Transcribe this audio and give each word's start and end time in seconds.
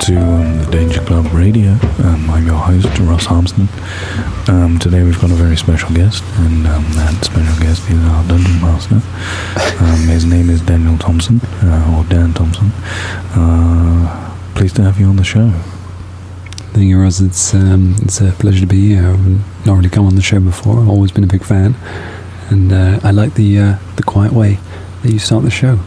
to 0.00 0.16
um, 0.18 0.58
the 0.58 0.70
Danger 0.70 1.00
Club 1.00 1.26
Radio. 1.32 1.70
Um, 2.04 2.30
I'm 2.30 2.46
your 2.46 2.56
host, 2.56 2.86
Ross 3.00 3.26
Harmston. 3.26 3.68
Um, 4.48 4.78
today 4.78 5.02
we've 5.02 5.20
got 5.20 5.30
a 5.30 5.34
very 5.34 5.56
special 5.56 5.94
guest, 5.94 6.22
and 6.36 6.66
um, 6.66 6.84
that 6.92 7.24
special 7.24 7.62
guest 7.62 7.88
is 7.90 8.04
our 8.04 8.26
Dungeon 8.28 8.60
Master. 8.60 9.00
Um, 9.84 10.08
his 10.08 10.24
name 10.24 10.50
is 10.50 10.60
Daniel 10.60 10.98
Thompson, 10.98 11.40
uh, 11.62 11.96
or 11.96 12.04
Dan 12.08 12.32
Thompson. 12.34 12.70
Uh, 13.34 14.36
pleased 14.54 14.76
to 14.76 14.82
have 14.82 15.00
you 15.00 15.06
on 15.06 15.16
the 15.16 15.24
show. 15.24 15.50
Thank 16.72 16.86
you, 16.86 17.00
Ross. 17.00 17.20
It's, 17.20 17.54
um, 17.54 17.96
it's 18.02 18.20
a 18.20 18.32
pleasure 18.32 18.60
to 18.60 18.66
be 18.66 18.88
here. 18.94 19.08
I've 19.08 19.66
not 19.66 19.76
really 19.76 19.90
come 19.90 20.06
on 20.06 20.14
the 20.14 20.22
show 20.22 20.40
before. 20.40 20.80
I've 20.80 20.88
always 20.88 21.12
been 21.12 21.24
a 21.24 21.28
big 21.28 21.44
fan. 21.44 21.74
And 22.50 22.72
uh, 22.72 23.00
I 23.02 23.10
like 23.10 23.34
the, 23.34 23.58
uh, 23.58 23.78
the 23.96 24.02
quiet 24.02 24.32
way 24.32 24.58
that 25.02 25.12
you 25.12 25.18
start 25.18 25.44
the 25.44 25.50
show. 25.50 25.80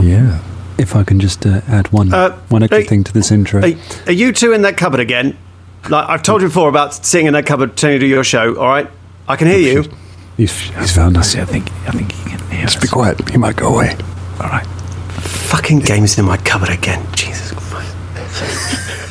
Yeah. 0.00 0.40
If 0.82 0.96
I 0.96 1.04
can 1.04 1.20
just 1.20 1.46
uh, 1.46 1.60
add 1.68 1.92
one, 1.92 2.12
Uh, 2.12 2.36
one 2.48 2.62
extra 2.64 2.80
hey, 2.80 2.86
thing 2.86 3.04
to 3.04 3.12
this 3.12 3.30
intro. 3.30 3.60
Are, 3.62 3.72
are 4.06 4.12
you 4.12 4.32
two 4.32 4.52
in 4.52 4.62
that 4.62 4.76
cupboard 4.76 4.98
again? 5.00 5.36
Like 5.88 6.08
I've 6.08 6.22
told 6.24 6.42
you 6.42 6.48
before 6.48 6.68
about 6.68 6.92
sitting 7.06 7.26
in 7.28 7.32
that 7.34 7.46
cupboard 7.46 7.76
trying 7.76 7.94
to 7.94 7.98
do 8.00 8.06
your 8.06 8.24
show. 8.24 8.56
All 8.58 8.68
right, 8.68 8.88
I 9.28 9.36
can 9.36 9.46
hear 9.46 9.58
you. 9.58 9.84
He's, 10.36 10.52
he's 10.52 10.92
found 10.94 11.16
us. 11.16 11.36
I 11.36 11.44
think 11.44 11.70
I 11.86 11.92
think 11.92 12.10
he 12.12 12.30
can 12.30 12.40
hear 12.50 12.66
us. 12.66 12.72
Just 12.74 12.82
be 12.82 12.88
quiet. 12.88 13.28
He 13.30 13.38
might 13.38 13.54
go 13.56 13.72
away. 13.74 13.96
All 14.40 14.48
right. 14.48 14.66
Fucking 15.52 15.80
games 15.80 16.18
in 16.18 16.24
my 16.24 16.36
cupboard 16.38 16.70
again. 16.70 17.06
Jesus 17.14 17.52
Christ. 17.52 17.94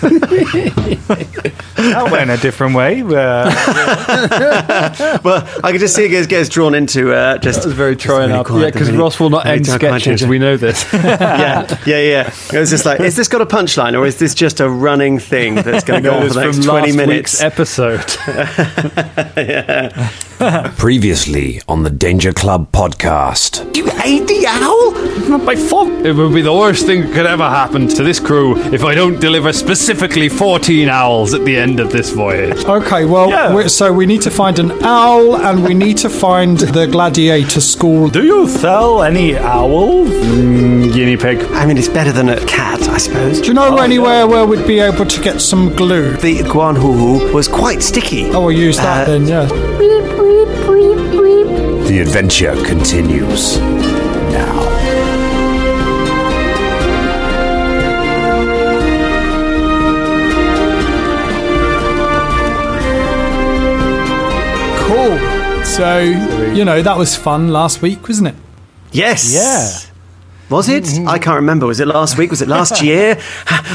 That 1.82 2.12
went 2.12 2.30
a 2.32 2.38
different 2.38 2.76
way. 2.76 3.02
Uh, 3.02 3.50
Well, 5.24 5.48
I 5.64 5.72
can 5.72 5.80
just 5.80 5.96
see 5.96 6.06
it 6.06 6.10
gets, 6.10 6.28
gets 6.28 6.50
drawn 6.50 6.74
into 6.76 7.12
uh, 7.14 7.38
just. 7.38 7.60
That 7.62 7.68
was 7.68 7.76
very 7.76 7.96
trying 7.96 8.30
really 8.30 8.40
up. 8.40 8.46
quiet, 8.48 8.62
Yeah, 8.64 8.70
because 8.72 8.92
Ross 8.92 9.20
will 9.20 9.30
not 9.30 9.46
end 9.46 9.66
quiet, 9.66 9.80
quiet, 9.80 10.02
sketches. 10.02 10.28
We 10.28 10.40
know 10.40 10.58
this. 10.58 10.86
yeah, 10.94 11.68
yeah, 11.86 12.00
yeah. 12.00 12.34
It 12.54 12.60
was 12.60 12.70
just 12.70 12.86
like, 12.86 13.00
is 13.00 13.16
this 13.16 13.28
got 13.28 13.42
a 13.42 13.46
punchline 13.46 13.98
or 13.98 14.06
is 14.06 14.18
this 14.20 14.34
just 14.34 14.60
a 14.60 14.70
running 14.70 15.20
thing 15.20 15.56
that's 15.56 15.84
going 15.84 16.04
to 16.04 16.10
go 16.10 16.16
on 16.18 16.28
for 16.28 16.34
the 16.34 16.42
from 16.42 16.52
next 16.52 16.66
twenty 16.66 16.92
last 16.92 16.98
minutes? 16.98 17.42
week's 17.42 17.42
episode. 17.42 18.06
Previously 20.78 21.62
on 21.68 21.84
the 21.84 21.90
Danger 21.92 22.34
Club 22.34 22.72
podcast. 22.72 23.76
You 23.78 23.86
hate 23.92 24.26
the 24.28 24.46
owl? 24.48 24.92
not 25.30 25.44
my 25.44 25.56
fault. 25.56 25.90
It 26.04 26.14
would 26.14 26.34
be 26.34 26.42
the 26.42 26.52
worst 26.54 26.88
thing 26.88 27.02
that 27.02 27.14
could 27.14 27.26
ever 27.28 27.48
happen 27.48 27.88
to 27.90 28.04
this 28.04 28.20
crew 28.20 28.58
if 28.74 28.84
I 28.84 28.96
don't 28.96 29.20
deliver 29.22 29.54
specifically 29.54 30.30
14 30.30 30.90
owls 30.90 31.36
at 31.36 31.46
the 31.46 31.56
end 31.56 31.80
of 31.80 31.92
this 31.92 32.10
voyage. 32.10 32.66
Okay, 32.66 33.06
well, 33.06 33.30
Yeah. 33.30 33.54
we 33.54 33.70
so 33.70 33.94
we 33.94 34.08
need 34.08 34.24
to 34.24 34.32
find 34.32 34.58
an 34.58 34.72
owl 34.84 35.36
and 35.38 35.64
we 35.64 35.76
need 35.76 35.98
to 36.00 36.10
find 36.10 36.58
the 36.58 36.88
gladiator 36.88 37.62
school. 37.62 38.10
do 38.10 38.24
you 38.24 38.48
sell 38.50 39.04
any 39.04 39.38
owls? 39.38 40.10
Mm, 40.10 40.92
guinea 40.92 41.18
pig. 41.18 41.40
I 41.54 41.68
mean, 41.68 41.78
it's 41.78 41.88
better 41.88 42.12
than 42.12 42.30
a 42.30 42.44
cat, 42.48 42.82
I 42.90 42.98
suppose. 42.98 43.42
Do 43.42 43.50
you 43.50 43.54
know 43.54 43.78
anywhere 43.78 44.26
where 44.26 44.46
we'd 44.48 44.66
be 44.66 44.80
able 44.80 45.06
to 45.06 45.22
get 45.22 45.40
some 45.40 45.76
glue? 45.76 46.14
The 46.18 46.40
guanhuhu 46.40 47.32
was 47.32 47.48
quite 47.48 47.84
sticky. 47.84 48.32
Oh, 48.32 48.42
we'll 48.48 48.52
use 48.58 48.78
that 48.78 49.08
Uh, 49.08 49.12
then, 49.12 49.28
yeah. 49.28 49.48
The 51.88 52.00
adventure 52.00 52.56
continues 52.64 53.58
now. 53.60 54.62
Cool. 64.88 65.18
So, 65.66 66.00
you 66.54 66.66
know, 66.66 66.82
that 66.82 66.98
was 66.98 67.16
fun 67.16 67.50
last 67.50 67.82
week, 67.82 68.08
wasn't 68.08 68.30
it? 68.30 68.36
Yes. 68.92 69.34
Yeah. 69.34 69.91
Was 70.52 70.68
it? 70.68 71.00
I 71.08 71.18
can't 71.18 71.38
remember. 71.38 71.66
Was 71.66 71.80
it 71.80 71.88
last 71.88 72.18
week? 72.18 72.30
Was 72.30 72.42
it 72.42 72.50
last 72.50 72.82
year? 72.84 73.18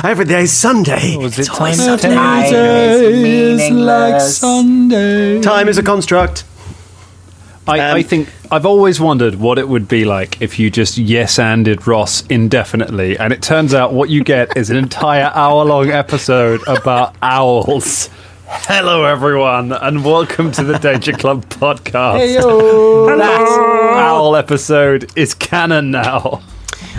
Every 0.05 0.27
day's 0.27 0.53
Sunday. 0.53 1.17
Was 1.17 1.39
It's 1.39 1.49
it 1.49 1.59
always 1.59 1.79
time 1.79 1.99
Sunday. 1.99 2.17
Every 2.17 3.13
day 3.23 3.67
is 3.67 3.71
like 3.71 4.21
Sunday. 4.21 5.41
Time 5.41 5.69
is 5.69 5.79
a 5.79 5.83
construct. 5.83 6.45
I, 7.67 7.81
Um, 7.81 7.97
I 7.97 8.03
think 8.03 8.29
I've 8.51 8.67
always 8.67 9.01
wondered 9.01 9.37
what 9.37 9.59
it 9.59 9.69
would 9.69 9.89
be 9.89 10.05
like 10.05 10.41
if 10.43 10.59
you 10.59 10.71
just 10.71 10.99
yes 10.99 11.39
anded 11.39 11.87
Ross 11.87 12.25
indefinitely, 12.27 13.19
and 13.19 13.33
it 13.33 13.41
turns 13.43 13.73
out 13.73 13.95
what 13.95 14.11
you 14.11 14.23
get 14.23 14.55
is 14.57 14.69
an 14.69 14.77
entire 14.77 15.33
hour 15.35 15.65
long 15.65 15.91
episode 15.91 16.61
about 16.69 17.17
owls. 17.23 18.11
Hello, 18.49 19.03
everyone, 19.05 19.73
and 19.73 20.05
welcome 20.05 20.53
to 20.53 20.63
the 20.63 20.79
Danger 20.79 21.13
Club 21.13 21.45
podcast. 21.47 22.19
That 23.17 23.49
owl 23.97 24.37
episode 24.37 25.11
is 25.17 25.33
canon 25.35 25.91
now. 25.91 26.43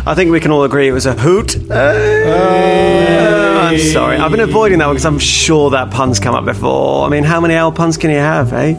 I 0.10 0.16
think 0.16 0.32
we 0.32 0.40
can 0.40 0.52
all 0.52 0.64
agree 0.64 0.88
it 0.88 0.94
was 0.94 1.06
a 1.06 1.14
hoot. 1.14 1.58
Uh, 1.70 3.60
I'm 3.70 3.78
sorry. 3.78 4.16
I've 4.18 4.32
been 4.32 4.40
avoiding 4.40 4.80
that 4.80 4.86
one 4.88 4.96
because 4.96 5.06
I'm 5.06 5.20
sure 5.20 5.70
that 5.72 5.92
pun's 5.92 6.18
come 6.20 6.34
up 6.34 6.46
before. 6.46 7.06
I 7.06 7.10
mean, 7.10 7.26
how 7.26 7.42
many 7.42 7.56
owl 7.56 7.74
puns 7.74 7.98
can 7.98 8.10
you 8.10 8.18
have, 8.18 8.54
eh? 8.54 8.76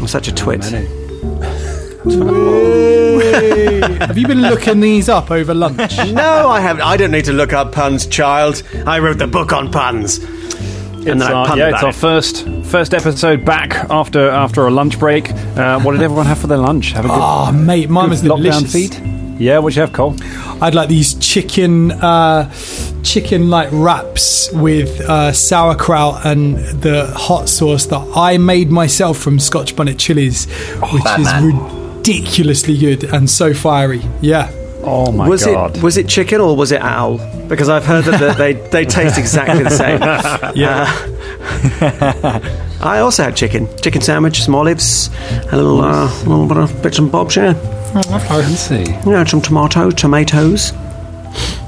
I'm 0.00 0.06
such 0.08 0.26
a 0.28 0.34
twit. 0.34 0.64
Have 3.98 4.16
you 4.16 4.26
been 4.26 4.40
looking 4.42 4.80
these 4.80 5.08
up 5.08 5.30
over 5.30 5.52
lunch? 5.54 5.96
No, 6.12 6.48
I 6.48 6.60
haven't. 6.60 6.82
I 6.82 6.96
don't 6.96 7.10
need 7.10 7.26
to 7.26 7.32
look 7.32 7.52
up 7.52 7.72
puns, 7.72 8.06
child. 8.06 8.62
I 8.86 8.98
wrote 9.00 9.18
the 9.18 9.26
book 9.26 9.52
on 9.52 9.70
puns. 9.70 10.18
And 10.18 11.20
It's 11.20 11.22
our, 11.24 11.56
yeah, 11.56 11.68
it's 11.68 11.78
about 11.80 11.84
our 11.84 11.90
it. 11.90 11.94
first 11.94 12.46
first 12.64 12.94
episode 12.94 13.44
back 13.44 13.74
after 13.90 14.30
after 14.30 14.66
a 14.66 14.70
lunch 14.70 14.98
break. 14.98 15.30
Uh, 15.30 15.80
what 15.80 15.92
did 15.92 16.02
everyone 16.02 16.26
have 16.26 16.38
for 16.38 16.46
their 16.46 16.58
lunch? 16.58 16.92
Have 16.92 17.04
a 17.04 17.08
good, 17.08 17.18
Oh, 17.20 17.52
mate, 17.52 17.88
mine 17.90 18.08
was 18.10 18.22
good 18.22 18.30
lockdown 18.32 18.60
delicious. 18.62 18.72
feed. 18.72 19.17
Yeah, 19.38 19.58
what'd 19.58 19.76
you 19.76 19.82
have, 19.82 19.92
Cole? 19.92 20.16
I'd 20.60 20.74
like 20.74 20.88
these 20.88 21.14
chicken, 21.14 21.92
uh, 21.92 22.52
chicken 23.04 23.48
like 23.50 23.68
wraps 23.72 24.50
with 24.52 25.00
uh, 25.02 25.32
sauerkraut 25.32 26.26
and 26.26 26.56
the 26.82 27.06
hot 27.16 27.48
sauce 27.48 27.86
that 27.86 28.04
I 28.16 28.36
made 28.38 28.70
myself 28.70 29.18
from 29.18 29.38
Scotch 29.38 29.76
bonnet 29.76 29.98
chilies, 29.98 30.46
which 30.92 31.04
is 31.18 31.32
ridiculously 31.42 32.76
good 32.76 33.04
and 33.04 33.30
so 33.30 33.54
fiery. 33.54 34.02
Yeah. 34.20 34.50
Oh 34.80 35.10
my 35.12 35.28
was 35.28 35.44
god! 35.44 35.76
it 35.76 35.82
was 35.82 35.96
it 35.96 36.08
chicken 36.08 36.40
or 36.40 36.56
was 36.56 36.70
it 36.72 36.80
owl? 36.80 37.18
Because 37.48 37.68
I've 37.68 37.84
heard 37.84 38.04
that 38.04 38.38
they 38.38 38.52
they 38.54 38.84
taste 38.84 39.18
exactly 39.18 39.62
the 39.64 39.70
same. 39.70 40.00
Yeah. 40.56 40.86
I 42.80 43.00
also 43.00 43.24
had 43.24 43.36
chicken, 43.36 43.68
chicken 43.82 44.00
sandwich, 44.00 44.42
some 44.42 44.54
olives, 44.54 45.10
a 45.50 45.56
little 45.56 45.80
uh, 45.80 46.06
little 46.24 46.46
bit 46.46 46.56
of 46.58 46.82
bits 46.82 46.98
and 46.98 47.10
bobs. 47.10 47.36
Yeah, 47.36 47.54
Let's 47.94 48.60
see. 48.60 48.84
you 48.84 49.12
know, 49.12 49.24
some 49.24 49.40
tomato, 49.40 49.90
tomatoes. 49.90 50.72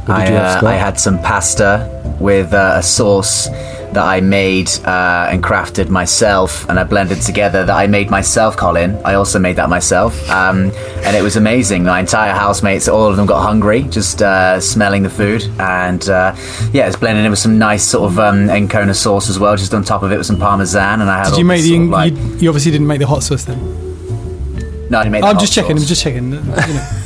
I, 0.06 0.32
uh, 0.34 0.60
I 0.66 0.74
had 0.74 0.98
some 0.98 1.18
pasta 1.20 2.16
with 2.20 2.52
uh, 2.52 2.74
a 2.76 2.82
sauce 2.82 3.48
that 3.48 4.04
I 4.04 4.20
made 4.20 4.70
uh, 4.84 5.28
and 5.30 5.42
crafted 5.42 5.88
myself, 5.88 6.68
and 6.68 6.78
I 6.78 6.84
blended 6.84 7.20
together 7.22 7.64
that 7.64 7.74
I 7.74 7.86
made 7.86 8.08
myself, 8.08 8.56
Colin. 8.56 8.96
I 9.04 9.14
also 9.14 9.38
made 9.38 9.56
that 9.56 9.68
myself, 9.68 10.28
um, 10.30 10.70
and 11.04 11.16
it 11.16 11.22
was 11.22 11.36
amazing. 11.36 11.84
My 11.84 12.00
entire 12.00 12.32
housemates, 12.32 12.86
all 12.88 13.08
of 13.08 13.16
them 13.16 13.26
got 13.26 13.42
hungry 13.42 13.82
just 13.82 14.22
uh, 14.22 14.60
smelling 14.60 15.02
the 15.02 15.10
food, 15.10 15.42
and 15.58 16.08
uh, 16.08 16.34
yeah, 16.72 16.86
it's 16.86 16.96
blended 16.96 17.24
in 17.24 17.30
with 17.30 17.40
some 17.40 17.58
nice 17.58 17.84
sort 17.84 18.10
of 18.10 18.18
um, 18.18 18.48
Encona 18.48 18.94
sauce 18.94 19.28
as 19.28 19.38
well, 19.38 19.56
just 19.56 19.74
on 19.74 19.82
top 19.82 20.02
of 20.02 20.12
it 20.12 20.18
with 20.18 20.26
some 20.26 20.38
parmesan. 20.38 21.00
And 21.00 21.10
I 21.10 21.18
had 21.24 21.30
Did 21.30 21.38
you 21.38 21.44
make 21.44 21.62
the? 21.62 21.70
sort 21.70 21.82
of, 21.82 21.88
like, 21.88 22.12
you, 22.12 22.36
you 22.38 22.48
obviously 22.48 22.70
didn't 22.70 22.86
make 22.86 23.00
the 23.00 23.06
hot 23.06 23.22
sauce 23.22 23.44
then. 23.44 23.89
No, 24.90 24.98
I 24.98 25.04
didn't 25.04 25.12
make 25.12 25.22
the 25.22 25.28
I'm 25.28 25.38
just 25.38 25.52
checking. 25.52 25.72
I'm 25.72 25.78
just 25.78 26.02
checking. 26.02 26.32
You 26.32 26.40
know. 26.40 26.88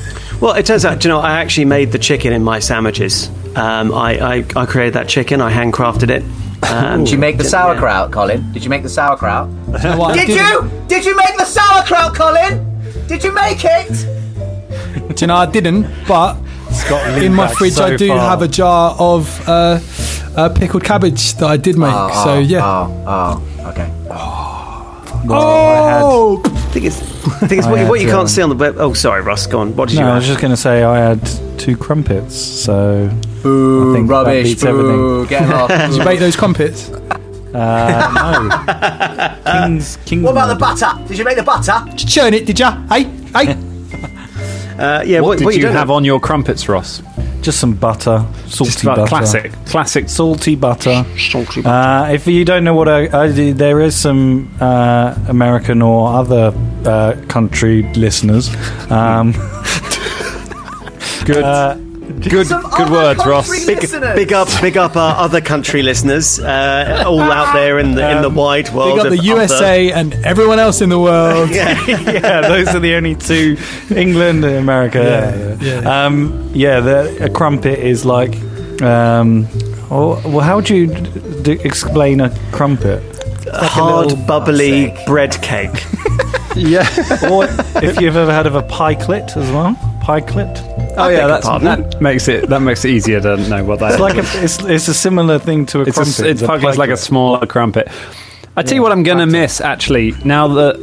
Well, 0.40 0.54
it 0.54 0.66
turns 0.66 0.84
out, 0.84 1.04
you 1.04 1.08
know, 1.08 1.20
I 1.20 1.40
actually 1.40 1.64
made 1.64 1.92
the 1.92 1.98
chicken 1.98 2.32
in 2.32 2.42
my 2.42 2.58
sandwiches. 2.58 3.30
Um, 3.56 3.94
I, 3.94 4.18
I 4.18 4.44
I 4.56 4.66
created 4.66 4.94
that 4.94 5.08
chicken. 5.08 5.40
I 5.40 5.50
handcrafted 5.50 6.10
it. 6.10 6.24
Um, 6.70 7.04
Did 7.04 7.12
you 7.12 7.18
make 7.18 7.38
the 7.38 7.44
sauerkraut, 7.44 8.12
Colin? 8.12 8.52
Did 8.52 8.64
you 8.64 8.68
make 8.68 8.82
the 8.82 8.88
sauerkraut? 8.88 9.48
You 9.66 9.90
know 9.90 9.96
what, 9.96 10.18
I 10.18 10.26
Did 10.26 10.36
you? 10.36 10.70
Did 10.88 11.04
you 11.04 11.16
make 11.16 11.36
the 11.38 11.44
sauerkraut, 11.44 12.14
Colin? 12.14 12.82
Did 13.06 13.22
you 13.22 13.32
make 13.32 13.64
it? 13.64 15.16
Do 15.16 15.22
you 15.22 15.26
know 15.28 15.36
I 15.36 15.46
didn't? 15.46 15.86
But 16.06 16.36
in 17.22 17.32
my 17.32 17.46
fridge, 17.54 17.74
so 17.74 17.84
I 17.84 17.96
do 17.96 18.08
far. 18.08 18.18
have 18.18 18.42
a 18.42 18.48
jar 18.48 18.96
of 18.98 19.48
uh, 19.48 19.78
uh, 20.36 20.48
pickled 20.48 20.82
cabbage 20.84 21.34
that 21.34 21.46
I 21.46 21.56
did 21.56 21.78
make. 21.78 21.92
Oh, 21.92 22.24
so 22.24 22.30
oh, 22.32 22.38
yeah. 22.40 22.64
Oh, 22.64 23.04
oh, 23.06 23.68
okay. 23.70 23.88
Oh, 24.10 26.42
I 26.46 26.53
think 26.74 26.86
it's, 26.86 27.00
I 27.00 27.46
think 27.46 27.52
it's 27.60 27.66
I 27.66 27.70
what, 27.70 27.80
you- 27.80 27.88
what 27.88 28.00
you 28.00 28.06
can't 28.08 28.20
um, 28.20 28.28
see 28.28 28.42
on 28.42 28.48
the 28.50 28.54
web. 28.56 28.76
Oh, 28.78 28.92
sorry, 28.92 29.22
Ross. 29.22 29.46
Go 29.46 29.60
on. 29.60 29.74
What 29.76 29.88
did 29.88 29.94
you 29.96 30.00
No, 30.00 30.06
I 30.06 30.14
have? 30.14 30.18
was 30.22 30.26
just 30.26 30.40
going 30.40 30.50
to 30.50 30.56
say 30.56 30.82
I 30.82 30.98
had 30.98 31.20
two 31.58 31.76
crumpets, 31.76 32.34
so 32.36 33.08
Boo, 33.42 33.90
I 33.92 33.94
think 33.94 34.08
that 34.08 34.14
rubbish, 34.14 34.48
beats 34.48 34.62
boo, 34.64 35.26
get 35.26 35.48
off. 35.50 35.68
did 35.90 35.94
you 35.94 36.04
make 36.04 36.18
those 36.18 36.36
crumpets? 36.36 36.90
uh, 37.54 39.38
no. 39.44 39.52
King's 39.66 39.96
King's. 40.04 40.24
what 40.24 40.32
about 40.32 40.48
the 40.48 40.56
butter? 40.56 41.06
Did 41.08 41.18
you 41.18 41.24
make 41.24 41.36
the 41.36 41.42
butter? 41.44 41.82
Did 41.90 42.02
you 42.02 42.08
churn 42.08 42.34
it? 42.34 42.44
Did 42.46 42.58
ya? 42.58 42.76
Hey, 42.88 43.04
hey. 43.04 43.56
Uh, 44.76 45.02
yeah. 45.06 45.20
What, 45.20 45.28
What, 45.28 45.38
did 45.38 45.44
what 45.44 45.54
you, 45.54 45.62
don't 45.62 45.74
have 45.74 45.90
on 45.90 46.04
your 46.04 46.18
crumpets, 46.18 46.68
Ross? 46.68 47.00
Just 47.44 47.60
some 47.60 47.74
butter, 47.74 48.24
salty 48.46 48.70
Just 48.70 48.84
butter, 48.84 49.04
classic, 49.06 49.52
classic. 49.66 50.08
salty 50.08 50.56
butter. 50.56 51.04
Salty 51.18 51.62
Uh, 51.62 52.08
if 52.10 52.26
you 52.26 52.42
don't 52.42 52.64
know 52.64 52.72
what 52.74 52.88
I, 52.88 53.24
I 53.24 53.28
there 53.52 53.80
is 53.80 53.94
some 53.94 54.50
uh, 54.60 55.14
American 55.28 55.82
or 55.82 56.08
other 56.08 56.54
uh, 56.86 57.14
country 57.28 57.82
listeners. 57.94 58.48
Um, 58.90 59.32
Good. 61.26 61.83
Good, 62.04 62.48
good 62.48 62.90
words, 62.90 63.24
Ross. 63.24 63.66
Big, 63.66 63.80
big 63.90 64.32
up, 64.32 64.48
big 64.60 64.76
up 64.76 64.96
our 64.96 65.16
other 65.16 65.40
country 65.40 65.82
listeners, 65.82 66.38
uh, 66.38 67.04
all 67.06 67.20
out 67.20 67.54
there 67.54 67.78
in 67.78 67.94
the 67.94 68.16
in 68.16 68.22
the 68.22 68.30
wide 68.30 68.70
world. 68.70 68.92
They 68.92 68.96
got 68.96 69.06
of 69.06 69.12
the 69.12 69.24
USA 69.24 69.90
and 69.92 70.14
everyone 70.24 70.58
else 70.58 70.80
in 70.80 70.88
the 70.90 70.98
world. 70.98 71.50
yeah, 71.54 72.40
those 72.42 72.68
are 72.68 72.80
the 72.80 72.94
only 72.94 73.14
two, 73.14 73.56
England 73.94 74.44
and 74.44 74.56
America. 74.56 74.98
Yeah, 74.98 75.56
yeah. 75.62 75.80
yeah. 75.80 76.04
Um, 76.06 76.50
yeah 76.54 76.80
the, 76.80 77.24
a 77.24 77.30
crumpet 77.30 77.78
is 77.78 78.04
like. 78.04 78.34
Um, 78.82 79.48
well, 79.90 80.20
well, 80.24 80.40
how 80.40 80.56
would 80.56 80.68
you 80.68 80.88
d- 80.88 81.42
d- 81.42 81.60
explain 81.64 82.20
a 82.20 82.30
crumpet? 82.52 83.02
a 83.46 83.66
hard, 83.66 84.06
little- 84.06 84.26
bubbly 84.26 84.94
bread 85.06 85.40
cake. 85.42 85.84
Yeah. 86.56 86.86
Or 87.32 87.46
if 87.82 88.00
you've 88.00 88.16
ever 88.16 88.32
heard 88.32 88.46
of 88.46 88.54
a 88.54 88.62
pie-clit 88.62 89.36
as 89.36 89.50
well, 89.50 89.74
pie-clit. 90.04 90.60
Oh 90.96 91.08
beg 91.08 91.16
yeah, 91.18 91.26
that's, 91.26 91.46
pardon? 91.46 91.82
that 91.88 92.00
makes 92.00 92.28
it 92.28 92.48
that 92.50 92.60
makes 92.60 92.84
it 92.84 92.90
easier 92.90 93.20
to 93.20 93.36
know 93.48 93.64
what 93.64 93.78
that 93.80 93.86
It's 93.86 93.94
is. 93.94 94.00
like 94.00 94.16
a, 94.16 94.44
it's, 94.44 94.62
it's 94.64 94.88
a 94.88 94.94
similar 94.94 95.38
thing 95.38 95.64
to 95.66 95.80
a 95.80 95.82
It's, 95.84 95.96
crumpet. 95.96 96.20
a, 96.20 96.28
it's 96.28 96.42
a 96.42 96.46
fucking 96.46 96.76
like 96.76 96.90
a 96.90 96.96
smaller 96.96 97.46
crumpet. 97.46 97.88
I 98.56 98.62
tell 98.62 98.76
you 98.76 98.82
what, 98.82 98.92
I'm 98.92 99.02
going 99.02 99.18
to 99.18 99.26
miss 99.26 99.60
actually. 99.60 100.12
Now 100.24 100.46
that 100.46 100.76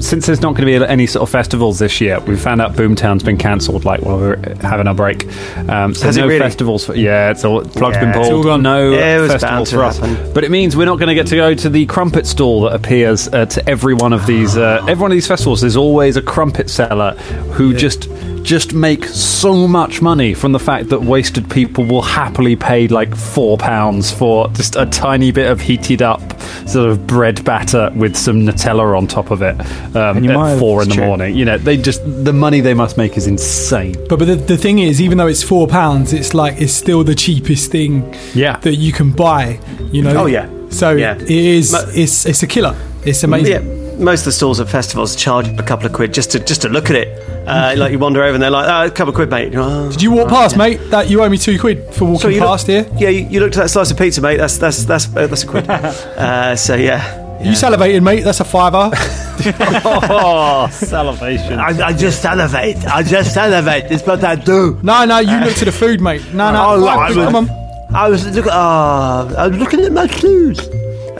since 0.00 0.24
there's 0.26 0.40
not 0.40 0.54
going 0.54 0.66
to 0.66 0.78
be 0.80 0.86
any 0.86 1.06
sort 1.06 1.22
of 1.22 1.28
festivals 1.30 1.78
this 1.78 2.00
year, 2.00 2.18
we 2.20 2.34
found 2.36 2.62
out 2.62 2.72
Boomtown's 2.72 3.22
been 3.22 3.36
cancelled. 3.36 3.84
Like 3.84 4.00
while 4.00 4.16
we're 4.18 4.36
having 4.62 4.86
our 4.86 4.94
break, 4.94 5.26
um, 5.68 5.94
so 5.94 6.06
Has 6.06 6.16
it 6.16 6.20
no 6.22 6.28
really? 6.28 6.38
festivals. 6.40 6.86
For, 6.86 6.94
yeah, 6.94 7.30
it's 7.30 7.44
all 7.44 7.60
plug's 7.62 7.96
Yeah, 7.96 8.12
been 8.12 8.20
it's 8.22 8.30
all 8.30 8.42
gone. 8.42 8.62
No 8.62 8.90
it 8.92 9.20
was 9.20 9.28
bound 9.28 9.40
festivals 9.42 9.70
to 9.70 9.76
for 9.76 9.82
us. 9.84 9.98
happen. 9.98 10.32
But 10.32 10.44
it 10.44 10.50
means 10.50 10.76
we're 10.76 10.86
not 10.86 10.98
going 10.98 11.08
to 11.08 11.14
get 11.14 11.26
to 11.26 11.36
go 11.36 11.54
to 11.54 11.68
the 11.68 11.84
crumpet 11.86 12.26
stall 12.26 12.62
that 12.62 12.74
appears 12.74 13.28
uh, 13.28 13.44
to 13.46 13.68
every 13.68 13.92
one 13.92 14.14
of 14.14 14.26
these. 14.26 14.56
Uh, 14.56 14.78
every 14.88 15.02
one 15.02 15.10
of 15.10 15.16
these 15.16 15.28
festivals. 15.28 15.60
There's 15.60 15.76
always 15.76 16.16
a 16.16 16.22
crumpet 16.22 16.70
seller 16.70 17.12
who 17.52 17.74
just 17.74 18.08
just 18.42 18.72
make 18.72 19.04
so 19.04 19.68
much 19.68 20.00
money 20.00 20.32
from 20.32 20.52
the 20.52 20.58
fact 20.58 20.88
that 20.88 21.02
wasted 21.02 21.48
people 21.50 21.84
will 21.84 22.00
happily 22.00 22.56
pay 22.56 22.88
like 22.88 23.14
four 23.14 23.58
pounds 23.58 24.10
for 24.10 24.48
just 24.52 24.76
a 24.76 24.86
tiny 24.86 25.30
bit 25.30 25.50
of 25.50 25.60
heated 25.60 26.00
up 26.00 26.20
sort 26.66 26.88
of 26.88 27.06
bread 27.10 27.44
batter 27.44 27.90
with 27.96 28.16
some 28.16 28.46
Nutella 28.46 28.96
on 28.96 29.06
top 29.08 29.30
of 29.32 29.42
it 29.42 29.58
um, 29.96 30.24
at 30.30 30.58
four 30.60 30.82
in 30.82 30.88
the 30.88 30.94
true. 30.94 31.06
morning. 31.06 31.34
You 31.36 31.44
know, 31.44 31.58
they 31.58 31.76
just 31.76 32.00
the 32.24 32.32
money 32.32 32.60
they 32.60 32.72
must 32.74 32.96
make 32.96 33.16
is 33.16 33.26
insane. 33.26 33.94
But, 34.08 34.20
but 34.20 34.26
the, 34.26 34.36
the 34.36 34.56
thing 34.56 34.78
is, 34.78 35.00
even 35.00 35.18
though 35.18 35.26
it's 35.26 35.42
four 35.42 35.66
pounds, 35.66 36.12
it's 36.12 36.34
like 36.34 36.60
it's 36.60 36.72
still 36.72 37.02
the 37.02 37.14
cheapest 37.16 37.72
thing 37.72 38.14
Yeah. 38.32 38.58
that 38.60 38.76
you 38.76 38.92
can 38.92 39.10
buy. 39.10 39.58
You 39.90 40.02
know. 40.02 40.22
Oh, 40.22 40.26
yeah. 40.26 40.48
So 40.70 40.92
Yeah. 40.92 41.16
it 41.16 41.30
is. 41.30 41.74
It's 41.96 42.26
it's 42.26 42.42
a 42.44 42.46
killer. 42.46 42.76
It's 43.04 43.24
amazing. 43.24 43.52
Yeah, 43.66 43.79
most 44.00 44.20
of 44.20 44.24
the 44.26 44.32
stalls 44.32 44.58
at 44.60 44.68
festivals 44.68 45.14
charge 45.14 45.46
a 45.48 45.62
couple 45.62 45.86
of 45.86 45.92
quid 45.92 46.12
just 46.14 46.30
to 46.32 46.40
just 46.40 46.62
to 46.62 46.68
look 46.68 46.90
at 46.90 46.96
it. 46.96 47.08
Uh, 47.46 47.74
like 47.76 47.90
you 47.92 47.98
wander 47.98 48.22
over 48.22 48.34
and 48.34 48.42
they're 48.42 48.50
like, 48.50 48.68
oh, 48.68 48.86
a 48.86 48.90
couple 48.90 49.10
of 49.10 49.14
quid, 49.14 49.30
mate. 49.30 49.52
"Oh." 49.56 49.90
Did 49.90 50.02
you 50.02 50.10
walk 50.12 50.28
past, 50.28 50.56
mate? 50.56 50.78
That 50.90 51.08
you 51.10 51.22
owe 51.22 51.28
me 51.28 51.38
two 51.38 51.58
quid 51.58 51.92
for 51.94 52.04
walking 52.04 52.20
So 52.20 52.28
you 52.28 52.40
past 52.40 52.68
look, 52.68 52.86
here. 52.88 52.96
Yeah, 52.98 53.08
you, 53.08 53.26
you 53.28 53.40
looked 53.40 53.56
at 53.56 53.62
that 53.64 53.68
slice 53.70 53.90
of 53.90 53.98
pizza, 53.98 54.20
mate. 54.20 54.36
That's 54.36 54.58
that's 54.58 54.84
that's 54.84 55.06
uh, 55.16 55.26
that's 55.26 55.42
a 55.44 55.46
quid. 55.46 55.68
uh, 55.70 56.56
so 56.56 56.74
yeah. 56.74 57.18
You 57.42 57.54
salivated, 57.54 58.02
mate. 58.02 58.22
That's 58.22 58.40
a 58.40 58.44
fiver. 58.44 58.90
Oh, 59.42 60.68
salivation! 60.70 61.58
I, 61.58 61.68
I 61.86 61.92
just 61.94 62.20
salivate. 62.20 62.76
I 62.86 63.02
just 63.02 63.32
salivate. 63.32 63.90
It's 63.90 64.06
what 64.06 64.22
I 64.22 64.34
do. 64.34 64.78
no, 64.82 65.06
no, 65.06 65.18
you 65.20 65.38
look 65.40 65.54
to 65.56 65.64
the 65.64 65.72
food, 65.72 66.02
mate. 66.02 66.22
No, 66.34 66.52
no, 66.52 66.74
Oh, 66.74 66.84
five 66.86 66.98
I 66.98 67.08
was- 67.08 67.16
come 67.16 67.36
on. 67.36 67.50
I 67.94 68.08
was 68.10 68.36
look. 68.36 68.46
Ah, 68.50 69.34
I 69.36 69.48
was 69.48 69.56
looking 69.56 69.80
at 69.80 69.92
my 69.92 70.06
clues. 70.08 70.58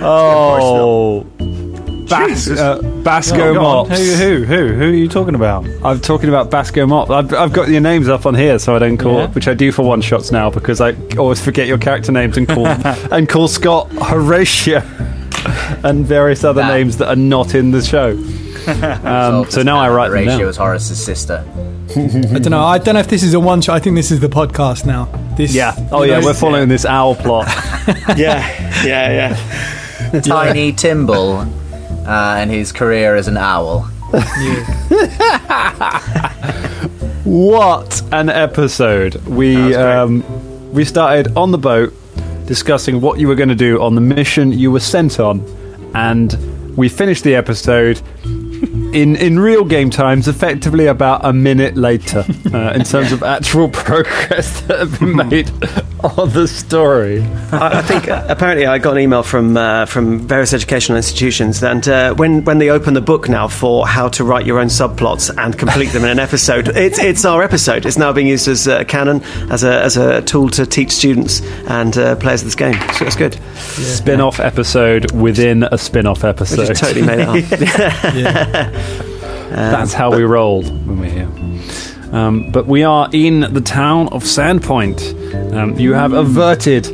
oh. 0.02 1.24
Bas- 2.08 2.48
uh, 2.50 2.80
Basco 3.02 3.50
Oh. 3.56 3.84
Mops. 3.84 3.98
Who, 3.98 4.04
who, 4.14 4.44
who, 4.44 4.68
who 4.74 4.84
are 4.84 4.92
you 4.94 5.08
talking 5.08 5.34
about? 5.34 5.66
I'm 5.84 6.00
talking 6.00 6.28
about 6.28 6.50
Basco 6.50 6.86
Mop. 6.86 7.10
I've, 7.10 7.32
I've 7.34 7.52
got 7.52 7.68
your 7.68 7.80
names 7.80 8.08
up 8.08 8.24
on 8.26 8.34
here, 8.34 8.58
so 8.58 8.74
I 8.76 8.78
don't 8.78 8.96
call 8.98 9.14
Yeah. 9.18 9.26
which 9.28 9.48
I 9.48 9.54
do 9.54 9.72
for 9.72 9.82
one 9.82 10.00
shots 10.00 10.30
now 10.30 10.50
because 10.50 10.80
I 10.80 10.94
always 11.16 11.40
forget 11.42 11.66
your 11.66 11.78
character 11.78 12.12
names 12.12 12.36
and 12.36 12.46
call 12.48 12.66
and 12.66 13.28
call 13.28 13.48
Scott 13.48 13.90
Horatio 13.92 14.82
and 15.82 16.06
various 16.06 16.44
other 16.44 16.60
That- 16.62 16.68
names 16.74 16.96
that 16.98 17.08
are 17.08 17.16
not 17.16 17.54
in 17.54 17.70
the 17.70 17.82
show. 17.82 18.16
Um, 18.68 19.50
so 19.50 19.62
now 19.62 19.78
I 19.78 19.90
write 19.90 20.08
them 20.08 20.26
Ratio 20.26 20.38
down. 20.38 20.48
is 20.48 20.56
Horace's 20.56 21.02
sister. 21.02 21.44
I 21.90 22.38
don't 22.38 22.50
know. 22.50 22.64
I 22.64 22.78
don't 22.78 22.94
know 22.94 23.00
if 23.00 23.08
this 23.08 23.22
is 23.22 23.34
a 23.34 23.40
one 23.40 23.60
shot. 23.60 23.76
I 23.76 23.80
think 23.80 23.96
this 23.96 24.10
is 24.10 24.20
the 24.20 24.28
podcast 24.28 24.86
now. 24.86 25.04
This. 25.36 25.54
Yeah. 25.54 25.74
Oh 25.92 26.02
you 26.02 26.10
yeah, 26.10 26.20
know, 26.20 26.26
we're 26.26 26.34
following 26.34 26.68
this 26.68 26.84
owl 26.84 27.14
plot. 27.14 27.46
yeah, 28.16 28.84
yeah, 28.84 29.36
yeah. 30.12 30.20
Tiny 30.20 30.72
Timble 30.72 31.38
uh, 31.38 32.36
and 32.38 32.50
his 32.50 32.72
career 32.72 33.16
as 33.16 33.28
an 33.28 33.36
owl. 33.36 33.90
What 37.24 38.02
an 38.12 38.28
episode! 38.28 39.14
We 39.24 39.74
um, 39.74 40.22
we 40.74 40.84
started 40.84 41.34
on 41.38 41.52
the 41.52 41.58
boat 41.58 41.94
discussing 42.44 43.00
what 43.00 43.18
you 43.18 43.28
were 43.28 43.34
going 43.34 43.48
to 43.48 43.54
do 43.54 43.80
on 43.80 43.94
the 43.94 44.02
mission 44.02 44.52
you 44.52 44.70
were 44.70 44.80
sent 44.80 45.18
on, 45.18 45.40
and 45.94 46.76
we 46.76 46.90
finished 46.90 47.24
the 47.24 47.34
episode 47.34 48.02
in 48.94 49.16
in 49.16 49.38
real 49.38 49.64
game 49.64 49.90
times, 49.90 50.28
effectively 50.28 50.86
about 50.86 51.24
a 51.24 51.32
minute 51.32 51.76
later, 51.76 52.24
uh, 52.54 52.72
in 52.74 52.84
terms 52.84 53.12
of 53.12 53.22
actual 53.22 53.68
progress 53.84 54.60
that 54.62 54.78
have 54.78 54.98
been 55.00 55.16
made 55.16 55.50
on 56.18 56.30
the 56.30 56.46
story. 56.46 57.22
I, 57.50 57.78
I 57.78 57.82
think 57.82 58.08
uh, 58.08 58.26
apparently 58.28 58.66
I 58.66 58.78
got 58.78 58.92
an 58.92 58.98
email 59.02 59.22
from 59.22 59.56
uh, 59.56 59.86
from 59.86 60.18
various 60.20 60.52
educational 60.52 60.96
institutions, 60.96 61.62
and 61.62 61.86
uh, 61.88 62.14
when 62.14 62.44
when 62.44 62.58
they 62.58 62.68
open 62.70 62.92
the 62.94 63.00
book 63.00 63.28
now 63.28 63.48
for 63.48 63.86
how 63.86 64.08
to 64.10 64.24
write 64.24 64.44
your 64.46 64.58
own 64.60 64.66
subplots 64.66 65.34
and 65.36 65.58
complete 65.58 65.92
them 65.92 66.04
in 66.04 66.10
an 66.10 66.18
episode, 66.18 66.68
it's 66.76 66.98
it's 66.98 67.24
our 67.24 67.42
episode. 67.42 67.86
It's 67.86 67.96
now 67.96 68.12
being 68.12 68.26
used 68.26 68.48
as 68.48 68.66
a 68.66 68.84
canon, 68.84 69.22
as 69.50 69.64
a 69.64 69.82
as 69.82 69.96
a 69.96 70.20
tool 70.22 70.50
to 70.50 70.66
teach 70.66 70.90
students 70.92 71.40
and 71.68 71.96
uh, 71.96 72.16
players 72.16 72.42
of 72.42 72.46
this 72.48 72.54
game. 72.54 72.74
So 72.92 73.06
it's 73.06 73.16
good. 73.16 73.38
Spin-off 73.56 74.40
episode 74.40 75.10
within 75.12 75.62
a 75.62 75.78
spin-off 75.78 76.22
We 76.22 76.28
episode. 76.28 76.66
just 76.66 76.82
totally 76.82 77.06
made 77.06 77.20
it 77.20 77.28
up. 77.28 78.72
That's 79.54 79.92
how 79.92 80.14
we 80.14 80.22
rolled 80.24 80.66
when 80.86 80.98
we're 81.00 81.10
here. 81.10 81.93
Um, 82.14 82.50
but 82.52 82.66
we 82.66 82.84
are 82.84 83.08
in 83.12 83.40
the 83.40 83.60
town 83.60 84.08
of 84.08 84.22
Sandpoint. 84.22 85.52
Um, 85.52 85.78
you 85.78 85.94
have 85.94 86.12
averted 86.12 86.86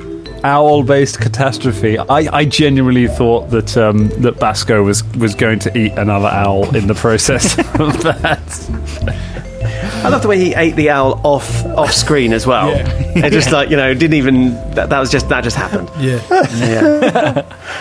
owl-based 0.42 1.20
catastrophe. 1.20 1.98
I, 1.98 2.38
I 2.38 2.44
genuinely 2.46 3.06
thought 3.06 3.50
that 3.50 3.76
um, 3.76 4.08
that 4.22 4.40
Basco 4.40 4.82
was 4.82 5.04
was 5.16 5.34
going 5.34 5.58
to 5.60 5.78
eat 5.78 5.92
another 5.92 6.28
owl 6.28 6.74
in 6.74 6.86
the 6.86 6.94
process 6.94 7.58
of 7.78 8.02
that. 8.02 9.39
I 10.02 10.08
love 10.08 10.22
the 10.22 10.28
way 10.28 10.38
he 10.38 10.54
ate 10.54 10.76
the 10.76 10.90
owl 10.90 11.20
off 11.24 11.64
off 11.66 11.92
screen 11.92 12.32
as 12.32 12.46
well. 12.46 12.70
It 13.12 13.32
just 13.32 13.50
like 13.50 13.70
you 13.70 13.76
know 13.76 13.92
didn't 13.92 14.14
even 14.14 14.54
that, 14.74 14.88
that 14.90 14.98
was 15.00 15.10
just 15.10 15.28
that 15.30 15.42
just 15.42 15.56
happened. 15.56 15.90
Yeah. 15.98 16.20
Yeah. 16.30 17.42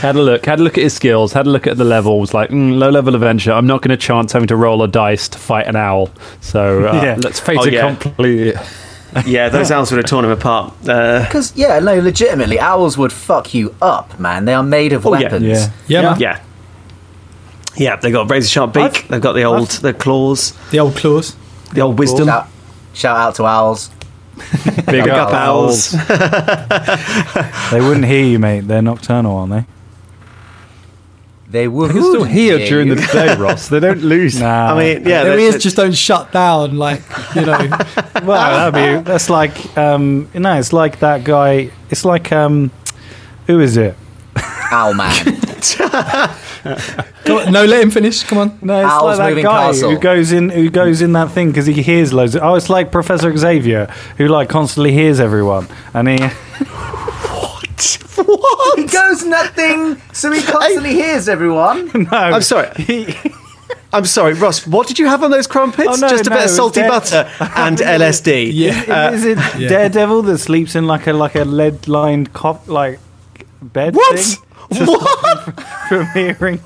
Had 0.00 0.16
a 0.16 0.22
look, 0.22 0.44
had 0.46 0.60
a 0.60 0.62
look 0.62 0.76
at 0.78 0.84
his 0.84 0.92
skills, 0.94 1.32
had 1.32 1.46
a 1.46 1.50
look 1.50 1.66
at 1.66 1.76
the 1.76 1.84
levels. 1.84 2.34
Like 2.34 2.50
mm, 2.50 2.78
low-level 2.78 3.14
adventure. 3.14 3.52
I'm 3.52 3.66
not 3.66 3.80
going 3.82 3.90
to 3.90 3.96
chance 3.96 4.32
having 4.32 4.48
to 4.48 4.56
roll 4.56 4.82
a 4.82 4.88
dice 4.88 5.28
to 5.30 5.38
fight 5.38 5.66
an 5.66 5.76
owl. 5.76 6.10
So 6.40 6.86
uh, 6.88 7.00
Yeah. 7.02 7.16
let's 7.18 7.40
face 7.40 7.58
Oh, 7.60 7.64
it 7.66 7.72
yeah. 7.72 7.94
completely. 7.96 8.54
yeah, 9.26 9.48
those 9.48 9.70
owls 9.70 9.90
would 9.90 9.98
have 9.98 10.06
torn 10.06 10.24
him 10.24 10.30
apart. 10.30 10.72
Uh, 10.88 11.22
Because, 11.24 11.56
yeah, 11.56 11.78
no, 11.78 11.98
legitimately, 11.98 12.58
owls 12.60 12.96
would 12.98 13.12
fuck 13.12 13.54
you 13.54 13.74
up, 13.80 14.18
man. 14.20 14.44
They 14.44 14.54
are 14.54 14.62
made 14.62 14.92
of 14.92 15.06
Oh, 15.06 15.14
yeah. 15.14 15.22
weapons. 15.22 15.44
Yeah. 15.44 15.70
Yeah, 15.88 16.02
man. 16.02 16.20
yeah. 16.20 16.40
Yeah, 17.78 17.96
they've 17.96 18.12
got 18.12 18.22
a 18.30 18.34
razor 18.34 18.48
sharp 18.48 18.72
beak. 18.74 18.82
I've- 18.82 19.02
they've 19.08 19.20
got 19.20 19.32
the 19.34 19.44
old 19.44 19.68
the 19.70 19.94
claws, 19.94 20.52
The 20.70 20.80
old 20.80 20.96
claws. 20.96 21.36
the 21.72 21.80
old 21.80 21.98
wisdom. 21.98 22.26
Shout, 22.26 22.48
shout 22.92 23.16
out 23.16 23.34
to 23.36 23.44
owls. 23.46 23.90
Big 24.76 24.86
Big 24.86 25.08
up 25.08 25.32
owls. 25.32 25.92
They 27.70 27.80
wouldn't 27.80 28.06
hear 28.06 28.24
you, 28.24 28.38
mate. 28.38 28.60
They're 28.68 28.82
nocturnal, 28.82 29.36
aren't 29.36 29.52
they? 29.52 29.66
They 31.50 31.66
would. 31.68 31.90
They 31.90 31.94
can 31.94 32.02
still 32.02 32.24
hear 32.24 32.58
during 32.66 32.88
the 32.88 32.96
day, 33.12 33.34
Ross. 33.36 33.68
They 33.68 33.80
don't 33.80 34.02
lose. 34.02 34.38
Nah. 34.40 34.74
I 34.74 34.78
mean, 34.78 35.08
yeah, 35.08 35.24
Their 35.24 35.38
ears 35.38 35.62
just 35.62 35.76
don't 35.76 35.94
shut 35.94 36.30
down. 36.32 36.76
Like 36.76 37.02
you 37.34 37.42
know. 37.46 37.68
well, 38.22 38.72
that'd 38.72 38.74
be 38.74 39.10
that's 39.10 39.28
like 39.30 39.76
um, 39.78 40.28
no, 40.34 40.58
it's 40.58 40.72
like 40.74 40.98
that 41.00 41.24
guy. 41.24 41.70
It's 41.90 42.04
like 42.04 42.32
um, 42.32 42.70
who 43.46 43.60
is 43.60 43.76
it? 43.78 43.96
Owl 44.70 44.92
man. 44.94 45.24
Come 47.28 47.46
on, 47.46 47.52
no, 47.52 47.64
let 47.64 47.82
him 47.82 47.90
finish. 47.90 48.24
Come 48.24 48.38
on. 48.38 48.58
No, 48.62 48.80
it's 48.80 48.90
Owl's 48.92 49.04
like 49.04 49.18
that 49.18 49.28
Moving 49.30 49.44
guy 49.44 49.66
Castle. 49.68 49.90
who 49.90 49.98
goes 49.98 50.32
in 50.32 50.48
who 50.50 50.70
goes 50.70 51.00
in 51.02 51.12
that 51.12 51.30
thing 51.30 51.48
because 51.48 51.66
he 51.66 51.74
hears 51.82 52.12
loads. 52.12 52.34
Of, 52.34 52.42
oh, 52.42 52.54
it's 52.54 52.68
like 52.70 52.90
Professor 52.90 53.34
Xavier 53.36 53.86
who 54.16 54.26
like 54.28 54.48
constantly 54.48 54.92
hears 54.92 55.20
everyone, 55.20 55.68
and 55.94 56.08
he 56.08 56.16
What? 57.38 57.98
What? 58.26 58.78
He 58.78 58.84
goes 58.86 59.22
in 59.22 59.30
that 59.30 59.54
thing, 59.54 60.00
so 60.12 60.32
he 60.32 60.42
constantly 60.42 60.92
hears 60.94 61.28
everyone. 61.28 61.90
no, 61.94 62.08
I'm 62.10 62.42
sorry. 62.42 62.68
I'm 63.92 64.04
sorry, 64.04 64.34
Ross. 64.34 64.66
What 64.66 64.86
did 64.86 64.98
you 64.98 65.06
have 65.06 65.22
on 65.24 65.30
those 65.30 65.46
crumpets? 65.46 65.88
Oh, 65.88 65.94
no, 65.94 66.08
Just 66.10 66.26
a 66.26 66.30
no, 66.30 66.36
bit 66.36 66.44
of 66.44 66.50
salty 66.50 66.80
dead. 66.80 66.88
butter 66.90 67.30
and 67.40 67.78
LSD. 67.78 68.50
Yeah. 68.52 68.84
Uh, 68.86 69.12
is 69.12 69.24
it 69.24 69.36
Daredevil 69.68 70.22
that 70.22 70.38
sleeps 70.38 70.74
in 70.74 70.86
like 70.86 71.06
a 71.06 71.12
like 71.14 71.34
a 71.36 71.44
lead 71.44 71.88
lined 71.88 72.32
cop 72.34 72.68
like 72.68 72.98
bed 73.62 73.94
What? 73.94 74.18
thing 74.18 74.42
to 74.70 74.86
stop 74.86 75.46
him 75.46 75.54
from, 75.54 75.64
from 75.88 76.06
hearing. 76.14 76.60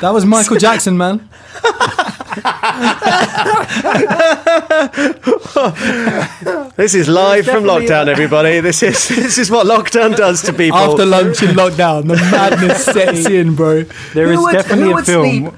That 0.00 0.10
was 0.12 0.24
Michael 0.24 0.56
Jackson, 0.58 0.96
man. 0.96 1.28
This 6.76 6.94
is 6.94 7.08
live 7.08 7.44
from 7.44 7.64
definitely- 7.64 7.86
lockdown, 7.86 8.08
everybody. 8.08 8.60
This 8.60 8.82
is 8.82 9.08
this 9.08 9.38
is 9.38 9.50
what 9.50 9.66
lockdown 9.66 10.16
does 10.16 10.42
to 10.42 10.52
people. 10.52 10.78
After 10.78 11.04
lunch 11.04 11.42
in 11.42 11.50
lockdown, 11.50 12.08
the 12.08 12.16
madness 12.16 12.84
sets 12.84 13.26
in, 13.28 13.54
bro. 13.54 13.82
There 14.14 14.26
Who 14.26 14.32
is 14.32 14.38
would- 14.40 14.52
definitely 14.52 14.92
a 14.92 15.02
film. 15.04 15.26
sleep 15.50 15.54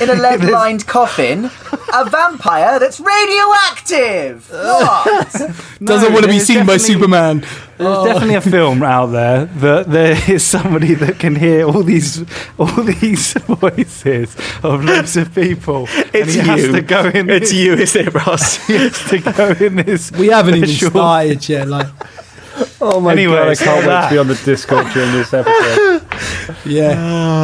in 0.00 0.10
a 0.10 0.14
lead-lined 0.20 0.86
coffin, 0.86 1.46
a 1.94 2.04
vampire 2.08 2.78
that's 2.78 3.00
radioactive. 3.00 4.50
What? 4.56 5.32
Doesn't 5.82 6.12
want 6.12 6.24
to 6.24 6.28
be 6.30 6.36
there's 6.38 6.46
seen 6.46 6.66
by 6.66 6.76
definitely- 6.76 6.94
Superman. 6.94 7.40
There's 7.78 7.96
oh. 7.98 8.06
definitely 8.06 8.34
a 8.36 8.40
film 8.40 8.82
out 8.82 9.06
there 9.06 9.44
that 9.44 9.90
there 9.90 10.18
is 10.30 10.42
somebody 10.42 10.94
that 10.94 11.18
can 11.18 11.34
hear 11.36 11.66
all 11.66 11.82
these 11.82 12.24
all 12.58 12.82
these 12.82 13.34
voices 13.34 14.34
of 14.62 14.82
loads 14.84 15.16
of 15.18 15.34
people. 15.34 15.86
and 15.96 16.14
it's 16.14 16.32
he 16.34 16.40
has 16.40 16.62
you. 16.64 16.72
to 16.72 16.80
go 16.80 17.06
in. 17.08 17.28
It's 17.28 17.50
this, 17.50 17.52
you, 17.52 17.74
isn't 17.74 18.08
it, 18.08 18.14
Ross? 18.14 18.66
He 18.66 18.74
has 18.78 18.98
to 19.10 19.18
go 19.20 19.50
in 19.64 19.76
this. 19.76 20.10
We 20.12 20.28
haven't 20.28 20.54
even 20.56 20.68
visual- 20.68 20.90
started 20.90 21.46
yet. 21.48 21.68
Like, 21.68 21.88
Oh 22.80 23.00
my 23.00 23.12
Anyway, 23.12 23.34
god, 23.34 23.48
I 23.48 23.54
can't 23.54 23.86
wait 23.86 24.02
to 24.04 24.10
be 24.14 24.18
on 24.18 24.28
the 24.28 24.40
Discord 24.42 24.86
during 24.94 25.12
this 25.12 25.34
episode. 25.34 26.02
yeah. 26.64 26.94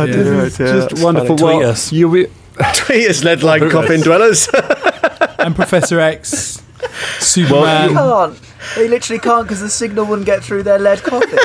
Oh, 0.02 0.06
this 0.06 0.58
is 0.60 0.88
just 0.88 1.04
wonderful. 1.04 1.36
Tweet 1.36 1.56
Well, 1.58 1.70
us. 1.70 1.92
You'll 1.92 2.12
be, 2.12 2.26
Tweet 2.74 3.08
us, 3.08 3.24
lead 3.24 3.42
like 3.42 3.70
coffin 3.70 4.00
dwellers. 4.00 4.48
And 5.38 5.56
Professor 5.56 5.98
X, 5.98 6.62
Superman. 7.18 7.90
you 7.90 7.96
can't. 7.96 8.40
They 8.76 8.86
literally 8.86 9.18
can't 9.18 9.44
because 9.44 9.60
the 9.60 9.68
signal 9.68 10.04
wouldn't 10.06 10.26
get 10.26 10.44
through 10.44 10.62
their 10.62 10.78
lead 10.78 11.02
coffin. 11.02 11.36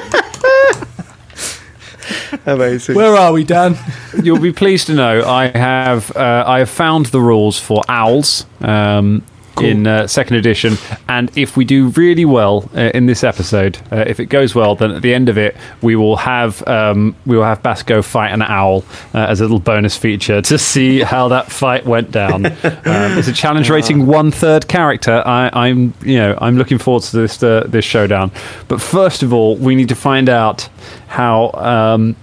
Amazing. 2.45 2.95
Where 2.95 3.15
are 3.15 3.33
we, 3.33 3.43
Dan? 3.43 3.75
you'll 4.21 4.39
be 4.39 4.53
pleased 4.53 4.87
to 4.87 4.93
know 4.93 5.23
I 5.25 5.47
have 5.47 6.15
uh, 6.15 6.43
I 6.45 6.59
have 6.59 6.69
found 6.69 7.07
the 7.07 7.19
rules 7.19 7.59
for 7.59 7.83
owls 7.89 8.45
um, 8.61 9.23
in 9.61 9.87
uh, 9.87 10.07
second 10.07 10.37
edition, 10.37 10.77
and 11.07 11.31
if 11.37 11.57
we 11.57 11.65
do 11.65 11.87
really 11.89 12.25
well 12.25 12.69
uh, 12.75 12.91
in 12.93 13.05
this 13.05 13.23
episode, 13.23 13.77
uh, 13.91 14.03
if 14.07 14.19
it 14.19 14.25
goes 14.27 14.55
well, 14.55 14.75
then 14.75 14.91
at 14.91 15.01
the 15.01 15.13
end 15.13 15.29
of 15.29 15.37
it 15.37 15.55
we 15.81 15.95
will 15.95 16.17
have 16.17 16.65
um, 16.67 17.15
we 17.25 17.37
will 17.37 17.43
have 17.43 17.61
Basco 17.63 18.01
fight 18.01 18.31
an 18.31 18.41
owl 18.41 18.83
uh, 19.13 19.19
as 19.19 19.41
a 19.41 19.43
little 19.43 19.59
bonus 19.59 19.97
feature 19.97 20.41
to 20.41 20.57
see 20.57 21.01
how 21.01 21.27
that 21.29 21.51
fight 21.51 21.85
went 21.85 22.11
down. 22.11 22.45
um, 22.45 22.53
it's 22.85 23.27
a 23.27 23.33
challenge 23.33 23.69
rating 23.69 24.05
one 24.05 24.31
third 24.31 24.67
character. 24.67 25.23
I, 25.25 25.49
I'm 25.53 25.93
you 26.03 26.17
know 26.17 26.37
I'm 26.39 26.57
looking 26.57 26.77
forward 26.77 27.03
to 27.03 27.17
this 27.17 27.41
uh, 27.41 27.65
this 27.67 27.85
showdown, 27.85 28.31
but 28.67 28.81
first 28.81 29.23
of 29.23 29.33
all 29.33 29.55
we 29.55 29.75
need 29.75 29.89
to 29.89 29.95
find 29.95 30.29
out 30.29 30.69
how. 31.07 31.51
Um, 31.53 32.15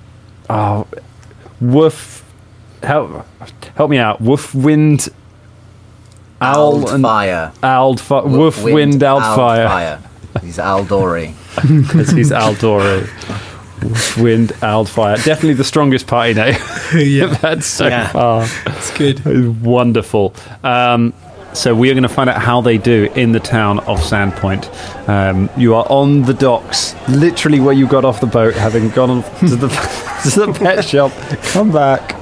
oh, 0.51 0.87
Woof, 1.61 2.25
help, 2.83 3.27
help 3.77 3.91
me 3.91 3.99
out. 3.99 4.21
Woof, 4.21 4.55
wind, 4.55 5.09
owl, 6.45 6.91
and 6.91 7.03
fire. 7.03 7.53
owl, 7.63 7.97
fi- 7.97 8.23
woof, 8.23 8.63
wind, 8.63 9.03
owl, 9.03 9.21
fire. 9.21 9.69
fire. 9.69 9.99
He's 10.43 10.59
Aldori. 10.59 11.35
Because 11.57 12.11
he's 12.19 12.31
Aldori. 12.31 13.03
Woof, 13.83 14.17
wind, 14.19 14.53
owl, 14.63 14.85
fire. 14.85 15.17
Definitely 15.17 15.55
the 15.55 15.65
strongest 15.65 16.07
party 16.07 16.35
name 16.35 16.55
yeah, 16.95 17.27
we've 17.43 17.65
so 17.65 17.87
Yeah. 17.87 18.09
far. 18.09 18.47
it's 18.67 18.97
good. 18.97 19.21
It's 19.27 19.59
wonderful. 19.61 20.35
Um, 20.63 21.13
so 21.55 21.75
we 21.75 21.91
are 21.91 21.95
going 21.95 22.03
to 22.03 22.09
find 22.09 22.29
out 22.29 22.41
how 22.41 22.61
they 22.61 22.79
do 22.79 23.11
in 23.15 23.33
the 23.33 23.41
town 23.41 23.79
of 23.81 23.99
Sandpoint. 24.01 24.69
Um, 25.09 25.49
you 25.57 25.75
are 25.75 25.87
on 25.89 26.23
the 26.23 26.35
docks, 26.35 26.95
literally 27.09 27.61
where 27.61 27.75
you 27.75 27.87
got 27.87 28.05
off 28.05 28.21
the 28.21 28.27
boat, 28.27 28.55
having 28.55 28.91
gone 28.91 29.23
to 29.41 29.57
the, 29.57 29.69
to 29.69 30.47
the 30.47 30.57
pet 30.59 30.85
shop, 30.89 31.13
come 31.45 31.71
back, 31.73 32.15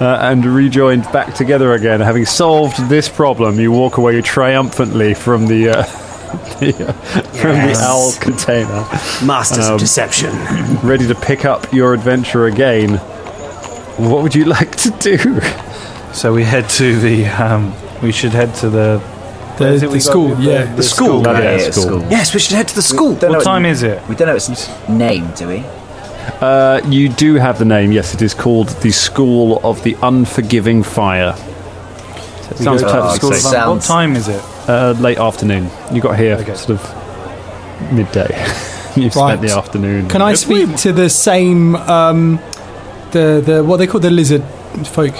uh, 0.00 0.18
and 0.22 0.44
rejoined 0.44 1.04
back 1.12 1.34
together 1.34 1.72
again. 1.72 2.00
Having 2.00 2.26
solved 2.26 2.76
this 2.88 3.08
problem, 3.08 3.60
you 3.60 3.70
walk 3.70 3.96
away 3.96 4.20
triumphantly 4.22 5.14
from 5.14 5.46
the. 5.46 5.68
Uh, 5.70 5.82
the, 6.60 6.88
uh, 6.88 6.92
From 7.32 7.56
the 7.56 7.76
owl 7.80 8.12
container, 8.20 8.86
Masters 9.26 9.66
Um, 9.66 9.74
of 9.74 9.80
deception. 9.80 10.30
ready 10.84 11.08
to 11.08 11.14
pick 11.16 11.44
up 11.44 11.72
your 11.72 11.92
adventure 11.92 12.46
again. 12.46 12.98
What 13.98 14.22
would 14.22 14.34
you 14.36 14.44
like 14.44 14.76
to 14.76 14.90
do? 15.00 15.40
So 16.12 16.32
we 16.32 16.44
head 16.44 16.68
to 16.70 17.00
the. 17.00 17.26
Um, 17.26 17.74
we 18.02 18.12
should 18.12 18.32
head 18.32 18.54
to 18.56 18.70
the. 18.70 19.00
The, 19.58 19.64
where 19.66 19.72
is 19.74 19.82
it 19.82 19.86
the 19.86 19.92
we 19.92 19.98
got 19.98 20.02
school, 20.04 20.28
the- 20.36 20.42
yeah. 20.42 20.74
The 20.74 20.82
school. 20.82 21.26
Oh, 21.26 21.32
Yeah, 21.32 21.40
yeah, 21.40 21.56
yeah, 21.56 21.70
school. 21.70 21.82
school. 21.84 22.02
Yes, 22.10 22.32
we 22.34 22.40
should 22.40 22.56
head 22.56 22.68
to 22.68 22.74
the 22.74 22.82
school. 22.82 23.14
Don't 23.14 23.32
know 23.32 23.38
What 23.38 23.44
time 23.44 23.66
its, 23.66 23.78
is 23.78 23.82
it? 23.82 24.08
We 24.08 24.14
don't 24.14 24.28
know 24.28 24.34
its 24.36 24.88
name, 24.88 25.30
do 25.36 25.48
we? 25.48 25.64
Uh, 26.40 26.80
you 26.88 27.08
do 27.10 27.34
have 27.34 27.58
the 27.58 27.64
name, 27.66 27.92
yes. 27.92 28.14
It 28.14 28.22
is 28.22 28.32
called 28.34 28.68
the 28.80 28.90
School 28.90 29.60
of 29.62 29.82
the 29.82 29.96
Unforgiving 30.02 30.82
Fire. 30.82 31.34
So 31.36 32.50
it 32.52 32.56
sounds 32.58 32.82
go 32.82 32.88
to 32.88 32.94
the 32.94 33.14
school 33.14 33.32
safe. 33.32 33.66
What 33.68 33.82
time 33.82 34.16
is 34.16 34.28
it? 34.28 34.42
Uh, 34.68 34.94
late 34.98 35.18
afternoon. 35.18 35.68
You 35.92 36.00
got 36.00 36.16
here 36.18 36.36
Okay. 36.36 36.54
sort 36.54 36.78
of 36.80 37.92
midday. 37.92 38.28
You've 38.96 39.12
spent 39.12 39.40
the 39.42 39.52
afternoon. 39.56 40.08
Can 40.08 40.22
I 40.22 40.34
speak 40.34 40.74
to 40.78 40.92
the 40.92 41.08
same, 41.10 41.76
um, 41.76 42.38
the 43.12 43.42
the 43.44 43.62
what 43.64 43.76
they 43.78 43.86
call 43.86 44.00
the 44.00 44.10
lizard 44.10 44.42
folk, 44.84 45.14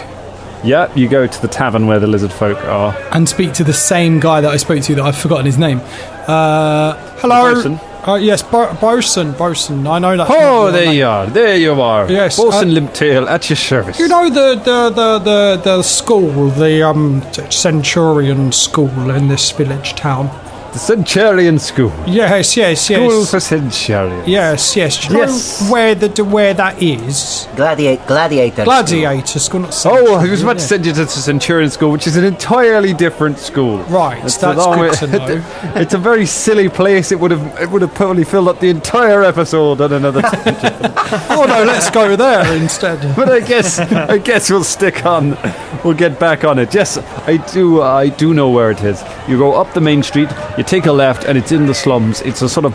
Yeah, 0.64 0.92
you 0.94 1.08
go 1.08 1.26
to 1.26 1.42
the 1.42 1.48
tavern 1.48 1.86
where 1.86 1.98
the 1.98 2.06
lizard 2.06 2.32
folk 2.32 2.58
are. 2.64 2.94
and 3.12 3.28
speak 3.28 3.52
to 3.54 3.64
the 3.64 3.72
same 3.72 4.20
guy 4.20 4.40
that 4.40 4.50
I 4.50 4.56
spoke 4.56 4.82
to 4.82 4.94
that 4.96 5.02
I've 5.04 5.16
forgotten 5.18 5.46
his 5.46 5.58
name. 5.58 5.80
Uh, 6.26 6.94
hello. 7.20 7.54
Bosun? 7.54 7.80
Uh, 8.06 8.14
yes, 8.14 8.42
Bo- 8.42 8.72
Bosun. 8.80 9.32
Bosun. 9.34 9.86
I 9.86 9.98
know 9.98 10.16
that. 10.16 10.26
Oh, 10.30 10.70
there 10.72 10.90
you 10.92 11.04
are. 11.06 11.26
There 11.26 11.56
you 11.56 11.78
are. 11.80 12.10
Yes, 12.10 12.38
Bosun 12.38 12.70
uh, 12.70 12.80
Limptail 12.80 13.28
at 13.28 13.50
your 13.50 13.56
service. 13.56 13.98
You 13.98 14.08
know 14.08 14.30
the 14.30 14.54
the, 14.56 14.90
the, 14.90 15.18
the, 15.18 15.60
the 15.62 15.82
school, 15.82 16.48
the 16.48 16.82
um 16.82 17.22
Centurion 17.50 18.52
school 18.52 19.10
in 19.10 19.28
this 19.28 19.50
village 19.50 19.94
town. 19.96 20.30
The 20.72 20.78
Centurion 20.78 21.58
School. 21.58 21.92
Yes, 22.06 22.56
yes, 22.56 22.56
yes. 22.56 22.84
School 22.84 23.20
yes. 23.20 23.30
for 23.30 23.40
Centurions. 23.40 24.28
Yes, 24.28 24.76
yes. 24.76 25.06
Do 25.08 25.14
you 25.14 25.20
Yes. 25.20 25.60
know 25.62 25.72
where 25.72 25.94
the 25.94 26.24
where 26.24 26.54
that 26.54 26.80
is? 26.82 27.48
Gladiator. 27.56 28.02
Gladiator. 28.06 28.64
Gladiator 28.64 29.38
school. 29.38 29.60
Not 29.60 29.86
Oh, 29.86 30.14
I 30.16 30.30
was 30.30 30.42
about 30.42 30.58
to 30.58 30.64
send 30.64 30.86
you 30.86 30.92
to 30.92 31.04
the 31.04 31.08
Centurion 31.08 31.70
School, 31.70 31.90
which 31.90 32.06
is 32.06 32.16
an 32.16 32.24
entirely 32.24 32.94
different 32.94 33.38
school. 33.38 33.78
Right, 33.84 34.22
It's 34.24 34.36
that's 34.36 34.60
a 34.60 34.64
good 34.64 34.80
way- 34.80 34.90
to 34.90 35.06
know. 35.18 35.44
it's 35.76 35.94
a 35.94 35.98
very 35.98 36.26
silly 36.26 36.68
place. 36.68 37.10
It 37.12 37.18
would 37.20 37.30
have 37.32 37.60
it 37.60 37.70
would 37.70 37.82
have 37.82 37.94
probably 37.94 38.24
filled 38.24 38.48
up 38.48 38.60
the 38.60 38.70
entire 38.70 39.22
episode 39.22 39.80
on 39.80 39.92
another. 39.92 40.22
oh 41.30 41.44
no, 41.46 41.64
let's 41.64 41.90
go 41.90 42.16
there 42.16 42.56
instead. 42.56 43.14
but 43.14 43.28
I 43.28 43.40
guess 43.40 43.78
I 43.78 44.18
guess 44.18 44.50
we'll 44.50 44.64
stick 44.64 45.04
on. 45.04 45.36
We'll 45.84 45.94
get 45.94 46.18
back 46.18 46.44
on 46.44 46.58
it. 46.58 46.72
Yes, 46.74 46.96
I 47.26 47.36
do. 47.52 47.82
I 47.82 48.08
do 48.08 48.32
know 48.32 48.50
where 48.50 48.70
it 48.70 48.82
is. 48.82 49.02
You 49.28 49.38
go 49.38 49.52
up 49.54 49.74
the 49.74 49.80
main 49.80 50.02
street. 50.02 50.30
You 50.56 50.64
take 50.64 50.86
a 50.86 50.92
left, 50.92 51.24
and 51.24 51.36
it's 51.36 51.52
in 51.52 51.66
the 51.66 51.74
slums. 51.74 52.22
It's 52.22 52.42
a 52.42 52.48
sort 52.48 52.64
of 52.66 52.74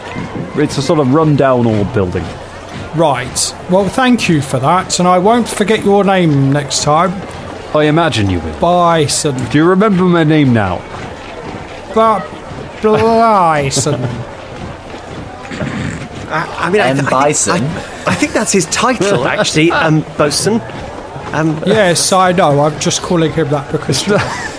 it's 0.57 0.77
a 0.77 0.81
sort 0.81 0.99
of 0.99 1.13
rundown 1.13 1.65
old 1.65 1.93
building. 1.93 2.23
Right. 2.95 3.55
Well, 3.69 3.89
thank 3.89 4.29
you 4.29 4.41
for 4.41 4.59
that, 4.59 4.99
and 4.99 5.07
I 5.07 5.17
won't 5.17 5.47
forget 5.47 5.83
your 5.83 6.03
name 6.03 6.51
next 6.51 6.83
time. 6.83 7.11
I 7.75 7.85
imagine 7.85 8.29
you 8.29 8.39
will. 8.39 8.59
Bison. 8.59 9.35
Do 9.49 9.57
you 9.57 9.67
remember 9.67 10.03
my 10.03 10.23
name 10.23 10.53
now? 10.53 10.77
But 11.93 12.21
Bison. 12.81 14.01
I, 16.27 16.65
I 16.67 16.69
mean, 16.71 16.81
I, 16.81 16.87
M. 16.89 16.95
I 16.97 16.99
think- 16.99 17.09
Bison. 17.09 17.53
I, 17.53 18.03
I 18.07 18.15
think 18.15 18.33
that's 18.33 18.51
his 18.51 18.65
title, 18.67 19.25
actually, 19.27 19.71
um, 19.71 20.01
Bosun. 20.17 20.61
Um, 21.33 21.61
yes, 21.65 22.11
I 22.13 22.31
know. 22.31 22.61
I'm 22.61 22.79
just 22.79 23.01
calling 23.01 23.31
him 23.33 23.49
that 23.49 23.71
because. 23.71 24.03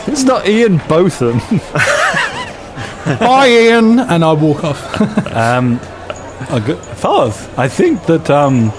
It's 0.09 0.25
not 0.25 0.47
Ian 0.49 0.79
Botham. 0.89 1.39
Bye, 3.21 3.49
Ian, 3.49 4.01
and 4.01 4.25
I 4.25 4.33
walk 4.33 4.65
off. 4.65 5.01
Um, 5.33 5.81
a 6.51 6.61
good, 6.61 6.79
fellas, 6.79 7.49
I 7.57 7.69
think 7.69 8.05
that 8.07 8.29
um, 8.31 8.73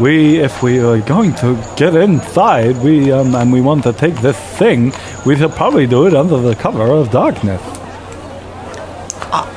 we, 0.00 0.38
if 0.38 0.62
we 0.62 0.80
are 0.80 0.98
going 1.02 1.34
to 1.36 1.54
get 1.76 1.94
inside, 1.94 2.76
we 2.78 3.12
um, 3.12 3.34
and 3.34 3.52
we 3.52 3.60
want 3.60 3.82
to 3.84 3.92
take 3.92 4.14
this 4.16 4.36
thing, 4.58 4.92
we 5.26 5.36
should 5.36 5.52
probably 5.52 5.86
do 5.86 6.06
it 6.06 6.14
under 6.14 6.38
the 6.38 6.54
cover 6.56 6.82
of 6.90 7.10
darkness. 7.10 7.60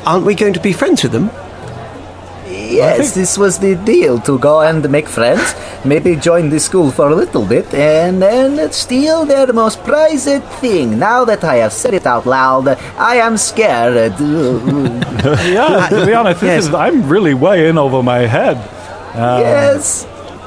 aren't 0.05 0.25
we 0.25 0.35
going 0.35 0.53
to 0.53 0.59
be 0.59 0.73
friends 0.73 1.01
with 1.03 1.13
them? 1.13 1.29
Yes, 2.73 3.13
this 3.13 3.37
was 3.37 3.59
the 3.59 3.75
deal 3.75 4.19
to 4.21 4.37
go 4.39 4.61
and 4.61 4.89
make 4.89 5.07
friends, 5.07 5.53
maybe 5.85 6.15
join 6.15 6.49
the 6.49 6.59
school 6.59 6.91
for 6.91 7.09
a 7.09 7.15
little 7.15 7.45
bit, 7.45 7.71
and 7.73 8.21
then 8.21 8.71
steal 8.71 9.25
their 9.25 9.51
most 9.53 9.83
prized 9.83 10.43
thing. 10.61 10.97
Now 10.99 11.23
that 11.25 11.43
I 11.43 11.55
have 11.57 11.73
said 11.73 11.93
it 11.93 12.05
out 12.05 12.25
loud, 12.25 12.67
I 12.97 13.15
am 13.17 13.37
scared. 13.37 14.13
Yeah, 15.23 15.87
to 15.89 16.05
be 16.05 16.13
honest, 16.13 16.41
this 16.41 16.47
Yes. 16.49 16.63
is, 16.67 16.73
I'm 16.73 17.07
really 17.07 17.33
way 17.33 17.69
in 17.69 17.77
over 17.77 18.03
my 18.03 18.27
head. 18.27 18.57
Uh, 19.15 19.39
yes. 19.39 20.05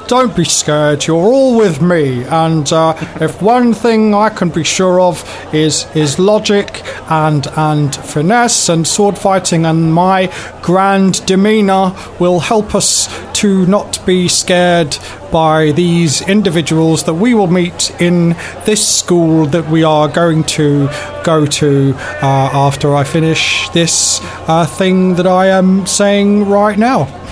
Don't 0.09 0.37
be 0.37 0.45
scared. 0.45 1.07
You're 1.07 1.17
all 1.17 1.57
with 1.57 1.83
me, 1.83 2.25
and 2.25 2.73
uh, 2.73 2.95
if 3.21 3.43
one 3.43 3.75
thing 3.75 4.15
I 4.15 4.29
can 4.29 4.51
be 4.51 4.65
sure 4.65 5.01
of 5.01 5.25
is 5.53 5.87
is 5.95 6.19
logic 6.19 6.83
and 7.11 7.47
and 7.57 7.95
finesse 7.95 8.69
and 8.69 8.87
sword 8.87 9.19
fighting, 9.19 9.67
and 9.67 9.93
my 9.93 10.33
grand 10.63 11.25
demeanor 11.27 11.95
will 12.21 12.41
help 12.41 12.75
us 12.75 13.09
to 13.41 13.67
not 13.67 14.05
be 14.07 14.29
scared 14.29 14.97
by 15.33 15.73
these 15.73 16.23
individuals 16.23 17.05
that 17.05 17.15
we 17.15 17.35
will 17.35 17.49
meet 17.49 17.91
in 18.01 18.31
this 18.65 18.87
school 18.87 19.47
that 19.47 19.69
we 19.69 19.83
are 19.83 20.09
going 20.09 20.45
to 20.45 20.89
go 21.25 21.45
to 21.45 21.95
uh, 22.23 22.51
after 22.53 22.95
I 22.95 23.05
finish 23.05 23.69
this 23.71 24.21
uh, 24.49 24.65
thing 24.67 25.17
that 25.17 25.27
I 25.27 25.49
am 25.49 25.87
saying 25.87 26.49
right 26.49 26.79
now. 26.79 27.26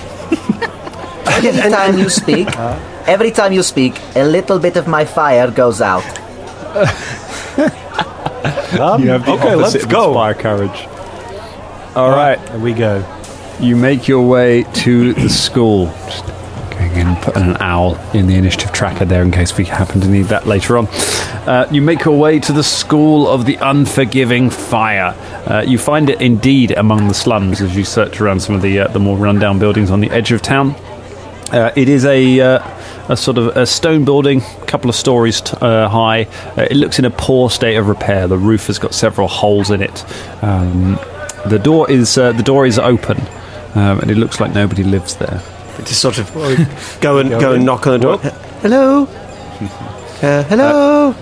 Every 1.27 1.69
time 1.71 1.97
you 1.97 2.09
speak, 2.09 2.47
every 3.07 3.31
time 3.31 3.53
you 3.53 3.63
speak, 3.63 3.99
a 4.15 4.23
little 4.23 4.59
bit 4.59 4.77
of 4.77 4.87
my 4.87 5.05
fire 5.05 5.51
goes 5.51 5.81
out. 5.81 6.03
You 8.77 9.09
have 9.09 9.25
the 9.25 9.31
okay, 9.33 9.53
opposite 9.53 9.57
let's 9.57 9.83
of 9.83 9.89
go. 9.89 10.07
Inspire 10.09 10.33
courage. 10.33 10.87
All 11.95 12.09
right, 12.11 12.39
Here 12.49 12.59
we 12.59 12.73
go. 12.73 13.03
you 13.59 13.75
make 13.75 14.07
your 14.07 14.27
way 14.27 14.63
to 14.83 15.13
the 15.13 15.29
school. 15.29 15.85
Just 16.07 16.25
going 16.71 16.91
in 16.95 17.07
and 17.07 17.17
putting 17.23 17.43
an 17.43 17.57
owl 17.59 17.95
in 18.13 18.27
the 18.27 18.35
initiative 18.35 18.71
tracker 18.73 19.05
there 19.05 19.21
in 19.23 19.31
case 19.31 19.55
we 19.57 19.63
happen 19.65 20.01
to 20.01 20.07
need 20.07 20.25
that 20.25 20.45
later 20.45 20.77
on. 20.77 20.87
Uh, 21.47 21.67
you 21.71 21.81
make 21.81 22.03
your 22.03 22.17
way 22.19 22.39
to 22.39 22.51
the 22.51 22.63
School 22.63 23.27
of 23.29 23.45
the 23.45 23.55
Unforgiving 23.61 24.49
Fire. 24.49 25.15
Uh, 25.47 25.61
you 25.65 25.77
find 25.77 26.09
it 26.09 26.21
indeed 26.21 26.71
among 26.71 27.07
the 27.07 27.13
slums 27.13 27.61
as 27.61 27.75
you 27.75 27.85
search 27.85 28.19
around 28.19 28.41
some 28.41 28.55
of 28.55 28.61
the 28.61 28.79
uh, 28.79 28.87
the 28.89 28.99
more 28.99 29.17
rundown 29.17 29.57
buildings 29.59 29.89
on 29.91 30.01
the 30.01 30.09
edge 30.11 30.31
of 30.31 30.41
town. 30.41 30.75
Uh, 31.51 31.71
it 31.75 31.87
is 31.89 32.05
a, 32.05 32.39
uh, 32.39 32.67
a 33.09 33.15
sort 33.15 33.37
of 33.37 33.55
a 33.55 33.65
stone 33.65 34.03
building, 34.03 34.41
a 34.41 34.65
couple 34.65 34.89
of 34.89 34.95
stories 34.95 35.41
t- 35.41 35.55
uh, 35.61 35.87
high. 35.87 36.23
Uh, 36.57 36.67
it 36.69 36.75
looks 36.75 36.97
in 36.99 37.05
a 37.05 37.11
poor 37.11 37.49
state 37.49 37.75
of 37.75 37.87
repair. 37.87 38.27
The 38.27 38.37
roof 38.37 38.67
has 38.67 38.79
got 38.79 38.93
several 38.93 39.27
holes 39.27 39.69
in 39.69 39.81
it. 39.81 40.03
Um, 40.43 40.99
the 41.45 41.59
door 41.59 41.89
is 41.89 42.17
uh, 42.17 42.31
the 42.31 42.43
door 42.43 42.65
is 42.65 42.79
open, 42.79 43.19
um, 43.75 43.99
and 43.99 44.09
it 44.09 44.17
looks 44.17 44.39
like 44.39 44.53
nobody 44.53 44.83
lives 44.83 45.15
there. 45.17 45.41
Just 45.79 46.01
sort 46.01 46.17
of 46.17 46.31
go 47.01 47.19
and 47.19 47.29
go 47.29 47.53
and 47.53 47.65
knock 47.65 47.85
on 47.85 47.93
the 47.93 47.99
door. 47.99 48.17
Hello. 48.61 49.03
Uh, 50.21 50.43
hello. 50.45 51.13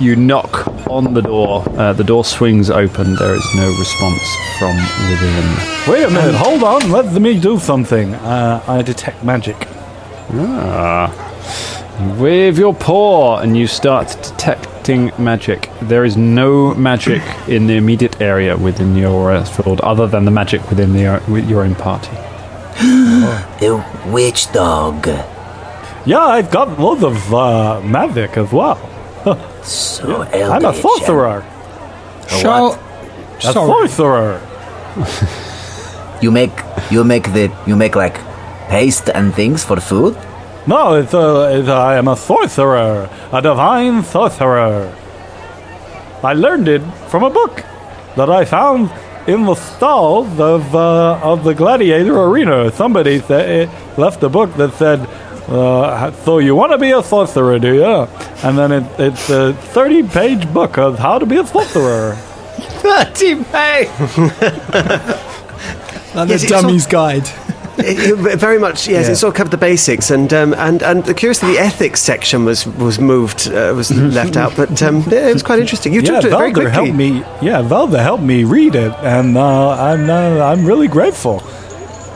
You 0.00 0.16
knock 0.16 0.66
on 0.88 1.14
the 1.14 1.22
door. 1.22 1.64
Uh, 1.78 1.92
the 1.92 2.02
door 2.02 2.24
swings 2.24 2.68
open. 2.68 3.14
There 3.14 3.34
is 3.34 3.54
no 3.54 3.68
response 3.78 4.22
from 4.58 4.76
within. 5.08 5.56
Wait 5.88 6.02
a 6.04 6.10
minute, 6.10 6.34
hold 6.34 6.64
on, 6.64 6.90
let 6.90 7.12
me 7.12 7.38
do 7.38 7.58
something. 7.58 8.14
Uh, 8.14 8.62
I 8.66 8.82
detect 8.82 9.22
magic. 9.24 9.56
Ah. 10.32 11.12
With 12.18 12.58
your 12.58 12.74
paw, 12.74 13.38
and 13.38 13.56
you 13.56 13.68
start 13.68 14.08
detecting 14.20 15.12
magic. 15.16 15.70
There 15.82 16.04
is 16.04 16.16
no 16.16 16.74
magic 16.74 17.22
in 17.46 17.68
the 17.68 17.76
immediate 17.76 18.20
area 18.20 18.56
within 18.56 18.96
your 18.96 19.30
uh, 19.30 19.44
field, 19.44 19.80
other 19.82 20.08
than 20.08 20.24
the 20.24 20.32
magic 20.32 20.68
within 20.68 20.92
the, 20.92 21.06
uh, 21.06 21.30
with 21.30 21.48
your 21.48 21.62
own 21.62 21.74
party. 21.76 22.16
The 23.60 23.84
witch 24.06 24.52
dog. 24.52 25.06
Yeah, 26.04 26.18
I've 26.18 26.50
got 26.50 26.78
loads 26.80 27.04
of 27.04 27.32
uh, 27.32 27.80
magic 27.82 28.36
as 28.36 28.50
well. 28.50 28.76
So 29.64 30.22
I'm 30.22 30.64
a 30.64 30.74
sorcerer. 30.74 31.44
Shall, 32.28 32.78
A 33.38 33.52
sorcerer. 33.52 34.40
You 36.22 36.30
make 36.30 36.52
you 36.90 37.04
make 37.04 37.32
the 37.34 37.50
you 37.66 37.76
make 37.76 37.96
like 37.96 38.16
paste 38.68 39.10
and 39.10 39.34
things 39.34 39.62
for 39.64 39.76
food. 39.80 40.16
No, 40.66 40.94
it's, 40.94 41.12
uh, 41.12 41.50
it's 41.52 41.68
I 41.68 41.96
am 41.96 42.08
a 42.08 42.16
sorcerer, 42.16 43.10
a 43.32 43.42
divine 43.42 44.02
sorcerer. 44.04 44.94
I 46.22 46.32
learned 46.32 46.68
it 46.68 46.80
from 47.10 47.24
a 47.24 47.30
book 47.30 47.62
that 48.16 48.30
I 48.30 48.46
found 48.46 48.90
in 49.26 49.44
the 49.44 49.54
stalls 49.54 50.40
of 50.40 50.74
uh, 50.74 51.18
of 51.22 51.44
the 51.44 51.52
gladiator 51.54 52.16
arena. 52.18 52.70
Somebody 52.72 53.18
sa- 53.20 53.66
left 54.00 54.22
a 54.22 54.28
book 54.30 54.54
that 54.56 54.72
said, 54.74 55.00
uh, 55.48 56.10
"So 56.24 56.38
you 56.38 56.54
want 56.54 56.72
to 56.72 56.78
be 56.78 56.90
a 56.92 57.02
sorcerer, 57.02 57.58
do 57.58 57.74
you?" 57.74 58.08
And 58.42 58.56
then 58.58 58.72
it, 58.72 58.84
it's 58.98 59.28
a 59.30 59.52
thirty-page 59.52 60.52
book 60.52 60.78
of 60.78 60.98
how 60.98 61.18
to 61.18 61.26
be 61.26 61.36
a 61.36 61.46
sorcerer. 61.46 62.14
30 62.84 63.44
page! 63.44 63.88
Like 66.14 66.28
Yes, 66.28 66.42
the 66.42 66.46
it's 66.46 66.62
dummy's 66.62 66.86
guide. 66.86 67.28
It- 67.76 67.98
it- 68.08 68.38
very 68.38 68.58
much, 68.60 68.86
yes. 68.86 69.08
It 69.08 69.16
sort 69.16 69.32
of 69.34 69.36
covered 69.36 69.50
the 69.50 69.56
basics, 69.56 70.10
and 70.12 70.32
um, 70.32 70.54
and 70.54 70.80
and 70.82 71.04
curiously, 71.16 71.54
the 71.54 71.58
ethics 71.58 72.00
section 72.00 72.44
was 72.44 72.66
was 72.78 73.00
moved, 73.00 73.48
uh, 73.48 73.72
was 73.74 73.90
left 73.90 74.36
out. 74.36 74.54
But 74.56 74.80
um, 74.80 75.02
yeah, 75.10 75.28
it 75.28 75.32
was 75.32 75.42
quite 75.42 75.58
interesting. 75.58 75.92
You 75.92 76.00
yeah, 76.02 76.20
took 76.20 76.20
to 76.20 76.26
it 76.28 76.38
very 76.38 76.50
Valder 76.52 76.54
quickly. 76.54 76.70
helped 76.70 76.94
me. 76.94 77.08
Yeah, 77.42 77.62
Valder 77.68 78.00
helped 78.00 78.22
me 78.22 78.44
read 78.44 78.76
it, 78.76 78.92
and 79.02 79.36
uh, 79.36 79.70
I'm 79.70 80.08
uh, 80.08 80.38
I'm 80.52 80.64
really 80.64 80.86
grateful. 80.86 81.42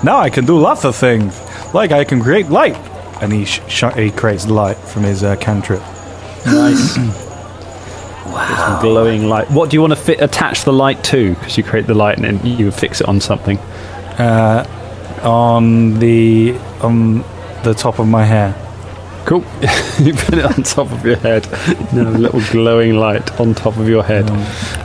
Now 0.05 0.19
I 0.19 0.31
can 0.31 0.47
do 0.47 0.57
lots 0.57 0.85
of 0.85 0.95
things, 0.95 1.35
like 1.75 1.91
I 1.91 2.05
can 2.05 2.21
create 2.23 2.49
light, 2.51 2.77
and 3.21 3.33
he 3.33 3.45
sh- 3.45 3.61
sh- 3.69 3.95
he 3.97 4.11
creates 4.11 4.47
light 4.47 4.77
from 4.77 5.03
his 5.05 5.23
uh, 5.25 5.37
cantrip. 5.37 5.81
Nice. 6.47 6.95
Some 6.95 8.81
glowing 8.83 9.25
light. 9.29 9.51
What 9.51 9.71
do 9.71 9.77
you 9.77 9.81
want 9.81 9.93
to 9.95 9.99
fit, 9.99 10.21
attach 10.21 10.65
the 10.65 10.73
light 10.73 11.03
to? 11.05 11.35
Because 11.35 11.57
you 11.57 11.65
create 11.65 11.87
the 11.87 11.95
light 11.95 12.19
and 12.19 12.25
then 12.25 12.47
you 12.47 12.71
fix 12.71 13.01
it 13.01 13.09
on 13.09 13.21
something. 13.21 13.59
Uh, 14.19 14.67
on 15.23 15.99
the 15.99 16.57
on 16.81 17.25
the 17.65 17.75
top 17.75 17.99
of 17.99 18.07
my 18.07 18.25
hair. 18.25 18.55
Cool. 19.29 19.41
you 20.01 20.15
put 20.15 20.39
it 20.39 20.47
on 20.47 20.63
top 20.63 20.91
of 20.91 21.05
your 21.05 21.17
head. 21.17 21.47
No, 21.93 22.09
a 22.09 22.17
little 22.17 22.41
glowing 22.51 22.95
light 22.95 23.39
on 23.39 23.55
top 23.55 23.77
of 23.77 23.87
your 23.87 24.03
head. 24.03 24.31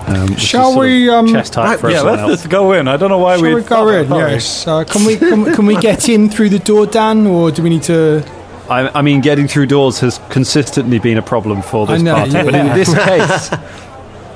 Um, 0.05 0.35
Shall 0.35 0.77
we, 0.77 1.09
um, 1.09 1.27
chest 1.27 1.55
height 1.55 1.79
for 1.79 1.89
yeah, 1.89 2.01
let's 2.01 2.23
else. 2.23 2.41
just 2.41 2.49
go 2.49 2.73
in. 2.73 2.89
I 2.89 2.97
don't 2.97 3.09
know 3.09 3.19
why 3.19 3.37
Shall 3.37 3.45
we 3.45 3.55
we 3.55 3.61
go 3.61 3.87
in? 3.87 4.09
Yes. 4.09 4.67
Uh, 4.67 4.83
can 4.83 5.05
we 5.05 5.15
can, 5.15 5.45
can 5.53 5.65
we 5.65 5.77
get 5.77 6.09
in 6.09 6.29
through 6.29 6.49
the 6.49 6.59
door, 6.59 6.85
Dan, 6.85 7.25
or 7.25 7.51
do 7.51 7.63
we 7.63 7.69
need 7.69 7.83
to? 7.83 8.21
I, 8.69 8.99
I 8.99 9.01
mean, 9.01 9.21
getting 9.21 9.47
through 9.47 9.67
doors 9.67 10.01
has 10.01 10.19
consistently 10.29 10.99
been 10.99 11.17
a 11.17 11.21
problem 11.21 11.61
for 11.61 11.87
this 11.87 12.01
know, 12.01 12.15
party, 12.15 12.33
but 12.33 12.53
in 12.53 12.67
this 12.75 12.93
case, 13.05 13.49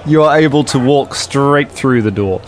you 0.06 0.24
are 0.24 0.38
able 0.38 0.63
to 0.63 0.80
walk 0.80 1.15
straight 1.15 1.70
through 1.70 2.04
the 2.04 2.12
door. 2.12 2.41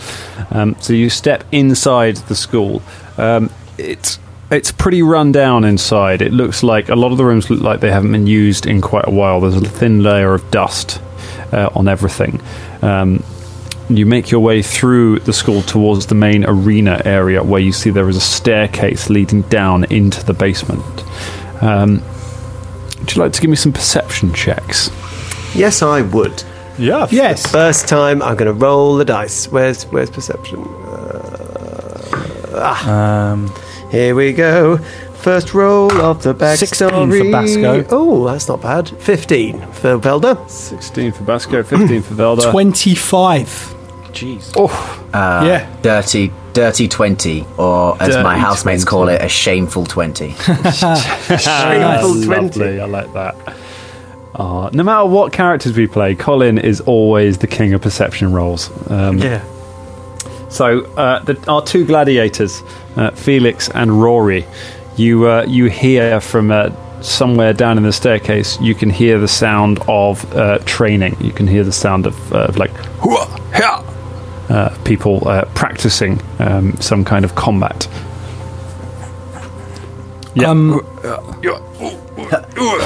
Um, 0.51 0.77
so 0.79 0.93
you 0.93 1.09
step 1.09 1.43
inside 1.51 2.15
the 2.15 2.35
school. 2.35 2.81
Um, 3.17 3.49
it's 3.77 4.17
it's 4.51 4.71
pretty 4.71 5.01
run 5.01 5.31
down 5.31 5.63
inside. 5.63 6.21
It 6.21 6.33
looks 6.33 6.63
like 6.63 6.89
a 6.89 6.95
lot 6.95 7.11
of 7.11 7.17
the 7.17 7.25
rooms 7.25 7.49
look 7.49 7.61
like 7.61 7.79
they 7.79 7.91
haven't 7.91 8.11
been 8.11 8.27
used 8.27 8.65
in 8.65 8.81
quite 8.81 9.07
a 9.07 9.11
while. 9.11 9.41
There's 9.41 9.55
a 9.55 9.61
thin 9.61 10.01
layer 10.01 10.33
of 10.33 10.49
dust 10.51 11.01
uh, 11.51 11.69
on 11.75 11.87
everything. 11.87 12.41
Um, 12.81 13.23
you 13.89 14.05
make 14.05 14.29
your 14.29 14.41
way 14.41 14.61
through 14.61 15.19
the 15.19 15.33
school 15.33 15.61
towards 15.63 16.05
the 16.07 16.15
main 16.15 16.45
arena 16.45 17.01
area 17.05 17.43
where 17.43 17.61
you 17.61 17.71
see 17.71 17.89
there 17.89 18.07
is 18.07 18.17
a 18.17 18.21
staircase 18.21 19.09
leading 19.09 19.41
down 19.43 19.83
into 19.85 20.23
the 20.23 20.33
basement. 20.33 20.83
Um, 21.63 22.03
would 22.99 23.15
you 23.15 23.21
like 23.21 23.33
to 23.33 23.41
give 23.41 23.49
me 23.49 23.55
some 23.55 23.73
perception 23.73 24.33
checks? 24.33 24.91
Yes, 25.55 25.81
I 25.81 26.01
would. 26.01 26.43
Yeah. 26.77 27.07
Yes. 27.09 27.51
First 27.51 27.87
time, 27.87 28.21
I'm 28.21 28.35
going 28.35 28.47
to 28.47 28.53
roll 28.53 28.95
the 28.95 29.05
dice. 29.05 29.47
Where's 29.47 29.83
where's 29.85 30.09
perception? 30.09 30.59
Um, 32.53 33.53
Here 33.91 34.13
we 34.15 34.33
go. 34.33 34.77
First 34.77 35.53
roll 35.53 35.91
of 36.01 36.23
the 36.23 36.33
backstory. 36.33 36.57
16 36.57 37.11
for 37.11 37.31
Basco. 37.31 37.85
Oh, 37.91 38.25
that's 38.25 38.47
not 38.47 38.61
bad. 38.61 38.87
15 38.89 39.59
for 39.71 39.97
Velder. 39.99 40.49
16 40.49 41.11
for 41.11 41.23
Basco, 41.23 41.63
15 41.63 42.01
for 42.03 42.13
Velder. 42.13 42.51
Twenty-five. 42.51 43.47
Jeez. 44.11 44.55
Uh, 45.13 45.45
Yeah. 45.45 45.67
Dirty, 45.81 46.31
dirty 46.53 46.87
twenty, 46.87 47.45
or 47.57 48.01
as 48.01 48.15
my 48.23 48.37
housemates 48.37 48.83
20. 48.83 48.89
call 48.89 49.09
it, 49.09 49.21
a 49.21 49.27
shameful 49.29 49.85
twenty. 49.85 50.31
Shameful 51.37 52.23
20. 52.23 52.25
Lovely, 52.27 52.79
I 52.79 52.85
like 52.85 53.11
that. 53.13 53.35
Uh, 54.35 54.69
no 54.71 54.83
matter 54.83 55.05
what 55.05 55.33
characters 55.33 55.75
we 55.75 55.85
play, 55.87 56.15
Colin 56.15 56.57
is 56.57 56.79
always 56.81 57.39
the 57.39 57.47
king 57.47 57.73
of 57.73 57.81
perception 57.81 58.31
rolls. 58.31 58.69
Um, 58.89 59.17
Yeah. 59.19 59.43
So 60.49 60.81
uh, 60.95 61.19
the, 61.23 61.37
our 61.47 61.61
two 61.63 61.85
gladiators, 61.85 62.63
uh, 62.95 63.11
Felix 63.11 63.69
and 63.69 64.01
Rory, 64.01 64.45
you 64.97 65.27
uh, 65.27 65.45
you 65.47 65.65
hear 65.65 66.19
from 66.19 66.51
uh, 66.51 66.71
somewhere 67.01 67.53
down 67.53 67.77
in 67.77 67.83
the 67.83 67.93
staircase. 67.93 68.59
You 68.59 68.75
can 68.75 68.89
hear 68.89 69.19
the 69.19 69.27
sound 69.27 69.79
of 69.87 70.25
uh, 70.35 70.59
training. 70.65 71.15
You 71.21 71.31
can 71.31 71.47
hear 71.47 71.63
the 71.63 71.71
sound 71.71 72.05
of, 72.07 72.33
uh, 72.33 72.45
of 72.49 72.57
like 72.57 72.71
uh, 74.49 74.75
people 74.83 75.27
uh, 75.27 75.45
practicing 75.53 76.19
um, 76.39 76.75
some 76.81 77.05
kind 77.05 77.23
of 77.23 77.35
combat. 77.35 77.87
Yeah. 80.35 80.49
Um, 80.49 80.81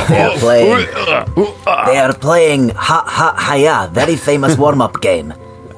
They 0.09 0.21
are 0.21 0.37
playing. 0.37 0.87
They 1.85 1.97
are 1.97 2.13
playing 2.13 2.69
Ha 2.69 3.03
Ha 3.07 3.35
Haya, 3.37 3.89
very 3.91 4.15
famous 4.15 4.57
warm 4.57 4.81
up 4.81 5.01
game. 5.01 5.33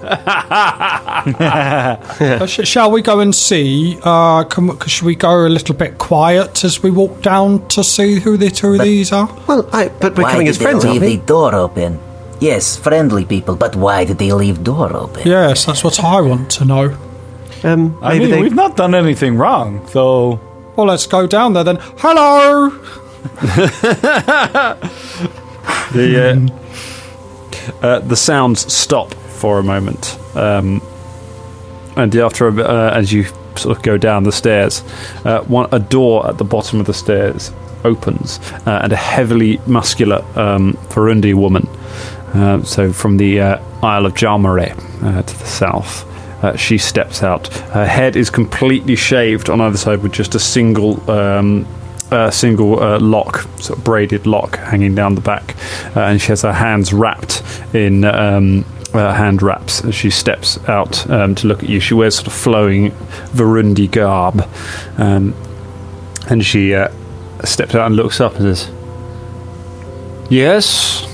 Uh, 1.25 2.45
sh- 2.45 2.67
shall 2.67 2.91
we 2.91 3.01
go 3.01 3.19
and 3.19 3.33
see? 3.33 3.97
Uh, 4.03 4.43
can, 4.43 4.67
we- 4.67 4.75
should 4.87 5.05
we 5.05 5.15
go 5.15 5.45
a 5.45 5.49
little 5.49 5.73
bit 5.75 5.97
quiet 5.97 6.63
as 6.63 6.83
we 6.83 6.91
walk 6.91 7.21
down 7.21 7.67
to 7.69 7.83
see 7.83 8.19
who 8.19 8.37
the 8.37 8.49
two 8.51 8.73
of 8.73 8.81
these 8.81 9.11
are? 9.11 9.27
Well, 9.47 9.67
I, 9.73 9.89
but 9.89 10.15
we're 10.15 10.23
why 10.23 10.31
coming 10.31 10.45
did 10.45 10.51
as 10.51 10.61
friends, 10.61 10.83
they 10.83 10.89
aren't 10.89 11.01
leave 11.01 11.09
we? 11.11 11.17
the 11.17 11.25
door 11.25 11.55
open? 11.55 11.99
Yes, 12.39 12.77
friendly 12.77 13.25
people, 13.25 13.55
but 13.55 13.75
why 13.75 14.05
did 14.05 14.17
they 14.19 14.31
leave 14.33 14.63
door 14.63 14.95
open? 14.95 15.23
Yes, 15.27 15.65
that's 15.65 15.83
what 15.83 15.99
I 16.03 16.21
want 16.21 16.51
to 16.51 16.65
know. 16.65 16.97
Um, 17.63 17.97
I 18.01 18.19
mean, 18.19 18.29
they. 18.29 18.41
we've 18.41 18.53
not 18.53 18.77
done 18.77 18.93
anything 18.93 19.37
wrong, 19.37 19.85
so 19.87 20.39
Well, 20.75 20.85
let's 20.87 21.07
go 21.07 21.25
down 21.27 21.53
there 21.53 21.63
then. 21.63 21.77
Hello! 21.97 22.69
The 25.93 26.49
uh, 27.81 27.85
uh, 27.85 27.99
the 27.99 28.15
sounds 28.15 28.71
stop 28.71 29.15
for 29.35 29.59
a 29.59 29.63
moment, 29.63 30.17
um, 30.35 30.81
and 31.95 32.15
after 32.15 32.47
uh, 32.47 32.91
as 32.91 33.11
you 33.13 33.25
sort 33.55 33.77
of 33.77 33.83
go 33.83 33.97
down 33.97 34.23
the 34.23 34.31
stairs, 34.31 34.83
uh, 35.25 35.41
one 35.41 35.67
a 35.71 35.79
door 35.79 36.27
at 36.27 36.37
the 36.37 36.43
bottom 36.43 36.79
of 36.79 36.85
the 36.85 36.93
stairs 36.93 37.51
opens, 37.83 38.39
uh, 38.65 38.81
and 38.83 38.91
a 38.91 38.97
heavily 38.97 39.59
muscular 39.67 40.23
um, 40.35 40.73
Farundi 40.89 41.33
woman, 41.33 41.67
uh, 42.33 42.63
so 42.63 42.91
from 42.91 43.17
the 43.17 43.39
uh, 43.39 43.61
Isle 43.83 44.07
of 44.07 44.13
Jalmeray 44.13 44.71
uh, 45.03 45.21
to 45.21 45.37
the 45.37 45.45
south. 45.45 46.11
Uh, 46.43 46.55
she 46.55 46.77
steps 46.77 47.23
out. 47.23 47.47
Her 47.47 47.87
head 47.87 48.15
is 48.15 48.29
completely 48.29 48.95
shaved 48.95 49.49
on 49.49 49.61
either 49.61 49.77
side 49.77 50.03
with 50.03 50.11
just 50.11 50.35
a 50.35 50.39
single 50.39 51.09
um, 51.09 51.65
a 52.11 52.31
single 52.31 52.81
uh, 52.81 52.99
lock, 52.99 53.39
sort 53.59 53.79
of 53.79 53.83
braided 53.83 54.27
lock 54.27 54.57
hanging 54.57 54.95
down 54.95 55.15
the 55.15 55.21
back, 55.21 55.55
uh, 55.95 56.01
and 56.01 56.21
she 56.21 56.27
has 56.27 56.43
her 56.43 56.53
hands 56.53 56.93
wrapped 56.93 57.41
in 57.73 58.03
um, 58.05 58.65
uh, 58.95 59.13
hand 59.13 59.41
wraps 59.41 59.83
as 59.83 59.95
she 59.95 60.09
steps 60.09 60.57
out 60.67 61.09
um, 61.09 61.35
to 61.35 61.47
look 61.47 61.63
at 61.63 61.69
you. 61.69 61.79
She 61.79 61.93
wears 61.93 62.15
sort 62.15 62.27
of 62.27 62.33
flowing 62.33 62.91
Varundi 63.33 63.89
garb, 63.89 64.47
um, 64.97 65.33
and 66.29 66.43
she 66.43 66.73
uh, 66.73 66.89
steps 67.43 67.75
out 67.75 67.85
and 67.85 67.95
looks 67.95 68.19
up 68.19 68.35
and 68.35 68.55
says, 68.55 68.71
"Yes." 70.29 71.05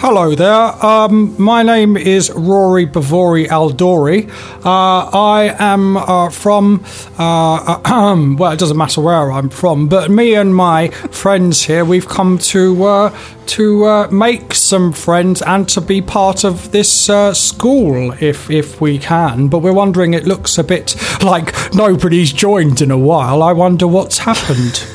Hello 0.00 0.32
there. 0.32 0.86
Um, 0.86 1.34
my 1.42 1.64
name 1.64 1.96
is 1.96 2.30
Rory 2.30 2.86
Bavori 2.86 3.48
Aldori. 3.48 4.30
Uh, 4.64 5.10
I 5.10 5.56
am 5.58 5.96
uh, 5.96 6.30
from, 6.30 6.84
uh, 7.18 7.80
well, 8.38 8.52
it 8.52 8.60
doesn't 8.60 8.76
matter 8.76 9.00
where 9.00 9.32
I'm 9.32 9.50
from, 9.50 9.88
but 9.88 10.08
me 10.08 10.36
and 10.36 10.54
my 10.54 10.88
friends 11.10 11.64
here, 11.64 11.84
we've 11.84 12.06
come 12.08 12.38
to 12.38 12.84
uh, 12.84 13.18
to 13.46 13.84
uh, 13.86 14.08
make 14.12 14.54
some 14.54 14.92
friends 14.92 15.42
and 15.42 15.68
to 15.70 15.80
be 15.80 16.00
part 16.00 16.44
of 16.44 16.70
this 16.70 17.10
uh, 17.10 17.34
school, 17.34 18.12
if 18.20 18.48
if 18.52 18.80
we 18.80 19.00
can. 19.00 19.48
But 19.48 19.58
we're 19.58 19.72
wondering, 19.72 20.14
it 20.14 20.26
looks 20.28 20.58
a 20.58 20.64
bit 20.64 20.94
like 21.24 21.52
nobody's 21.74 22.32
joined 22.32 22.80
in 22.80 22.92
a 22.92 22.98
while. 22.98 23.42
I 23.42 23.52
wonder 23.52 23.88
what's 23.88 24.18
happened. 24.18 24.86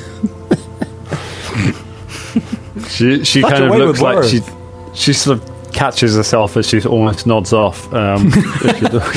She 2.89 3.23
she 3.23 3.41
Such 3.41 3.51
kind 3.53 3.63
of 3.63 3.75
looks 3.75 4.01
like 4.01 4.15
words. 4.17 4.31
she 4.31 4.41
she 4.93 5.13
sort 5.13 5.39
of 5.39 5.73
catches 5.73 6.15
herself 6.15 6.55
as 6.55 6.67
she 6.67 6.81
almost 6.85 7.25
nods 7.25 7.53
off. 7.53 7.91
Um, 7.93 8.25
you 8.63 8.87
look. 8.89 9.15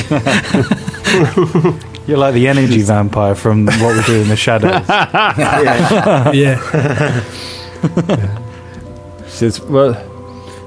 you're 2.07 2.19
like 2.19 2.35
the 2.35 2.47
energy 2.49 2.83
vampire 2.83 3.35
from 3.35 3.67
what 3.67 3.97
we 3.97 4.03
do 4.05 4.23
in 4.23 4.29
the 4.29 4.37
shadows. 4.37 4.87
yeah. 6.35 7.23
She 9.27 9.31
says, 9.31 9.61
Well, 9.61 9.95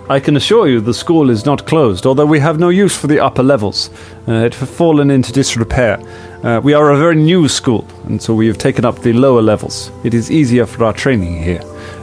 I 0.09 0.19
can 0.19 0.35
assure 0.35 0.67
you 0.67 0.81
the 0.81 0.93
school 0.93 1.29
is 1.29 1.45
not 1.45 1.67
closed, 1.67 2.07
although 2.07 2.25
we 2.25 2.39
have 2.39 2.59
no 2.59 2.69
use 2.69 2.97
for 2.97 3.05
the 3.05 3.19
upper 3.19 3.43
levels. 3.43 3.91
Uh, 4.27 4.45
it 4.45 4.55
has 4.55 4.69
fallen 4.69 5.11
into 5.11 5.31
disrepair. 5.31 5.99
Uh, 6.43 6.59
we 6.63 6.73
are 6.73 6.91
a 6.91 6.97
very 6.97 7.15
new 7.15 7.47
school, 7.47 7.85
and 8.05 8.19
so 8.19 8.33
we 8.33 8.47
have 8.47 8.57
taken 8.57 8.85
up 8.85 8.99
the 9.03 9.13
lower 9.13 9.41
levels. 9.41 9.91
It 10.03 10.13
is 10.13 10.31
easier 10.31 10.65
for 10.65 10.85
our 10.85 10.93
training 10.93 11.43
here. 11.43 11.61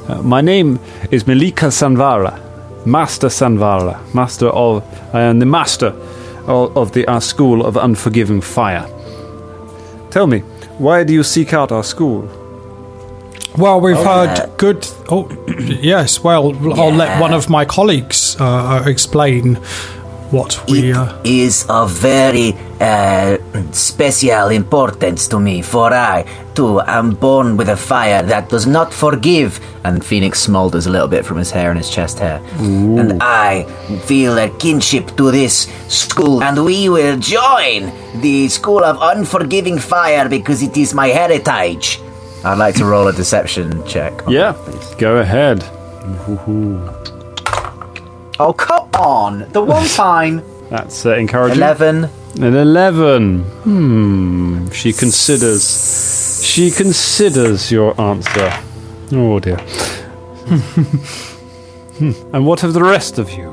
Uh, 0.09 0.23
my 0.23 0.41
name 0.41 0.79
is 1.11 1.25
Melika 1.25 1.71
Sanvara, 1.73 2.39
Master 2.87 3.27
Sanvara, 3.27 3.99
Master 4.15 4.47
of. 4.47 4.85
I 5.13 5.23
am 5.23 5.41
the 5.41 5.47
Master 5.47 5.89
of, 6.47 6.77
of 6.77 6.93
the 6.93 7.05
our 7.09 7.21
School 7.21 7.67
of 7.67 7.77
Unforgiving 7.77 8.41
Fire. 8.41 8.89
Tell 10.11 10.29
me, 10.29 10.41
why 10.79 11.03
do 11.03 11.13
you 11.13 11.25
seek 11.25 11.53
out 11.53 11.73
our 11.73 11.83
school? 11.83 12.31
Well, 13.59 13.81
we've 13.81 13.97
heard 13.97 14.51
good. 14.57 14.87
Oh, 15.11 15.29
yes. 15.59 16.23
Well, 16.23 16.55
I'll 16.79 16.93
let 16.93 17.21
one 17.21 17.33
of 17.33 17.51
my 17.51 17.65
colleagues 17.65 18.37
uh, 18.39 18.85
explain 18.87 19.59
what 20.31 20.63
we. 20.69 20.93
Uh, 20.93 21.21
is 21.25 21.67
of 21.69 21.91
very 21.91 22.55
uh, 22.81 23.39
special 23.73 24.49
importance 24.49 25.29
to 25.29 25.41
me, 25.41 25.63
for 25.63 25.93
I, 25.93 26.25
too, 26.55 26.81
am 26.81 27.15
born 27.15 27.57
with 27.57 27.69
a 27.69 27.77
fire 27.77 28.23
that 28.23 28.49
does 28.49 28.67
not 28.67 28.93
forgive. 28.93 29.61
And 29.85 30.05
Felix 30.05 30.47
smolders 30.47 30.87
a 30.87 30.91
little 30.91 31.09
bit 31.09 31.25
from 31.25 31.39
his 31.39 31.51
hair 31.51 31.71
and 31.71 31.79
his 31.79 31.91
chest 31.91 32.19
hair. 32.19 32.41
And 32.59 33.23
I 33.23 33.65
feel 34.07 34.39
a 34.39 34.49
kinship 34.59 35.17
to 35.17 35.31
this 35.31 35.69
school, 35.89 36.43
and 36.43 36.65
we 36.65 36.89
will 36.89 37.19
join 37.19 37.93
the 38.21 38.49
School 38.49 38.85
of 38.85 38.99
Unforgiving 39.01 39.79
Fire 39.79 40.29
because 40.29 40.63
it 40.63 40.77
is 40.77 40.95
my 40.95 41.09
heritage. 41.09 42.01
I'd 42.45 42.59
like 42.59 42.75
to 42.77 42.85
roll 42.85 43.09
a 43.09 43.13
deception 43.13 43.85
check. 43.87 44.13
Yeah, 44.29 44.53
that, 44.53 44.99
go 44.99 45.17
ahead. 45.19 45.63
Oh, 48.39 48.53
come 48.53 48.89
on! 48.95 49.51
The 49.53 49.63
one 49.63 49.87
time. 49.89 50.43
That's 50.71 51.07
uh, 51.07 51.15
encouraging. 51.15 51.59
11. 51.59 52.05
An 52.41 52.55
11. 52.55 53.43
Hmm. 53.45 54.69
She 54.71 54.93
considers. 54.93 56.45
She 56.45 56.71
considers 56.71 57.71
your 57.73 57.99
answer. 58.01 58.53
Oh 59.13 59.39
dear. 59.41 59.59
Hmm. 61.97 62.13
And 62.35 62.45
what 62.47 62.63
of 62.63 62.75
the 62.75 62.83
rest 62.83 63.17
of 63.19 63.31
you? 63.33 63.49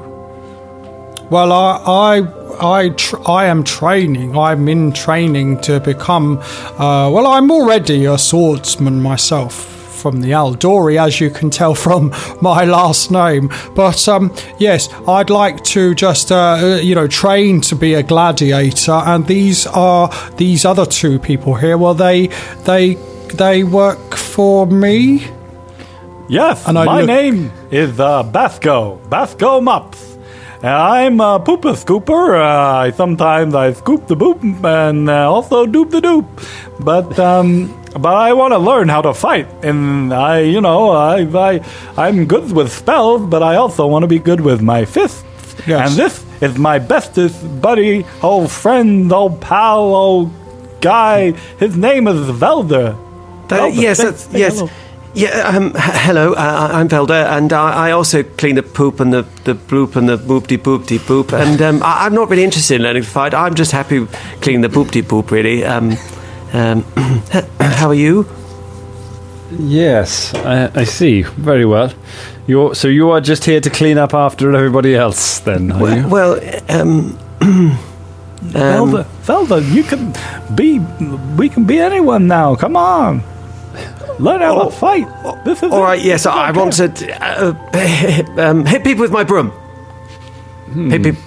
well, 1.29 1.53
I, 1.53 2.19
I, 2.19 2.79
I, 2.81 2.89
tr- 2.89 3.25
I 3.25 3.45
am 3.45 3.63
training. 3.63 4.37
I'm 4.37 4.67
in 4.67 4.91
training 4.91 5.61
to 5.61 5.79
become. 5.79 6.39
Uh, 6.77 7.09
well, 7.09 7.25
I'm 7.25 7.49
already 7.49 8.03
a 8.03 8.17
swordsman 8.17 9.01
myself 9.01 9.72
from 10.03 10.19
the 10.21 10.31
Aldori, 10.31 10.97
as 11.03 11.19
you 11.21 11.29
can 11.29 11.49
tell 11.49 11.73
from 11.73 12.11
my 12.41 12.65
last 12.65 13.09
name. 13.09 13.49
But 13.73 14.05
um, 14.09 14.35
yes, 14.59 14.89
I'd 15.07 15.29
like 15.29 15.63
to 15.75 15.95
just, 15.95 16.29
uh, 16.31 16.79
you 16.83 16.93
know, 16.93 17.07
train 17.07 17.61
to 17.61 17.75
be 17.75 17.93
a 17.93 18.03
gladiator. 18.03 18.91
And 18.91 19.25
these 19.25 19.65
are 19.67 20.11
these 20.35 20.65
other 20.65 20.85
two 20.85 21.19
people 21.19 21.55
here. 21.55 21.77
Well, 21.77 21.93
they, 21.93 22.27
they, 22.65 22.95
they 23.33 23.63
work 23.63 24.13
for 24.15 24.67
me. 24.67 25.25
Yes, 26.29 26.67
And 26.67 26.77
I 26.77 26.85
my 26.85 26.97
look- 26.99 27.07
name 27.07 27.51
is 27.71 27.97
uh, 27.99 28.23
Basco, 28.23 28.97
Basco 29.09 29.61
Mops. 29.61 30.12
And 30.63 30.71
I'm 30.71 31.19
a 31.19 31.41
pooper 31.41 31.75
scooper. 31.75 32.39
Uh, 32.39 32.89
sometimes 32.93 33.53
I 33.53 33.73
scoop 33.73 34.07
the 34.07 34.15
boop 34.15 34.41
and 34.63 35.09
uh, 35.09 35.29
also 35.29 35.65
doop 35.65 35.91
the 35.91 35.99
doop. 35.99 36.25
But 36.79 37.19
um, 37.19 37.77
but 37.99 38.15
I 38.15 38.31
want 38.31 38.53
to 38.53 38.59
learn 38.59 38.87
how 38.87 39.01
to 39.01 39.13
fight, 39.13 39.47
and 39.61 40.13
I 40.13 40.39
you 40.39 40.61
know 40.61 40.91
I 40.91 41.27
I 41.49 41.59
I'm 41.97 42.25
good 42.25 42.53
with 42.53 42.71
spells, 42.71 43.27
but 43.29 43.43
I 43.43 43.57
also 43.57 43.85
want 43.87 44.03
to 44.03 44.07
be 44.07 44.19
good 44.19 44.39
with 44.39 44.61
my 44.61 44.85
fists. 44.85 45.23
Yes. 45.67 45.89
And 45.89 45.99
this 45.99 46.25
is 46.41 46.57
my 46.57 46.79
bestest 46.79 47.61
buddy, 47.61 48.05
old 48.21 48.49
friend, 48.49 49.11
old 49.11 49.41
pal, 49.41 49.79
old 49.93 50.31
guy. 50.79 51.31
His 51.59 51.75
name 51.75 52.07
is 52.07 52.31
Velder. 52.31 52.95
Uh, 52.95 53.47
Velder, 53.49 53.75
yes, 53.75 54.29
yes. 54.31 54.63
Yeah, 55.15 55.47
um, 55.55 55.67
h- 55.67 55.73
hello, 55.75 56.33
uh, 56.33 56.69
I'm 56.71 56.89
Velder, 56.89 57.25
and 57.37 57.53
I, 57.53 57.89
I 57.89 57.91
also 57.91 58.23
clean 58.23 58.55
the 58.55 58.63
poop 58.63 58.99
and 58.99 59.13
the, 59.13 59.21
the 59.43 59.53
bloop 59.53 59.95
and 59.95 60.09
the 60.09 60.17
boopty 60.17 60.57
boopty 60.57 60.97
boop. 60.97 61.31
And 61.39 61.61
um, 61.61 61.83
I, 61.83 62.05
I'm 62.05 62.15
not 62.15 62.29
really 62.31 62.43
interested 62.43 62.75
in 62.77 62.81
learning 62.81 63.03
to 63.03 63.09
fight. 63.09 63.33
I'm 63.35 63.53
just 63.53 63.71
happy 63.71 64.07
cleaning 64.41 64.61
the 64.61 64.69
boopty 64.69 65.03
boop, 65.03 65.29
really. 65.29 65.63
Um, 65.65 65.91
um, 66.53 66.81
how 67.59 67.89
are 67.89 67.93
you? 67.93 68.25
Yes, 69.51 70.33
I, 70.33 70.71
I 70.73 70.83
see. 70.83 71.21
Very 71.21 71.65
well. 71.65 71.93
You're 72.47 72.73
so 72.73 72.87
you 72.87 73.11
are 73.11 73.21
just 73.21 73.45
here 73.45 73.61
to 73.61 73.69
clean 73.69 73.99
up 73.99 74.15
after 74.15 74.51
everybody 74.55 74.95
else, 74.95 75.39
then? 75.41 75.71
Are 75.71 75.79
Well, 75.79 75.97
you? 75.97 76.07
well 76.07 76.33
um, 76.69 77.17
Velder, 78.41 79.05
Velder, 79.25 79.61
you 79.73 79.83
can 79.83 80.11
be. 80.55 80.79
We 81.37 81.49
can 81.49 81.65
be 81.65 81.79
anyone 81.79 82.27
now. 82.27 82.55
Come 82.55 82.75
on, 82.75 83.21
learn 84.19 84.41
how 84.41 84.63
to 84.63 84.71
fight. 84.71 85.07
This 85.45 85.63
is 85.63 85.71
all 85.71 85.79
it. 85.79 85.83
right, 85.83 86.01
yes, 86.01 86.25
I 86.25 86.49
Okay. 86.49 86.59
want 86.59 86.73
to 86.73 87.23
uh, 87.23 88.49
um, 88.49 88.65
hit 88.65 88.83
people 88.83 89.01
with 89.01 89.11
my 89.11 89.23
broom. 89.23 89.51
Hit 90.73 91.03
pe- 91.03 91.17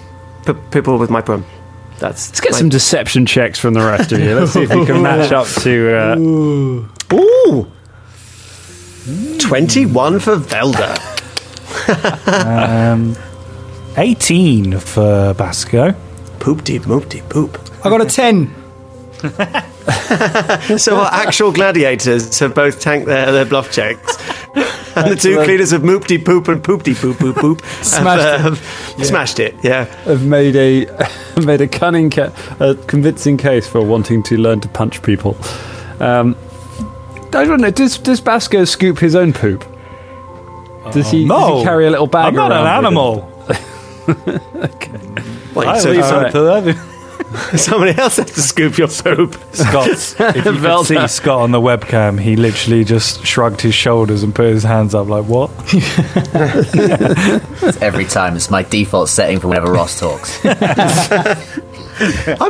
pe- 0.45 0.61
people 0.71 0.97
with 0.97 1.09
my 1.09 1.21
broom. 1.21 1.45
That's 1.99 2.29
Let's 2.29 2.41
get 2.41 2.53
some 2.55 2.69
deception 2.69 3.25
checks 3.25 3.57
from 3.59 3.73
the 3.73 3.79
rest 3.81 4.11
of 4.11 4.19
you. 4.19 4.35
Let's 4.35 4.51
see 4.51 4.61
if 4.63 4.71
you 4.73 4.85
can 4.85 5.01
match 5.09 5.31
up 5.31 5.47
to. 5.63 5.95
Uh, 5.97 6.15
Ooh. 7.15 7.67
21 9.39 10.19
for 10.19 10.35
Velder. 10.35 10.97
Um, 12.27 13.15
18 13.97 14.77
for 14.79 15.33
Basco. 15.33 15.93
Poop 16.39 16.63
deep, 16.63 16.83
moop 16.83 17.07
deep, 17.09 17.27
poop. 17.29 17.57
I 17.83 17.89
got 17.89 18.01
a 18.01 18.05
10. 18.05 18.53
so 20.77 20.97
our 20.97 21.11
actual 21.13 21.51
gladiators 21.51 22.37
have 22.39 22.53
both 22.53 22.79
tanked 22.81 23.07
their, 23.07 23.31
their 23.31 23.45
bluff 23.45 23.71
checks. 23.71 24.17
And 24.95 25.11
the 25.11 25.15
two 25.15 25.29
Excellent. 25.29 25.43
cleaners 25.45 25.71
of 25.73 25.81
moopty 25.83 26.23
poop 26.25 26.47
and 26.47 26.63
poopty 26.63 26.95
poop 26.95 27.17
poop 27.19 27.35
poop 27.35 27.61
have, 27.61 27.85
Smashed 27.85 28.25
uh, 28.25 28.33
it. 28.33 28.39
have 28.41 29.05
smashed 29.05 29.39
it. 29.39 29.55
Yeah. 29.63 29.85
have 30.05 30.25
made 30.25 30.55
a 30.55 30.87
made 31.45 31.61
a 31.61 31.67
cunning, 31.67 32.09
ca- 32.09 32.31
a 32.59 32.73
convincing 32.87 33.37
case 33.37 33.67
for 33.67 33.81
wanting 33.83 34.23
to 34.23 34.37
learn 34.37 34.59
to 34.61 34.67
punch 34.69 35.03
people. 35.03 35.37
Um, 35.99 36.35
I 37.33 37.45
don't 37.45 37.61
know. 37.61 37.69
Does 37.69 37.99
does 37.99 38.19
Basco 38.19 38.65
scoop 38.65 38.97
his 38.97 39.13
own 39.15 39.33
poop? 39.33 39.61
Does 40.91 41.11
he, 41.11 41.19
does 41.19 41.27
no. 41.27 41.57
he 41.59 41.63
carry 41.63 41.85
a 41.85 41.91
little 41.91 42.07
bag? 42.07 42.25
I'm 42.27 42.33
not 42.35 42.51
an 42.51 42.63
around 42.65 42.83
with 42.85 42.93
him? 42.93 42.97
animal. 44.27 44.43
Wait, 45.55 45.67
I 45.67 45.77
so 45.79 45.91
leave 45.91 46.05
some- 46.05 46.25
it 46.25 46.31
to 46.31 46.41
them. 46.41 46.77
somebody 47.57 47.97
else 47.99 48.17
has 48.17 48.31
to 48.31 48.41
scoop 48.41 48.77
your 48.77 48.87
poop. 48.87 49.35
Scott, 49.53 49.87
if 50.35 50.45
you 50.45 50.53
could 50.59 50.85
see 50.85 51.07
Scott 51.07 51.41
on 51.41 51.51
the 51.51 51.61
webcam, 51.61 52.19
he 52.19 52.35
literally 52.35 52.83
just 52.83 53.25
shrugged 53.25 53.61
his 53.61 53.73
shoulders 53.75 54.23
and 54.23 54.33
put 54.35 54.47
his 54.47 54.63
hands 54.63 54.93
up 54.95 55.07
like, 55.07 55.25
what? 55.25 55.49
Every 57.81 58.05
time 58.05 58.35
it's 58.35 58.49
my 58.49 58.63
default 58.63 59.09
setting 59.09 59.39
for 59.39 59.47
whenever 59.49 59.71
Ross 59.71 59.99
talks. 59.99 60.39
I'm 60.45 60.55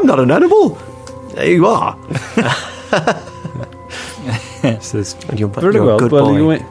not 0.05 0.19
an 0.19 0.31
animal. 0.31 0.69
There 1.29 1.49
you 1.51 1.67
are. 1.67 1.97
Says, 4.81 5.15
And 5.29 5.39
you're, 5.39 5.49
very 5.49 5.75
you're 5.75 5.85
well. 5.85 5.97
a 5.97 5.99
good 5.99 6.11
well, 6.11 6.25
boy. 6.25 6.37
you 6.37 6.47
went- 6.47 6.65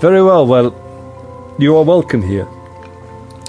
very 0.00 0.22
well. 0.22 0.46
Well, 0.46 0.74
you 1.58 1.76
are 1.76 1.84
welcome 1.84 2.22
here. 2.22 2.46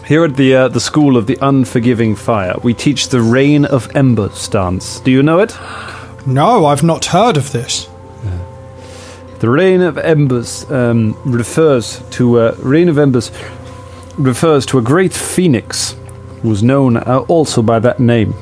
Here 0.05 0.25
at 0.25 0.35
the 0.35 0.53
uh, 0.53 0.67
the 0.67 0.81
School 0.81 1.15
of 1.15 1.27
the 1.27 1.37
Unforgiving 1.41 2.17
Fire, 2.17 2.55
we 2.61 2.73
teach 2.73 3.07
the 3.07 3.21
Reign 3.21 3.63
of 3.63 3.95
Embers 3.95 4.49
dance. 4.49 4.99
Do 4.99 5.11
you 5.11 5.23
know 5.23 5.39
it? 5.39 5.55
No, 6.27 6.65
I've 6.65 6.83
not 6.83 7.05
heard 7.05 7.37
of 7.37 7.53
this. 7.53 7.87
The 9.39 9.49
Reign 9.49 9.81
of 9.81 9.97
Embers 9.97 10.69
um, 10.69 11.17
refers 11.25 12.01
to 12.11 12.39
uh, 12.39 12.55
Reign 12.59 12.89
of 12.89 12.97
Embers 12.97 13.31
refers 14.17 14.65
to 14.67 14.77
a 14.77 14.81
great 14.81 15.13
phoenix 15.13 15.95
who 16.41 16.49
was 16.49 16.61
known 16.61 16.97
uh, 16.97 17.25
also 17.29 17.61
by 17.61 17.79
that 17.79 17.99
name, 17.99 18.33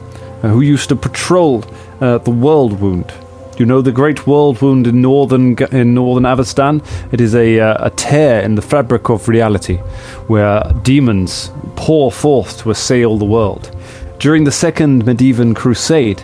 uh, 0.41 0.49
who 0.49 0.61
used 0.61 0.89
to 0.89 0.95
patrol 0.95 1.63
uh, 2.01 2.17
the 2.17 2.31
World 2.31 2.79
Wound. 2.81 3.13
You 3.61 3.67
know 3.67 3.83
the 3.83 3.91
Great 3.91 4.25
World 4.25 4.59
Wound 4.59 4.87
in 4.87 5.01
northern 5.03 5.55
in 5.71 5.93
northern 5.93 6.23
Avistan. 6.23 6.83
It 7.13 7.21
is 7.21 7.35
a 7.35 7.59
uh, 7.59 7.85
a 7.85 7.91
tear 7.91 8.41
in 8.41 8.55
the 8.55 8.61
fabric 8.63 9.07
of 9.07 9.27
reality, 9.27 9.77
where 10.25 10.63
demons 10.81 11.51
pour 11.75 12.11
forth 12.11 12.57
to 12.61 12.71
assail 12.71 13.19
the 13.19 13.25
world. 13.25 13.69
During 14.17 14.45
the 14.45 14.51
Second 14.51 15.05
Mendevian 15.05 15.55
Crusade, 15.55 16.23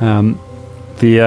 um, 0.00 0.40
the 1.00 1.20
uh, 1.20 1.26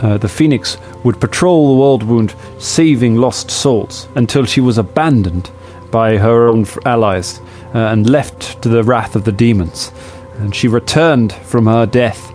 uh, 0.00 0.18
the 0.18 0.28
Phoenix 0.28 0.76
would 1.04 1.18
patrol 1.18 1.68
the 1.68 1.80
world 1.80 2.02
wound, 2.02 2.34
saving 2.58 3.16
lost 3.16 3.50
souls 3.50 4.08
until 4.14 4.44
she 4.44 4.60
was 4.60 4.76
abandoned 4.76 5.50
by 5.90 6.18
her 6.18 6.48
own 6.48 6.66
allies 6.84 7.40
uh, 7.74 7.78
and 7.78 8.10
left 8.10 8.60
to 8.60 8.68
the 8.68 8.84
wrath 8.84 9.16
of 9.16 9.24
the 9.24 9.32
demons. 9.32 9.90
And 10.36 10.54
she 10.54 10.68
returned 10.68 11.32
from 11.32 11.64
her 11.64 11.86
death, 11.86 12.30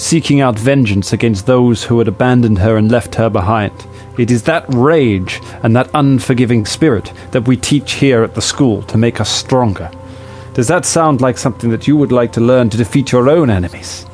seeking 0.00 0.40
out 0.40 0.58
vengeance 0.58 1.12
against 1.12 1.46
those 1.46 1.84
who 1.84 1.98
had 1.98 2.08
abandoned 2.08 2.58
her 2.58 2.76
and 2.76 2.90
left 2.90 3.14
her 3.16 3.28
behind. 3.28 3.72
It 4.18 4.30
is 4.30 4.42
that 4.44 4.64
rage 4.68 5.40
and 5.62 5.76
that 5.76 5.90
unforgiving 5.94 6.66
spirit 6.66 7.12
that 7.30 7.46
we 7.46 7.56
teach 7.56 7.92
here 7.92 8.22
at 8.22 8.34
the 8.34 8.42
school 8.42 8.82
to 8.84 8.98
make 8.98 9.20
us 9.20 9.30
stronger. 9.30 9.90
Does 10.54 10.68
that 10.68 10.84
sound 10.84 11.20
like 11.20 11.38
something 11.38 11.70
that 11.70 11.86
you 11.86 11.96
would 11.96 12.12
like 12.12 12.32
to 12.32 12.40
learn 12.40 12.70
to 12.70 12.76
defeat 12.76 13.12
your 13.12 13.28
own 13.28 13.50
enemies? 13.50 14.06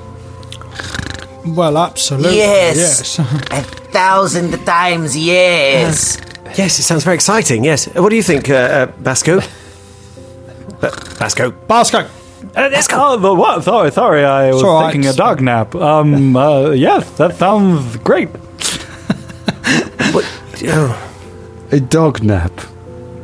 Well, 1.46 1.78
absolutely. 1.78 2.38
Yes. 2.38 3.18
A 3.50 3.62
thousand 3.62 4.52
times 4.66 5.16
yes. 5.16 6.18
Yes, 6.56 6.78
it 6.78 6.82
sounds 6.82 7.04
very 7.04 7.14
exciting. 7.14 7.64
Yes. 7.64 7.86
What 7.94 8.10
do 8.10 8.16
you 8.16 8.22
think, 8.22 8.50
uh, 8.50 8.54
uh, 8.54 8.86
Basco? 8.86 9.40
Uh, 10.82 10.90
Basco. 11.18 11.50
Basco. 11.50 12.06
Uh, 12.54 12.68
oh, 12.92 13.16
the 13.16 13.34
what? 13.34 13.64
Sorry, 13.64 13.90
sorry. 13.90 14.24
I 14.24 14.48
was 14.48 14.56
It's 14.56 14.64
all 14.64 14.80
right. 14.82 14.92
taking 14.92 15.06
a 15.08 15.12
dog 15.12 15.40
nap. 15.40 15.74
Um, 15.74 16.36
uh, 16.36 16.70
yes, 16.70 17.10
that 17.18 17.34
sounds 17.36 17.96
great. 17.98 18.28
Oh, 20.68 21.68
A 21.70 21.80
dog 21.80 22.22
nap. 22.22 22.50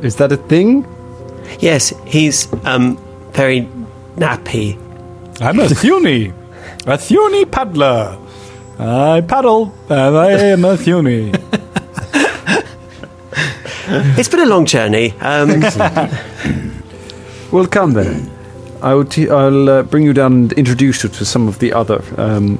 Is 0.03 0.17
that 0.17 0.31
a 0.31 0.37
thing? 0.37 0.85
yes, 1.59 1.91
he's 2.05 2.47
um 2.63 2.97
very 3.31 3.67
nappy. 4.17 4.77
I'm 5.41 5.59
a 5.59 5.63
Thuni, 5.65 6.31
a 6.85 6.97
Thuni 6.97 7.49
paddler. 7.49 8.17
I 8.77 9.21
paddle, 9.21 9.73
and 9.89 10.15
I 10.17 10.31
am 10.53 10.63
a 10.65 10.75
Thuni. 10.77 11.33
It's 14.17 14.29
been 14.29 14.41
a 14.41 14.45
long 14.45 14.65
journey. 14.65 15.13
Um, 15.21 15.61
Well, 17.51 17.67
come 17.67 17.93
then. 17.93 18.29
I 18.83 18.93
will 18.93 19.05
t- 19.05 19.29
I'll 19.29 19.69
uh, 19.69 19.83
bring 19.83 20.03
you 20.03 20.13
down 20.13 20.33
and 20.33 20.53
introduce 20.53 21.03
you 21.03 21.09
to 21.09 21.25
some 21.25 21.47
of 21.47 21.59
the 21.59 21.71
other 21.71 22.03
um, 22.17 22.59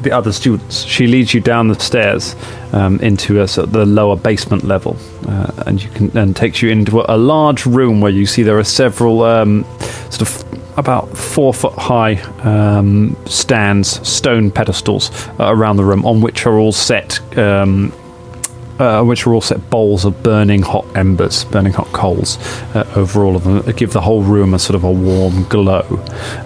the 0.00 0.10
other 0.10 0.32
students. 0.32 0.82
She 0.84 1.06
leads 1.06 1.34
you 1.34 1.40
down 1.40 1.68
the 1.68 1.78
stairs 1.78 2.34
um, 2.72 2.98
into 3.00 3.40
a, 3.40 3.46
the 3.46 3.86
lower 3.86 4.16
basement 4.16 4.64
level, 4.64 4.96
uh, 5.28 5.64
and 5.66 5.82
you 5.82 5.90
can 5.90 6.16
and 6.16 6.34
takes 6.34 6.62
you 6.62 6.70
into 6.70 7.04
a, 7.06 7.16
large 7.16 7.66
room 7.66 8.00
where 8.00 8.10
you 8.10 8.26
see 8.26 8.42
there 8.42 8.58
are 8.58 8.64
several 8.64 9.22
um, 9.22 9.64
sort 10.10 10.22
of 10.22 10.78
about 10.78 11.16
four 11.16 11.52
foot 11.52 11.74
high 11.74 12.14
um, 12.42 13.14
stands, 13.26 14.08
stone 14.08 14.50
pedestals 14.50 15.10
uh, 15.38 15.54
around 15.54 15.76
the 15.76 15.84
room, 15.84 16.04
on 16.06 16.22
which 16.22 16.46
are 16.46 16.58
all 16.58 16.72
set. 16.72 17.20
Uh, 18.78 19.04
which 19.04 19.26
are 19.26 19.34
all 19.34 19.40
set 19.40 19.70
bowls 19.70 20.04
of 20.04 20.22
burning 20.22 20.62
hot 20.62 20.84
embers, 20.96 21.44
burning 21.44 21.72
hot 21.72 21.86
coals 21.92 22.38
uh, 22.74 22.90
over 22.96 23.22
all 23.22 23.36
of 23.36 23.44
them. 23.44 23.60
That 23.60 23.76
give 23.76 23.92
the 23.92 24.00
whole 24.00 24.22
room 24.22 24.54
a 24.54 24.58
sort 24.58 24.74
of 24.74 24.82
a 24.82 24.90
warm 24.90 25.44
glow, 25.44 25.84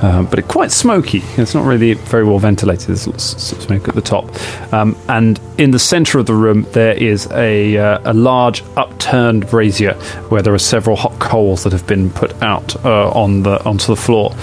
um, 0.03 0.27
but 0.27 0.41
it's 0.41 0.49
quite 0.49 0.73
smoky. 0.73 1.23
It's 1.39 1.55
not 1.55 1.65
really 1.65 1.95
very 1.95 2.25
well 2.25 2.39
ventilated. 2.41 2.89
There's 2.89 3.07
lots 3.07 3.53
of 3.53 3.63
smoke 3.63 3.89
at 3.89 3.95
the 3.95 4.03
top, 4.03 4.29
um, 4.75 4.97
and 5.09 5.41
in 5.57 5.71
the 5.71 5.79
centre 5.79 6.19
of 6.19 6.27
the 6.27 6.35
room 6.35 6.67
there 6.73 6.93
is 6.93 7.31
a 7.31 7.79
uh, 7.79 8.01
a 8.05 8.13
large 8.13 8.63
upturned 8.77 9.49
brazier 9.49 9.95
where 10.29 10.43
there 10.43 10.53
are 10.53 10.59
several 10.59 10.97
hot 10.97 11.17
coals 11.21 11.63
that 11.63 11.73
have 11.73 11.87
been 11.87 12.11
put 12.11 12.35
out 12.43 12.85
uh, 12.85 13.09
on 13.13 13.45
the 13.45 13.65
onto 13.65 13.87
the 13.87 13.97
floor, 13.97 14.35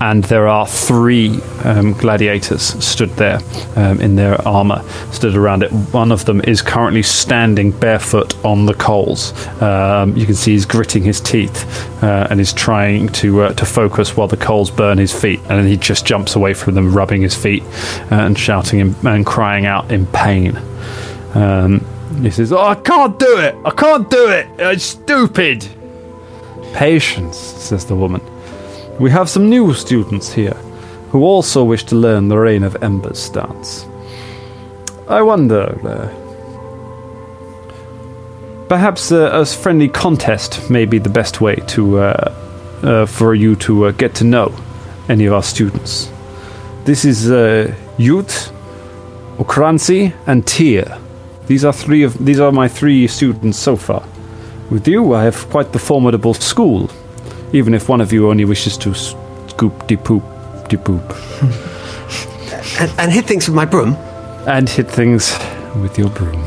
and 0.00 0.24
there 0.24 0.46
are 0.46 0.66
three 0.66 1.40
um, 1.64 1.92
gladiators 1.94 2.62
stood 2.82 3.10
there 3.16 3.40
um, 3.76 4.00
in 4.00 4.14
their 4.14 4.40
armour, 4.46 4.82
stood 5.10 5.34
around 5.34 5.64
it. 5.64 5.72
One 5.92 6.12
of 6.12 6.24
them 6.24 6.40
is 6.42 6.62
currently 6.62 7.02
standing 7.02 7.31
barefoot 7.32 8.44
on 8.44 8.66
the 8.66 8.74
coals. 8.74 9.32
Um, 9.62 10.16
you 10.16 10.26
can 10.26 10.34
see 10.34 10.52
he's 10.52 10.66
gritting 10.66 11.02
his 11.02 11.20
teeth 11.20 11.64
uh, 12.02 12.26
and 12.30 12.40
is 12.40 12.52
trying 12.52 13.08
to 13.08 13.42
uh, 13.42 13.52
to 13.54 13.64
focus 13.64 14.16
while 14.16 14.28
the 14.28 14.36
coals 14.36 14.70
burn 14.70 14.98
his 14.98 15.12
feet, 15.12 15.40
and 15.40 15.50
then 15.50 15.66
he 15.66 15.76
just 15.76 16.04
jumps 16.06 16.36
away 16.36 16.54
from 16.54 16.74
them, 16.74 16.92
rubbing 16.92 17.22
his 17.22 17.34
feet 17.34 17.62
uh, 18.10 18.26
and 18.26 18.38
shouting 18.38 18.80
in, 18.80 18.94
and 19.06 19.24
crying 19.26 19.66
out 19.66 19.90
in 19.90 20.06
pain. 20.06 20.56
Um, 21.34 21.84
he 22.20 22.30
says, 22.30 22.52
"Oh, 22.52 22.60
I 22.60 22.74
can't 22.74 23.18
do 23.18 23.38
it! 23.38 23.54
I 23.64 23.70
can't 23.70 24.10
do 24.10 24.28
it! 24.28 24.46
It's 24.58 24.84
stupid." 24.84 25.66
Patience, 26.74 27.36
says 27.36 27.84
the 27.86 27.96
woman. 27.96 28.20
We 28.98 29.10
have 29.10 29.28
some 29.28 29.48
new 29.48 29.74
students 29.74 30.32
here 30.32 30.56
who 31.10 31.22
also 31.22 31.64
wish 31.64 31.84
to 31.84 31.96
learn 31.96 32.28
the 32.28 32.38
Reign 32.38 32.62
of 32.62 32.82
Embers 32.82 33.28
dance. 33.30 33.86
I 35.08 35.22
wonder. 35.22 35.78
Uh, 35.86 36.21
perhaps 38.72 39.12
uh, 39.12 39.28
a 39.34 39.44
friendly 39.44 39.86
contest 39.86 40.70
may 40.70 40.86
be 40.86 40.98
the 40.98 41.10
best 41.10 41.42
way 41.42 41.56
to 41.66 41.98
uh, 41.98 42.32
uh, 42.82 43.04
for 43.04 43.34
you 43.34 43.54
to 43.54 43.84
uh, 43.84 43.90
get 43.90 44.14
to 44.14 44.24
know 44.24 44.50
any 45.10 45.26
of 45.26 45.34
our 45.34 45.42
students. 45.42 46.10
This 46.86 47.04
is 47.04 47.30
uh, 47.30 47.74
Youth, 47.98 48.50
Okransi, 49.36 50.14
and 50.26 50.46
Tia. 50.46 50.98
These 51.48 51.66
are 51.66 51.72
three 51.74 52.02
of 52.02 52.16
these 52.24 52.40
are 52.40 52.50
my 52.50 52.66
three 52.66 53.06
students 53.08 53.58
so 53.58 53.76
far. 53.76 54.02
With 54.70 54.88
you, 54.88 55.12
I 55.12 55.24
have 55.24 55.50
quite 55.50 55.72
the 55.72 55.78
formidable 55.78 56.32
school, 56.32 56.90
even 57.52 57.74
if 57.74 57.90
one 57.90 58.00
of 58.00 58.10
you 58.10 58.30
only 58.30 58.46
wishes 58.46 58.78
to 58.78 58.94
scoop 58.94 59.86
de 59.86 59.96
poop 59.96 60.22
de 60.70 60.78
poop 60.78 61.02
and, 62.80 62.90
and 62.98 63.12
hit 63.12 63.26
things 63.26 63.48
with 63.48 63.54
my 63.54 63.66
broom. 63.66 63.96
and 64.46 64.66
hit 64.66 64.90
things 64.90 65.38
with 65.82 65.98
your 65.98 66.08
broom. 66.08 66.42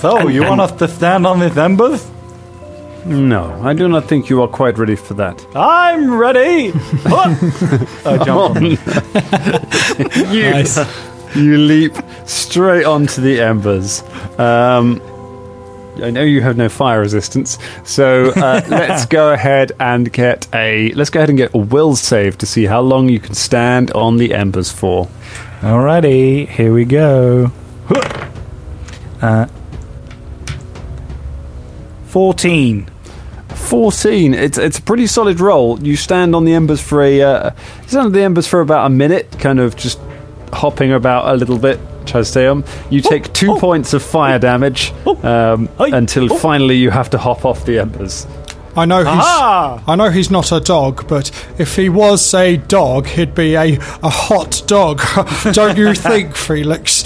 So, 0.00 0.16
And- 0.18 0.32
you 0.34 0.42
want 0.42 0.60
us 0.60 0.72
to 0.72 0.88
stand 0.88 1.26
on 1.26 1.40
these 1.40 1.56
embers? 1.56 2.06
No, 3.06 3.58
I 3.62 3.72
do 3.74 3.88
not 3.88 4.04
think 4.04 4.28
you 4.28 4.42
are 4.42 4.48
quite 4.48 4.76
ready 4.76 4.96
for 4.96 5.14
that. 5.14 5.44
I'm 5.56 6.12
ready. 6.14 6.72
I 7.06 8.18
jump 8.24 8.56
on. 8.56 8.64
you, 10.34 10.50
Nice. 10.50 10.78
you 11.34 11.56
leap 11.56 11.94
straight 12.26 12.84
onto 12.84 13.22
the 13.22 13.40
embers. 13.40 14.02
Um, 14.38 15.00
I 16.02 16.10
know 16.10 16.22
you 16.22 16.42
have 16.42 16.56
no 16.56 16.68
fire 16.68 17.00
resistance, 17.00 17.58
so 17.82 18.30
uh, 18.36 18.60
let's 18.68 19.06
go 19.06 19.32
ahead 19.32 19.72
and 19.80 20.12
get 20.12 20.46
a 20.54 20.92
let's 20.92 21.08
go 21.10 21.20
ahead 21.20 21.30
and 21.30 21.38
get 21.38 21.54
a 21.54 21.58
will 21.58 21.96
save 21.96 22.36
to 22.38 22.46
see 22.46 22.66
how 22.66 22.80
long 22.82 23.08
you 23.08 23.20
can 23.20 23.34
stand 23.34 23.90
on 23.92 24.18
the 24.18 24.34
embers 24.34 24.70
for. 24.70 25.08
Alrighty, 25.60 26.46
here 26.48 26.72
we 26.74 26.84
go. 26.84 27.50
Uh, 29.22 29.46
14. 32.08 32.88
14. 33.48 34.34
It's 34.34 34.58
it's 34.58 34.78
a 34.78 34.82
pretty 34.82 35.06
solid 35.06 35.40
roll. 35.40 35.80
You 35.80 35.96
stand 35.96 36.34
on 36.34 36.44
the 36.44 36.54
embers 36.54 36.80
for 36.80 37.02
a 37.02 37.22
uh, 37.22 37.50
you 37.82 37.88
stand 37.88 38.06
on 38.06 38.12
the 38.12 38.22
embers 38.22 38.46
for 38.46 38.60
about 38.60 38.86
a 38.86 38.90
minute, 38.90 39.38
kind 39.38 39.60
of 39.60 39.76
just 39.76 39.98
hopping 40.52 40.92
about 40.92 41.32
a 41.32 41.36
little 41.36 41.58
bit. 41.58 41.78
Chasteum. 42.04 42.66
You 42.90 43.02
take 43.02 43.30
two 43.34 43.56
points 43.58 43.92
of 43.92 44.02
fire 44.02 44.38
damage 44.38 44.92
um, 45.22 45.68
until 45.78 46.28
finally 46.38 46.76
you 46.76 46.90
have 46.90 47.10
to 47.10 47.18
hop 47.18 47.44
off 47.44 47.66
the 47.66 47.78
embers. 47.78 48.26
I 48.74 48.86
know 48.86 48.98
he's. 49.00 49.08
Aha! 49.08 49.84
I 49.86 49.96
know 49.96 50.08
he's 50.08 50.30
not 50.30 50.50
a 50.50 50.60
dog, 50.60 51.06
but 51.06 51.30
if 51.58 51.76
he 51.76 51.88
was 51.90 52.32
a 52.32 52.56
dog, 52.56 53.06
he'd 53.08 53.34
be 53.34 53.56
a, 53.56 53.74
a 53.74 54.08
hot 54.08 54.62
dog. 54.66 55.02
Don't 55.52 55.76
you 55.76 55.94
think, 55.94 56.34
Felix? 56.46 57.04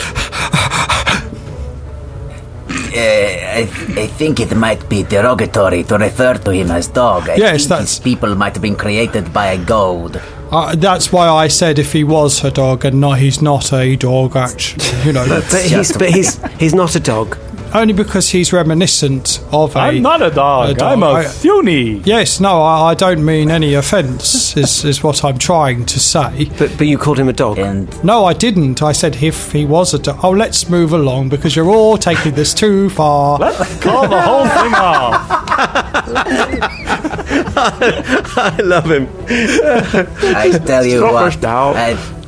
Uh, 2.94 3.31
I, 3.52 3.60
I 4.04 4.06
think 4.06 4.40
it 4.40 4.54
might 4.56 4.88
be 4.88 5.02
derogatory 5.02 5.84
to 5.84 5.98
refer 5.98 6.34
to 6.34 6.50
him 6.50 6.70
as 6.70 6.88
dog. 6.88 7.28
I 7.28 7.36
Yes, 7.36 7.60
think 7.62 7.68
that's- 7.68 7.90
his 7.96 7.98
people 7.98 8.34
might 8.34 8.54
have 8.54 8.62
been 8.62 8.76
created 8.76 9.32
by 9.32 9.46
a 9.52 9.58
god. 9.58 10.20
Uh, 10.50 10.74
that's 10.76 11.10
why 11.12 11.28
I 11.28 11.48
said 11.48 11.78
if 11.78 11.92
he 11.94 12.04
was 12.04 12.44
a 12.44 12.50
dog 12.50 12.84
and 12.84 13.00
not, 13.00 13.18
he's 13.18 13.40
not 13.40 13.72
a 13.72 13.96
dog. 13.96 14.36
Actually, 14.36 14.84
you 15.06 15.12
know, 15.12 15.26
But 15.26 15.44
he's 15.62 15.92
but 15.96 16.10
he's 16.10 16.38
he's 16.58 16.74
not 16.74 16.94
a 16.94 17.00
dog. 17.00 17.38
Only 17.74 17.94
because 17.94 18.28
he's 18.28 18.52
reminiscent 18.52 19.42
of 19.50 19.74
a. 19.76 19.78
I'm 19.78 20.02
not 20.02 20.20
a 20.20 20.30
dog, 20.30 20.80
I'm 20.80 21.02
a 21.02 21.24
Shoony. 21.24 22.04
Yes, 22.06 22.40
no, 22.40 22.62
I, 22.62 22.90
I 22.90 22.94
don't 22.94 23.24
mean 23.24 23.50
any 23.50 23.74
offence. 23.74 24.56
is 24.56 24.84
is 24.84 25.02
what 25.02 25.24
I'm 25.24 25.38
trying 25.38 25.86
to 25.86 26.00
say. 26.00 26.50
But 26.58 26.76
but 26.76 26.86
you 26.86 26.98
called 26.98 27.18
him 27.18 27.28
a 27.28 27.32
dog. 27.32 27.58
And 27.58 28.04
No, 28.04 28.24
I 28.24 28.34
didn't. 28.34 28.82
I 28.82 28.92
said 28.92 29.16
if 29.22 29.52
he 29.52 29.64
was 29.64 29.94
a 29.94 29.98
dog. 29.98 30.20
Oh, 30.22 30.30
let's 30.30 30.68
move 30.68 30.92
along 30.92 31.30
because 31.30 31.56
you're 31.56 31.70
all 31.70 31.96
taking 31.96 32.34
this 32.34 32.52
too 32.52 32.90
far. 32.90 33.38
Let's 33.38 33.80
call 33.82 34.08
the 34.08 34.20
whole 34.20 34.46
thing 34.46 34.74
off. 34.74 35.28
I 38.36 38.58
love 38.62 38.90
him. 38.90 39.08
I 39.28 40.60
tell 40.64 40.84
you 40.84 40.98
Stop 40.98 41.12
what, 41.12 41.44
us 41.44 41.44
uh, 41.44 42.18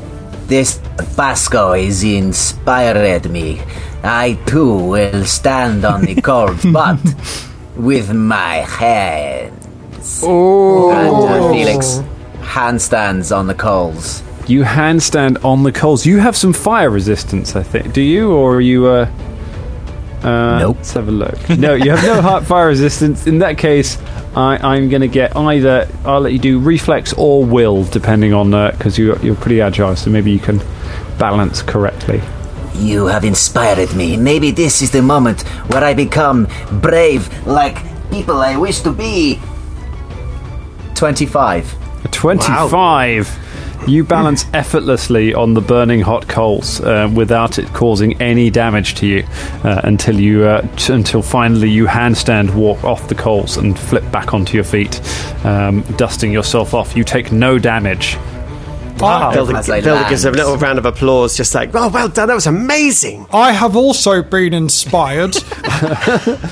this 0.47 0.79
Basco 1.17 1.73
is 1.73 2.03
inspired 2.05 3.31
me. 3.31 3.61
I 4.05 4.35
too 4.47 4.77
will 4.77 5.25
stand 5.25 5.85
on 5.85 6.03
the 6.03 6.21
cold 6.21 6.61
butt 6.73 7.01
with 7.77 8.13
my 8.13 8.57
hands. 8.57 10.21
Oh. 10.23 10.91
And 10.91 11.09
uh, 11.09 11.53
Felix 11.53 12.01
handstands 12.41 13.35
on 13.35 13.47
the 13.47 13.55
coals. 13.55 14.23
You 14.47 14.63
handstand 14.63 15.43
on 15.45 15.63
the 15.63 15.73
coals. 15.73 16.05
You 16.05 16.19
have 16.19 16.37
some 16.37 16.53
fire 16.53 16.91
resistance, 16.91 17.57
I 17.57 17.63
think. 17.63 17.95
Do 17.95 18.03
you, 18.03 18.33
or 18.33 18.57
are 18.57 18.61
you? 18.61 18.87
Uh, 18.87 19.11
uh, 20.23 20.59
Nope. 20.59 20.77
Let's 20.77 20.93
have 20.93 21.09
a 21.09 21.11
look. 21.11 21.49
No, 21.51 21.75
you 21.75 21.91
have 21.91 22.03
no 22.03 22.21
hot 22.31 22.45
fire 22.45 22.69
resistance. 22.69 23.27
In 23.27 23.39
that 23.39 23.57
case, 23.57 23.99
I, 24.37 24.59
I'm 24.63 24.91
going 24.91 25.01
to 25.03 25.09
get 25.09 25.35
either. 25.35 25.89
I'll 26.05 26.21
let 26.21 26.33
you 26.33 26.39
do 26.39 26.59
reflex 26.59 27.15
or 27.15 27.45
will, 27.45 27.85
depending 27.85 28.35
on 28.35 28.51
because 28.73 28.99
you, 28.99 29.17
you're 29.23 29.35
pretty 29.35 29.61
agile, 29.63 29.97
so 29.97 30.11
maybe 30.11 30.31
you 30.31 30.39
can 30.39 30.59
balance 31.19 31.63
correctly. 31.63 32.21
You 32.75 33.07
have 33.07 33.25
inspired 33.25 33.95
me. 33.95 34.17
Maybe 34.17 34.51
this 34.51 34.83
is 34.83 34.91
the 34.91 35.03
moment 35.03 35.43
where 35.69 35.83
I 35.83 35.95
become 35.95 36.49
brave 36.81 37.47
like 37.47 37.79
people 38.11 38.43
I 38.43 38.57
wish 38.57 38.81
to 38.81 38.93
be. 38.93 39.41
25. 40.95 42.05
A 42.05 42.09
25. 42.09 43.41
You 43.87 44.03
balance 44.03 44.47
effortlessly 44.55 45.35
on 45.35 45.53
the 45.55 45.61
burning 45.61 46.01
hot 46.01 46.27
coals 46.27 46.81
uh, 46.81 47.11
without 47.15 47.59
it 47.59 47.67
causing 47.75 48.21
any 48.21 48.49
damage 48.49 48.95
to 48.97 49.07
you 49.07 49.25
uh, 49.63 49.83
until 49.85 50.19
you 50.19 50.45
uh, 50.45 50.63
t- 50.77 50.93
until 50.93 51.21
finally 51.21 51.69
you 51.69 51.87
handstand 51.87 52.55
walk 52.55 52.83
off 52.83 53.09
the 53.09 53.15
coals 53.15 53.59
and 53.59 53.79
flip 53.79 54.11
back 54.11 54.33
onto 54.33 54.55
your 54.55 54.65
feet, 54.65 55.01
um, 55.45 55.83
dusting 55.97 56.33
yourself 56.33 56.73
off. 56.73 56.97
You 56.97 57.05
take 57.05 57.31
no 57.31 57.59
damage. 57.59 58.17
Wow. 58.99 59.33
Velder, 59.33 59.59
As 59.59 59.69
I 59.69 59.81
Velder 59.81 60.09
gives 60.09 60.25
a 60.25 60.31
little 60.31 60.57
round 60.57 60.79
of 60.79 60.87
applause, 60.87 61.37
just 61.37 61.55
like, 61.55 61.71
oh, 61.75 61.89
well 61.89 62.09
done, 62.09 62.29
that 62.29 62.35
was 62.35 62.47
amazing. 62.47 63.27
I 63.33 63.53
have 63.53 63.77
also 63.77 64.23
been 64.23 64.55
inspired, 64.55 65.37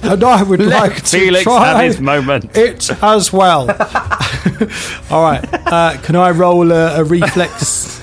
and 0.03 0.23
I 0.25 0.43
would 0.43 0.61
like 0.61 0.97
to 0.97 1.03
Felix 1.19 1.45
try 1.45 1.69
have 1.69 1.85
his 1.85 2.01
moment. 2.01 2.57
it 2.57 2.91
as 3.03 3.33
well. 3.33 3.71
All 5.11 5.23
right, 5.23 5.43
uh, 5.67 5.97
can 6.03 6.17
I 6.17 6.31
roll 6.31 6.71
a, 6.73 7.01
a 7.01 7.05
reflex? 7.05 8.01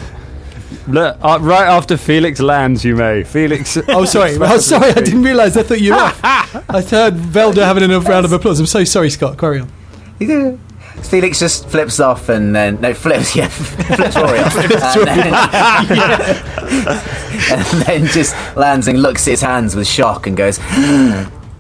Look, 0.87 1.17
uh, 1.21 1.37
right 1.41 1.67
after 1.67 1.97
Felix 1.97 2.39
lands, 2.39 2.83
you 2.83 2.95
may. 2.95 3.23
Felix. 3.23 3.77
Oh, 3.89 4.05
sorry. 4.05 4.35
Oh, 4.39 4.57
sorry. 4.57 4.89
I 4.89 4.93
didn't 5.01 5.21
realise. 5.21 5.55
I 5.55 5.61
thought 5.61 5.79
you 5.81 5.91
were. 5.93 5.99
off. 5.99 6.19
I 6.23 6.81
heard 6.81 7.13
Velder 7.13 7.63
having 7.63 7.83
a 7.91 7.99
round 7.99 8.25
of 8.25 8.31
applause. 8.31 8.59
I'm 8.59 8.65
so 8.65 8.83
sorry, 8.83 9.11
Scott. 9.11 9.37
Carry 9.37 9.59
on. 9.61 10.59
Felix 11.03 11.39
just 11.39 11.67
flips 11.69 11.99
off 11.99 12.29
and 12.29 12.55
then 12.55 12.79
no 12.81 12.93
flips 12.93 13.35
yeah 13.39 13.47
flips 13.47 14.15
Rory 14.15 14.39
off 14.43 14.55
and, 14.55 15.07
then, 15.07 15.33
and 17.51 17.81
then 17.83 18.05
just 18.07 18.35
lands 18.55 18.87
and 18.87 19.01
looks 19.01 19.27
at 19.27 19.31
his 19.31 19.41
hands 19.41 19.75
with 19.75 19.87
shock 19.87 20.27
and 20.27 20.37
goes 20.37 20.59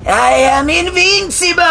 I 0.05 0.31
am 0.51 0.69
invincible! 0.69 1.63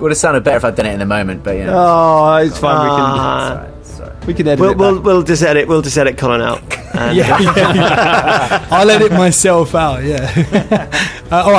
would 0.00 0.10
have 0.12 0.18
sounded 0.18 0.44
better 0.44 0.58
if 0.58 0.64
I'd 0.64 0.76
done 0.76 0.86
it 0.86 0.92
in 0.92 0.98
the 1.00 1.06
moment 1.06 1.42
but 1.42 1.56
yeah 1.56 1.70
Oh, 1.72 2.36
it's 2.36 2.58
fine. 2.58 2.88
Ah. 2.90 3.66
Sorry, 3.82 3.84
sorry. 3.84 4.14
we 4.26 4.34
can 4.34 4.34
we 4.34 4.34
can 4.34 4.48
edit 4.48 4.60
We'll, 4.60 4.70
it 4.72 4.78
we'll, 4.78 5.00
we'll 5.00 5.22
just 5.22 5.42
edit, 5.42 5.66
we'll 5.68 5.82
just 5.82 5.96
edit 5.98 6.16
Colin 6.18 6.40
out. 6.40 6.60
And, 6.94 7.16
Yeah, 7.16 7.38
yeah, 7.40 7.74
yeah. 7.74 8.68
I'll 8.70 8.88
edit 8.90 9.12
myself 9.12 9.74
out. 9.74 10.02
Yeah. 10.04 10.30
Uh, 11.30 11.42
all 11.44 11.52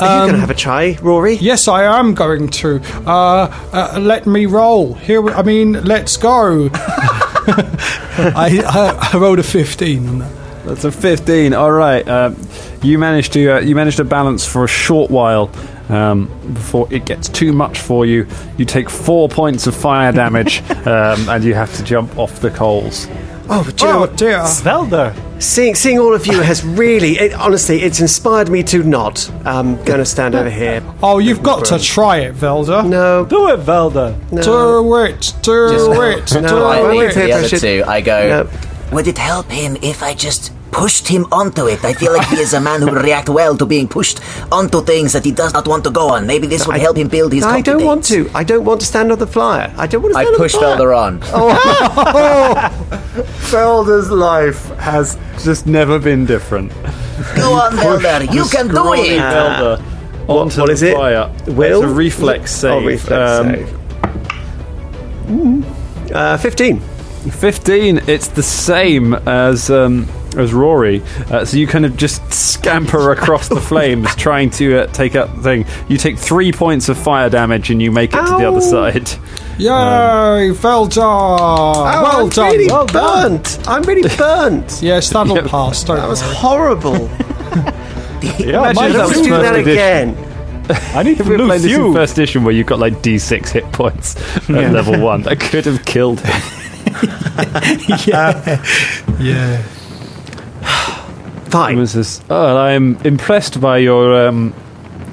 right. 0.00 0.08
Are 0.08 0.20
you 0.20 0.26
going 0.30 0.34
to 0.34 0.40
have 0.40 0.50
a 0.50 0.54
try, 0.54 0.98
Rory? 1.02 1.34
Yes, 1.34 1.68
I 1.68 1.84
am 1.98 2.14
going 2.14 2.48
to. 2.48 2.80
Uh, 3.06 3.48
uh, 3.72 3.98
let 4.00 4.26
me 4.26 4.46
roll. 4.46 4.94
Here, 4.94 5.20
we- 5.20 5.32
I 5.32 5.42
mean, 5.42 5.72
let's 5.84 6.16
go. 6.16 6.70
I, 6.74 8.62
I, 8.66 9.10
I 9.12 9.18
rolled 9.18 9.38
a 9.38 9.42
15 9.42 10.08
on 10.08 10.18
that. 10.20 10.32
That's 10.64 10.84
a 10.84 10.90
15. 10.92 11.52
All 11.54 11.70
right. 11.72 12.06
Um, 12.08 12.36
you 12.82 12.98
managed 12.98 13.32
to 13.34 13.56
uh, 13.56 13.60
you 13.60 13.74
managed 13.76 13.96
to 13.98 14.04
balance 14.04 14.44
for 14.44 14.64
a 14.64 14.68
short 14.68 15.10
while 15.10 15.50
um, 15.88 16.26
before 16.52 16.88
it 16.92 17.04
gets 17.04 17.28
too 17.28 17.52
much 17.52 17.78
for 17.80 18.04
you. 18.04 18.26
You 18.58 18.64
take 18.64 18.90
four 18.90 19.28
points 19.28 19.66
of 19.68 19.76
fire 19.76 20.10
damage, 20.12 20.68
um, 20.86 21.28
and 21.28 21.44
you 21.44 21.54
have 21.54 21.74
to 21.76 21.84
jump 21.84 22.18
off 22.18 22.40
the 22.40 22.50
coals. 22.50 23.06
Oh, 23.48 23.62
do 23.62 23.84
you 23.86 23.92
know 23.92 23.96
Oh 23.98 24.00
what? 24.00 24.16
dear. 24.16 24.38
Velder. 24.38 25.14
Seeing, 25.42 25.74
seeing 25.74 25.98
all 25.98 26.14
of 26.14 26.26
you 26.26 26.40
has 26.40 26.64
really, 26.64 27.18
it, 27.18 27.34
honestly, 27.34 27.82
it's 27.82 28.00
inspired 28.00 28.48
me 28.48 28.62
to 28.64 28.82
not. 28.82 29.28
Um, 29.46 29.76
I'm 29.78 29.84
going 29.84 29.98
to 29.98 30.04
stand 30.06 30.34
over 30.34 30.48
here. 30.50 30.82
Oh, 31.02 31.18
you've 31.18 31.42
got 31.42 31.64
to 31.66 31.78
try 31.78 32.18
it, 32.20 32.34
Velder. 32.34 32.88
No, 32.88 33.24
Do 33.26 33.48
it, 33.50 33.60
Velder. 33.60 34.16
no. 34.32 34.42
Do 34.42 35.04
it. 35.04 35.34
Do 35.42 36.02
it. 36.02 36.32
No, 36.42 36.48
do 36.48 36.56
I 36.64 36.78
I 36.78 36.90
leave 36.90 37.10
it. 37.10 37.12
take 37.14 37.26
the 37.26 37.32
other 37.32 37.48
two 37.48 37.84
I 37.86 38.00
go 38.00 38.28
No. 38.28 38.94
Would 38.94 39.08
it 39.08 39.18
help 39.18 39.50
him 39.50 39.76
if 39.82 40.02
I 40.02 40.14
just 40.14 40.52
pushed 40.72 41.08
him 41.08 41.26
onto 41.32 41.66
it? 41.66 41.84
I 41.84 41.92
feel 41.94 42.12
like 42.12 42.26
he 42.28 42.36
is 42.36 42.52
a 42.54 42.60
man 42.60 42.80
who 42.80 42.86
will 42.86 43.02
react 43.02 43.28
well 43.28 43.56
to 43.56 43.64
being 43.66 43.88
pushed 43.88 44.20
onto 44.52 44.82
things 44.82 45.12
that 45.12 45.24
he 45.24 45.32
does 45.32 45.52
not 45.52 45.66
want 45.66 45.84
to 45.84 45.90
go 45.90 46.08
on. 46.10 46.26
Maybe 46.26 46.46
this 46.46 46.66
would 46.66 46.76
I- 46.76 46.78
help 46.80 46.96
him 46.96 47.08
build 47.08 47.32
his 47.32 47.44
I 47.44 47.60
don't 47.60 47.84
want 47.84 48.04
confidence. 48.04 48.32
to. 48.32 48.36
I 48.38 48.44
don't 48.44 48.64
want 48.64 48.80
to 48.80 48.86
stand 48.86 49.10
on 49.12 49.18
the 49.18 49.26
flyer. 49.26 49.72
I 49.76 49.86
don't 49.86 50.02
want 50.02 50.14
to 50.14 50.18
I 50.18 50.22
stand 50.24 50.34
on 50.34 50.40
push 50.40 50.52
the 50.52 50.58
flyer. 50.58 50.76
Velder 50.76 50.96
on 50.96 51.20
Velder's 53.50 54.10
life 54.10 54.66
has 54.76 55.18
just 55.42 55.66
never 55.66 55.98
been 55.98 56.26
different. 56.26 56.72
Go 57.36 57.52
on, 57.54 57.72
Velder. 57.72 58.32
You 58.34 58.44
can 58.44 58.68
do 58.68 58.92
it. 58.94 59.20
Velder 59.20 59.78
onto 60.28 60.60
what 60.60 60.66
the 60.66 60.72
is 60.72 60.82
it? 60.82 60.94
fire. 60.94 61.32
Will? 61.46 61.82
It's 61.82 61.92
a 61.92 61.94
reflex 61.94 62.52
save. 62.54 62.72
Oh, 62.82 62.84
reflex 62.86 63.40
Um, 63.40 63.46
save. 63.54 63.72
Uh, 66.12 66.36
15. 66.36 66.80
15 66.80 67.98
it's 68.06 68.28
the 68.28 68.42
same 68.42 69.14
as 69.26 69.70
um, 69.70 70.06
as 70.36 70.52
rory 70.52 71.02
uh, 71.30 71.44
so 71.44 71.56
you 71.56 71.66
kind 71.66 71.84
of 71.86 71.96
just 71.96 72.22
scamper 72.32 73.10
across 73.12 73.48
the 73.48 73.60
flames 73.70 74.14
trying 74.16 74.50
to 74.50 74.80
uh, 74.82 74.86
take 74.88 75.14
out 75.14 75.34
the 75.36 75.42
thing 75.42 75.66
you 75.88 75.96
take 75.96 76.18
three 76.18 76.52
points 76.52 76.88
of 76.88 76.96
fire 76.98 77.28
damage 77.30 77.70
and 77.70 77.80
you 77.82 77.90
make 77.90 78.12
it 78.12 78.16
to 78.26 78.36
the 78.38 78.46
other 78.48 78.60
side 78.60 79.08
Yay, 79.58 79.70
Velder. 80.52 80.98
Oh, 80.98 81.82
well 82.02 82.24
I'm 82.24 82.28
done. 82.28 82.52
really 82.52 82.66
well 82.66 82.84
done. 82.84 83.38
burnt. 83.38 83.66
I'm 83.66 83.82
really 83.84 84.06
burnt. 84.18 84.80
Yes, 84.82 85.08
that'll 85.08 85.34
Yeah. 85.34 85.46
pass. 85.48 85.82
Don't 85.82 85.96
That 85.96 86.08
was 86.08 86.20
worry. 86.22 86.34
horrible. 86.34 86.92
yeah, 88.38 88.60
I 88.60 88.70
imagine 88.72 88.74
don't 88.74 88.92
that 88.92 89.08
was 89.08 89.16
to 89.16 89.22
do 89.22 89.28
first 89.30 89.42
that 89.44 89.56
edition. 89.56 90.10
again. 90.10 90.94
I 90.94 91.02
need 91.04 91.16
to 91.16 91.22
if 91.22 91.28
we 91.30 91.36
played 91.36 91.48
lose 91.48 91.62
this 91.62 91.72
in 91.72 91.80
you. 91.86 91.94
first 91.94 92.12
edition 92.18 92.44
where 92.44 92.52
you've 92.52 92.66
got 92.66 92.78
like 92.80 92.94
d6 93.00 93.48
hit 93.48 93.64
points 93.72 94.16
at 94.50 94.72
level 94.72 95.00
one 95.00 95.22
that 95.22 95.40
could 95.40 95.64
have 95.64 95.84
killed 95.86 96.20
him 96.20 96.42
yeah. 98.06 98.62
yeah. 99.18 99.62
Fine. 101.50 101.78
Was 101.78 101.92
this, 101.92 102.20
oh, 102.28 102.56
I 102.56 102.72
am 102.72 102.96
impressed 103.04 103.60
by 103.60 103.78
your. 103.78 104.26
Um, 104.26 104.54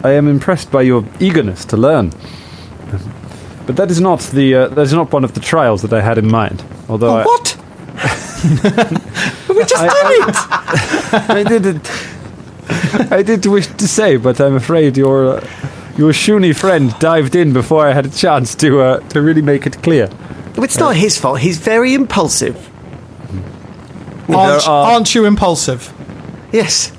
I 0.03 0.11
am 0.11 0.27
impressed 0.27 0.71
by 0.71 0.81
your 0.81 1.05
eagerness 1.19 1.65
to 1.65 1.77
learn. 1.77 2.11
But 3.65 3.77
that 3.77 3.89
is 3.89 4.01
not 4.01 4.19
the. 4.21 4.55
Uh, 4.55 4.67
that 4.69 4.81
is 4.81 4.93
not 4.93 5.11
one 5.11 5.23
of 5.23 5.33
the 5.33 5.39
trials 5.39 5.81
that 5.83 5.93
I 5.93 6.01
had 6.01 6.17
in 6.17 6.29
mind. 6.29 6.63
Although 6.89 7.17
I, 7.17 7.23
what? 7.23 7.57
we 9.49 9.63
just 9.63 9.83
did 9.83 10.05
it. 10.27 10.35
I 11.29 11.43
didn't. 11.47 11.91
I 13.11 13.23
did 13.23 13.45
wish 13.45 13.67
to 13.67 13.87
say, 13.87 14.17
but 14.17 14.41
I'm 14.41 14.55
afraid 14.55 14.97
your 14.97 15.37
uh, 15.37 15.47
your 15.97 16.11
Shoony 16.11 16.55
friend 16.55 16.93
dived 16.99 17.35
in 17.35 17.53
before 17.53 17.87
I 17.87 17.93
had 17.93 18.05
a 18.05 18.09
chance 18.09 18.55
to 18.55 18.81
uh, 18.81 18.99
to 19.09 19.21
really 19.21 19.41
make 19.41 19.65
it 19.65 19.81
clear. 19.81 20.09
It's 20.57 20.77
not 20.77 20.95
his 20.95 21.17
fault. 21.17 21.39
He's 21.39 21.57
very 21.57 21.93
impulsive. 21.93 22.69
Aren't, 24.29 24.67
aren't 24.67 25.15
you 25.15 25.25
impulsive? 25.25 25.93
Yes. 26.53 26.93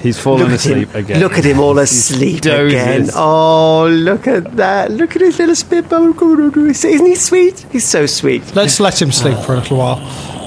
He's 0.00 0.18
fallen 0.20 0.42
Look 0.42 0.52
asleep 0.52 0.88
him. 0.90 1.04
again. 1.04 1.20
Look 1.20 1.38
at 1.38 1.44
him 1.44 1.58
all 1.60 1.78
asleep 1.78 2.42
dozes. 2.42 2.72
again. 2.74 3.08
Oh, 3.14 3.88
look 3.88 4.26
at 4.26 4.56
that. 4.56 4.90
Look 4.90 5.16
at 5.16 5.22
his 5.22 5.38
little 5.38 5.54
spit 5.54 5.84
spitball. 5.86 6.66
Isn't 6.68 7.06
he 7.06 7.14
sweet? 7.14 7.64
He's 7.72 7.84
so 7.86 8.04
sweet. 8.06 8.54
Let's 8.54 8.80
let 8.80 9.00
him 9.00 9.10
sleep 9.12 9.38
for 9.38 9.54
a 9.54 9.58
little 9.60 9.78
while. 9.78 9.98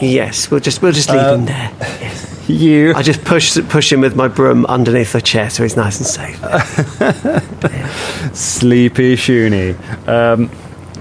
Yes, 0.02 0.52
we'll 0.52 0.60
just 0.60 0.82
we'll 0.84 0.92
just 0.92 1.10
leave 1.10 1.22
him 1.22 1.46
there. 1.46 1.72
You. 2.48 2.94
I 2.96 3.02
just 3.02 3.26
push 3.26 3.58
push 3.68 3.92
him 3.92 4.00
with 4.00 4.16
my 4.16 4.30
broom 4.30 4.66
underneath 4.68 5.12
the 5.12 5.20
chair 5.22 5.50
so 5.50 5.64
he's 5.64 5.76
nice 5.76 5.98
and 5.98 6.08
safe. 6.08 6.38
Sleepy 8.34 9.18
Shoony. 9.18 9.76
Um, 10.08 10.50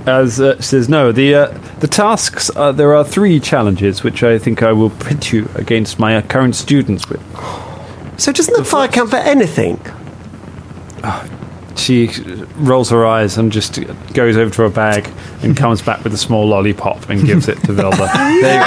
as 0.06 0.40
uh, 0.40 0.60
says 0.60 0.88
no, 0.88 1.12
the 1.12 1.34
uh, 1.34 1.58
the 1.80 1.88
tasks. 1.88 2.50
Uh, 2.54 2.72
there 2.72 2.94
are 2.94 3.04
three 3.04 3.40
challenges 3.40 4.02
which 4.02 4.22
I 4.22 4.38
think 4.38 4.62
I 4.62 4.72
will 4.72 4.90
pit 4.90 5.32
you 5.32 5.48
against 5.54 5.98
my 5.98 6.16
uh, 6.16 6.22
current 6.22 6.54
students 6.54 7.08
with. 7.08 7.20
So 8.18 8.32
doesn't 8.32 8.56
the 8.56 8.64
fire 8.64 8.88
count 8.88 9.10
for 9.10 9.16
anything? 9.16 9.80
She 11.76 12.08
rolls 12.56 12.90
her 12.90 13.04
eyes 13.04 13.36
and 13.36 13.52
just 13.52 13.78
goes 14.14 14.36
over 14.36 14.50
to 14.54 14.62
her 14.62 14.70
bag 14.70 15.10
and 15.42 15.56
comes 15.64 15.82
back 15.82 16.02
with 16.04 16.14
a 16.14 16.18
small 16.18 16.46
lollipop 16.46 17.10
and 17.10 17.24
gives 17.24 17.48
it 17.48 17.58
to 17.62 17.72
Velder. 17.72 18.12
there 18.40 18.64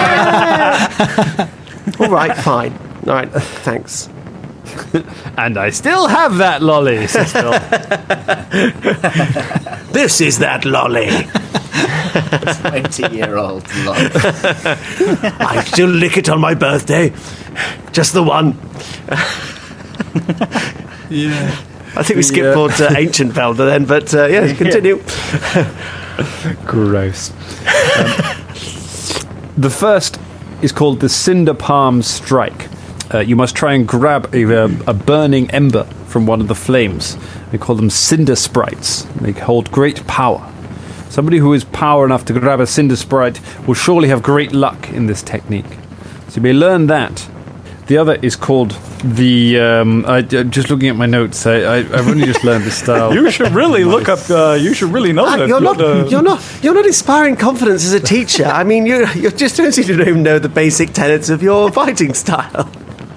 you 1.29 1.37
go. 1.37 1.49
All 2.05 2.11
right, 2.11 2.37
fine. 2.37 2.73
All 3.07 3.13
right, 3.13 3.29
thanks. 3.29 4.09
And 5.37 5.57
I 5.57 5.69
still 5.71 6.07
have 6.07 6.37
that 6.37 6.61
lolly, 6.61 7.07
says 7.07 7.31
Phil. 7.31 7.51
This 9.93 10.21
is 10.21 10.37
that 10.39 10.65
lolly. 10.65 11.09
Twenty-year-old 12.61 13.63
lot. 13.85 13.97
I 15.41 15.63
still 15.65 15.89
lick 15.89 16.17
it 16.17 16.29
on 16.29 16.39
my 16.39 16.53
birthday. 16.53 17.11
Just 17.91 18.13
the 18.13 18.21
one. 18.23 18.57
Yeah. 21.09 21.55
I 21.95 22.03
think 22.03 22.17
we 22.17 22.23
skipped 22.23 22.45
Yeah. 22.45 22.53
forward 22.53 22.75
to 22.75 22.95
ancient 22.97 23.33
Velder 23.33 23.65
then, 23.65 23.85
but 23.85 24.13
uh, 24.13 24.27
yeah, 24.27 24.53
continue. 24.53 25.01
Gross. 26.65 27.31
Um, 27.31 27.35
the 29.57 29.69
first 29.69 30.19
is 30.61 30.71
called 30.71 30.99
the 30.99 31.09
Cinder 31.09 31.53
Palm 31.55 32.01
Strike. 32.03 32.67
Uh, 33.13 33.19
you 33.19 33.35
must 33.35 33.55
try 33.55 33.73
and 33.73 33.87
grab 33.87 34.33
a, 34.33 34.63
uh, 34.63 34.69
a 34.87 34.93
burning 34.93 35.49
ember 35.51 35.83
from 36.07 36.25
one 36.27 36.41
of 36.41 36.47
the 36.47 36.55
flames. 36.55 37.17
They 37.51 37.57
call 37.57 37.75
them 37.75 37.89
cinder 37.89 38.35
sprites. 38.35 39.03
They 39.21 39.31
hold 39.31 39.71
great 39.71 40.05
power. 40.07 40.45
Somebody 41.09 41.39
who 41.39 41.53
is 41.53 41.63
power 41.63 42.05
enough 42.05 42.25
to 42.25 42.33
grab 42.33 42.59
a 42.59 42.67
cinder 42.67 42.95
sprite 42.95 43.41
will 43.65 43.73
surely 43.73 44.09
have 44.09 44.21
great 44.21 44.51
luck 44.51 44.89
in 44.91 45.07
this 45.07 45.23
technique. 45.23 45.65
So 46.27 46.35
you 46.35 46.41
may 46.43 46.53
learn 46.53 46.85
that. 46.87 47.27
The 47.87 47.97
other 47.97 48.19
is 48.21 48.35
called 48.35 48.77
the. 49.03 49.59
Um, 49.59 50.05
I, 50.05 50.19
am 50.19 50.51
just 50.51 50.69
looking 50.69 50.89
at 50.89 50.95
my 50.95 51.07
notes. 51.07 51.47
I, 51.47 51.55
I, 51.61 51.77
I've 51.77 52.07
only 52.07 52.27
just 52.27 52.43
learned 52.43 52.63
the 52.65 52.69
style. 52.69 53.11
You 53.19 53.31
should 53.31 53.51
really 53.53 53.83
look 53.83 54.07
up. 54.07 54.19
Uh, 54.29 54.53
you 54.61 54.75
should 54.75 54.91
really 54.93 55.11
know 55.11 55.25
Ah, 55.25 55.37
that. 55.37 55.47
you're 55.47 55.59
not. 55.59 55.79
the- 55.79 56.07
You're 56.07 56.21
not. 56.21 56.39
You're 56.61 56.75
not 56.75 56.85
inspiring 56.85 57.35
confidence 57.35 57.83
as 57.85 57.93
a 57.93 57.99
teacher. 57.99 58.45
I 58.45 58.63
mean, 58.63 58.85
you 58.85 59.07
you 59.15 59.31
just 59.31 59.57
don't 59.57 59.71
seem 59.71 59.85
to 59.85 59.99
even 60.07 60.21
know 60.21 60.37
the 60.37 60.49
basic 60.49 60.93
tenets 60.93 61.29
of 61.29 61.41
your 61.41 61.71
fighting 61.71 62.13
style. 62.13 62.69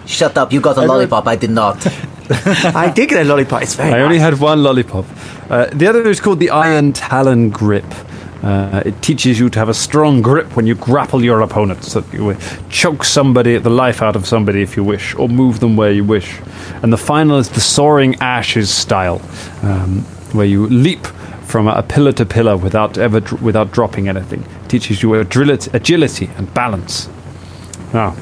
Shut 0.07 0.37
up, 0.37 0.53
you 0.53 0.61
got 0.61 0.77
a 0.77 0.83
lollipop, 0.87 1.27
I 1.27 1.37
did 1.37 1.51
not. 1.51 1.87
I 2.31 2.91
did 2.95 3.09
get 3.09 3.23
a 3.23 3.29
lollipop. 3.29 3.63
It's 3.63 3.75
very. 3.75 3.93
I 3.93 4.01
only 4.01 4.19
had 4.19 4.39
one 4.41 4.63
lollipop. 4.63 5.05
Uh, 5.51 5.67
the 5.67 5.87
other 5.87 6.09
is 6.09 6.21
called 6.21 6.39
the 6.41 6.51
Iron 6.51 6.93
Talon 6.93 7.51
Grip. 7.51 7.85
Uh, 8.43 8.83
it 8.85 9.01
teaches 9.03 9.39
you 9.39 9.49
to 9.49 9.59
have 9.59 9.69
a 9.69 9.75
strong 9.75 10.21
grip 10.21 10.57
when 10.57 10.67
you 10.67 10.75
grapple 10.75 11.23
your 11.23 11.41
opponent, 11.43 11.85
so 11.85 12.01
that 12.01 12.13
you 12.13 12.31
uh, 12.31 12.37
choke 12.71 13.05
somebody, 13.05 13.57
the 13.59 13.71
life 13.71 14.03
out 14.03 14.17
of 14.17 14.27
somebody 14.27 14.63
if 14.63 14.77
you 14.77 14.83
wish, 14.83 15.15
or 15.15 15.29
move 15.29 15.61
them 15.61 15.77
where 15.77 15.93
you 15.93 16.03
wish. 16.05 16.41
And 16.83 16.93
the 16.93 16.97
final 16.97 17.39
is 17.39 17.51
the 17.51 17.61
Soaring 17.61 18.17
Ashes 18.17 18.69
style, 18.69 19.21
um, 19.63 20.01
where 20.33 20.47
you 20.47 20.67
leap 20.67 21.07
from 21.47 21.69
a 21.69 21.83
pillar 21.83 22.13
to 22.13 22.25
pillar 22.25 22.57
without 22.57 22.99
ever 22.99 23.21
dr- 23.21 23.43
without 23.43 23.71
dropping 23.71 24.09
anything. 24.09 24.45
teaches 24.67 25.03
you 25.03 25.15
agility, 25.15 25.71
agility 25.75 26.31
and 26.37 26.53
balance. 26.55 27.09
Now, 27.93 28.17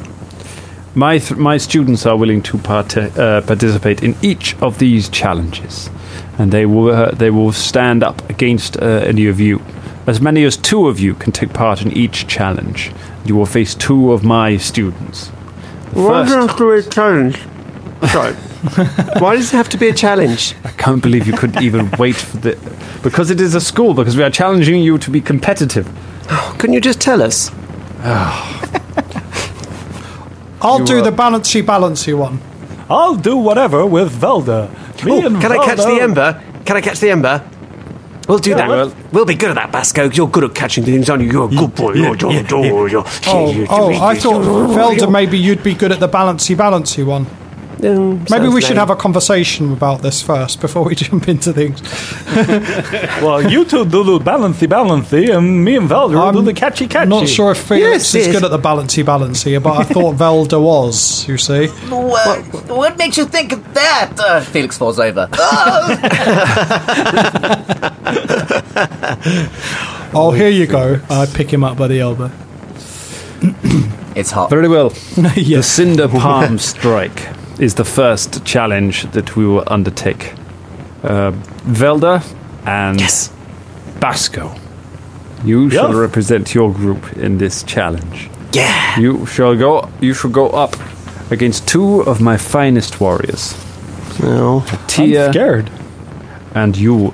my 0.94 1.18
th- 1.18 1.38
my 1.38 1.58
students 1.58 2.06
are 2.06 2.16
willing 2.16 2.42
to 2.42 2.58
part- 2.58 2.96
uh, 2.96 3.40
participate 3.42 4.02
in 4.02 4.16
each 4.22 4.56
of 4.60 4.78
these 4.78 5.08
challenges, 5.08 5.90
and 6.38 6.52
they 6.52 6.66
will 6.66 6.90
uh, 6.90 7.10
they 7.12 7.30
will 7.30 7.52
stand 7.52 8.02
up 8.02 8.28
against 8.30 8.76
uh, 8.76 8.84
any 8.84 9.26
of 9.26 9.40
you. 9.40 9.60
As 10.06 10.20
many 10.20 10.44
as 10.44 10.56
two 10.56 10.88
of 10.88 10.98
you 10.98 11.14
can 11.14 11.32
take 11.32 11.52
part 11.52 11.82
in 11.82 11.92
each 11.92 12.26
challenge. 12.26 12.90
You 13.24 13.36
will 13.36 13.46
face 13.46 13.74
two 13.74 14.12
of 14.12 14.24
my 14.24 14.56
students. 14.56 15.30
The 15.92 16.00
Why 16.00 16.22
does 16.22 16.32
it 16.32 16.38
have 16.40 16.56
to 16.56 16.72
be 16.72 16.78
a 16.78 16.90
challenge? 16.90 17.36
Sorry. 18.10 18.34
Why 19.20 19.36
does 19.36 19.52
it 19.52 19.56
have 19.56 19.68
to 19.68 19.78
be 19.78 19.88
a 19.88 19.94
challenge? 19.94 20.54
I 20.64 20.70
can't 20.70 21.02
believe 21.02 21.26
you 21.26 21.34
couldn't 21.34 21.62
even 21.62 21.90
wait 21.98 22.16
for 22.16 22.38
the 22.38 22.58
because 23.02 23.30
it 23.30 23.40
is 23.40 23.54
a 23.54 23.60
school 23.60 23.94
because 23.94 24.16
we 24.16 24.22
are 24.22 24.30
challenging 24.30 24.82
you 24.82 24.98
to 24.98 25.10
be 25.10 25.20
competitive. 25.20 25.86
Couldn't 26.58 26.74
you 26.74 26.80
just 26.80 27.00
tell 27.00 27.22
us? 27.22 27.50
I'll 30.62 30.80
You, 30.80 30.86
do 30.86 30.98
uh, 31.00 31.02
the 31.02 31.12
balancey 31.12 31.62
balancey 31.62 32.12
one. 32.16 32.40
I'll 32.88 33.14
do 33.16 33.36
whatever 33.36 33.86
with 33.86 34.12
Velder. 34.12 34.68
Me 35.04 35.12
Oh, 35.12 35.26
and 35.26 35.40
can 35.40 35.52
I 35.52 35.64
catch 35.64 35.78
the 35.78 35.84
Velder- 35.84 36.02
ember? 36.02 36.42
Can 36.64 36.76
I 36.76 36.80
catch 36.80 37.00
the 37.00 37.10
ember? 37.10 37.42
We'll 38.28 38.38
do 38.38 38.54
that. 38.54 38.68
well- 38.68 38.92
we'll 39.12 39.24
be 39.24 39.34
good 39.34 39.50
at 39.50 39.54
that, 39.56 39.72
Basco. 39.72 40.04
You're 40.10 40.28
good 40.28 40.44
at 40.44 40.54
catching 40.54 40.84
things, 40.84 41.08
aren't 41.10 41.22
you? 41.24 41.30
You're 41.30 41.46
a 41.46 41.48
good 41.48 41.74
boy. 41.74 41.94
You're, 41.94 42.14
you're, 42.16 42.32
you're, 42.32 42.88
you're, 42.88 43.04
Oh, 43.26 43.66
oh, 43.70 43.92
I 44.02 44.14
thought 44.16 44.42
Velder 44.42 45.10
maybe 45.10 45.38
you'd 45.38 45.62
be 45.62 45.74
good 45.74 45.90
at 45.92 45.98
the 46.00 46.08
balancey 46.08 46.54
balancey 46.56 47.02
one. 47.04 47.26
Um, 47.82 48.18
Maybe 48.18 48.26
sounds 48.28 48.54
we 48.54 48.60
should 48.60 48.76
have 48.76 48.90
a 48.90 48.96
conversation 48.96 49.72
about 49.72 50.02
this 50.02 50.20
first 50.22 50.60
before 50.60 50.84
we 50.84 50.94
jump 51.04 51.28
into 51.28 51.52
things. 51.52 51.80
Well, 53.22 53.50
you 53.50 53.64
two 53.64 53.84
do 53.84 54.02
the 54.04 54.18
balancy 54.18 54.66
balancy, 54.66 55.30
and 55.30 55.64
me 55.64 55.76
and 55.76 55.88
Velder 55.88 56.20
I'm 56.20 56.44
the 56.44 56.52
catchy 56.54 56.86
catchy. 56.86 57.08
Not 57.08 57.28
sure 57.28 57.52
if 57.52 57.58
Felix 57.58 57.82
Yes, 57.90 58.14
is 58.14 58.26
yes. 58.26 58.34
good 58.34 58.44
at 58.44 58.50
the 58.50 58.58
balancy 58.58 59.02
balancy, 59.02 59.58
but 59.58 59.76
I 59.78 59.84
thought 59.84 60.16
Velder 60.24 60.60
was. 60.62 61.26
You 61.28 61.36
see, 61.38 61.68
What, 61.88 62.40
what 62.68 62.96
makes 62.98 63.16
you 63.16 63.26
think 63.26 63.52
of 63.52 63.74
that? 63.74 64.12
Uh, 64.18 64.40
Felix 64.40 64.76
falls 64.78 64.98
over. 64.98 65.28
oh 70.14 70.32
here 70.34 70.48
you 70.48 70.66
go. 70.66 71.00
I 71.10 71.26
pick 71.26 71.52
him 71.52 71.64
up 71.64 71.76
by 71.76 71.88
the 71.88 72.00
elbow. 72.00 72.30
it's 74.14 74.30
hot. 74.30 74.50
Very 74.50 74.68
well. 74.68 74.90
The 74.90 75.32
yes. 75.36 75.66
Cinder 75.68 76.08
Palm 76.08 76.58
Strike 76.58 77.28
is 77.60 77.74
the 77.74 77.84
first 77.84 78.44
challenge 78.44 79.02
that 79.12 79.36
we 79.36 79.44
will 79.46 79.64
undertake. 79.66 80.32
Uh, 81.04 81.32
Velder 81.66 82.20
and 82.66 83.00
Yes. 83.00 83.30
Basco, 84.00 84.54
you 85.44 85.70
shall 85.70 85.92
represent 85.92 86.54
your 86.54 86.72
group 86.72 87.12
in 87.16 87.38
this 87.38 87.62
challenge. 87.62 88.30
Yeah. 88.52 88.98
You 88.98 89.26
shall 89.26 89.54
go. 89.56 89.88
You 90.00 90.14
shall 90.14 90.30
go 90.30 90.48
up 90.50 90.74
against 91.30 91.68
two 91.68 92.00
of 92.06 92.20
my 92.20 92.36
finest 92.36 93.00
warriors, 93.00 93.54
No. 94.20 94.62
Tia 94.88 95.30
Scared. 95.30 95.70
and 96.54 96.76
Yule. 96.76 97.12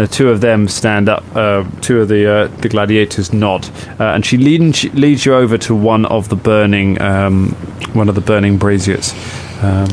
The 0.00 0.08
two 0.08 0.30
of 0.30 0.40
them 0.40 0.66
stand 0.66 1.10
up. 1.10 1.22
Uh, 1.36 1.62
two 1.82 2.00
of 2.00 2.08
the 2.08 2.26
uh, 2.26 2.46
the 2.62 2.70
gladiators 2.70 3.34
nod, 3.34 3.68
uh, 4.00 4.14
and 4.14 4.24
she 4.24 4.38
leads 4.38 4.84
leads 4.94 5.26
you 5.26 5.34
over 5.34 5.58
to 5.58 5.74
one 5.74 6.06
of 6.06 6.30
the 6.30 6.36
burning 6.36 6.98
um, 7.02 7.50
one 7.92 8.08
of 8.08 8.14
the 8.14 8.22
burning 8.22 8.56
braziers, 8.56 9.12
um, 9.62 9.90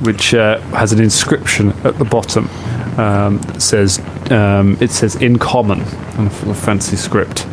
which 0.00 0.34
uh, 0.34 0.58
has 0.76 0.92
an 0.92 1.02
inscription 1.02 1.70
at 1.82 1.98
the 1.98 2.04
bottom 2.04 2.50
um, 2.98 3.38
that 3.38 3.62
says 3.62 4.00
um, 4.30 4.76
it 4.82 4.90
says 4.90 5.16
in 5.16 5.38
common 5.38 5.80
a 5.80 6.54
fancy 6.54 6.96
script. 6.96 7.46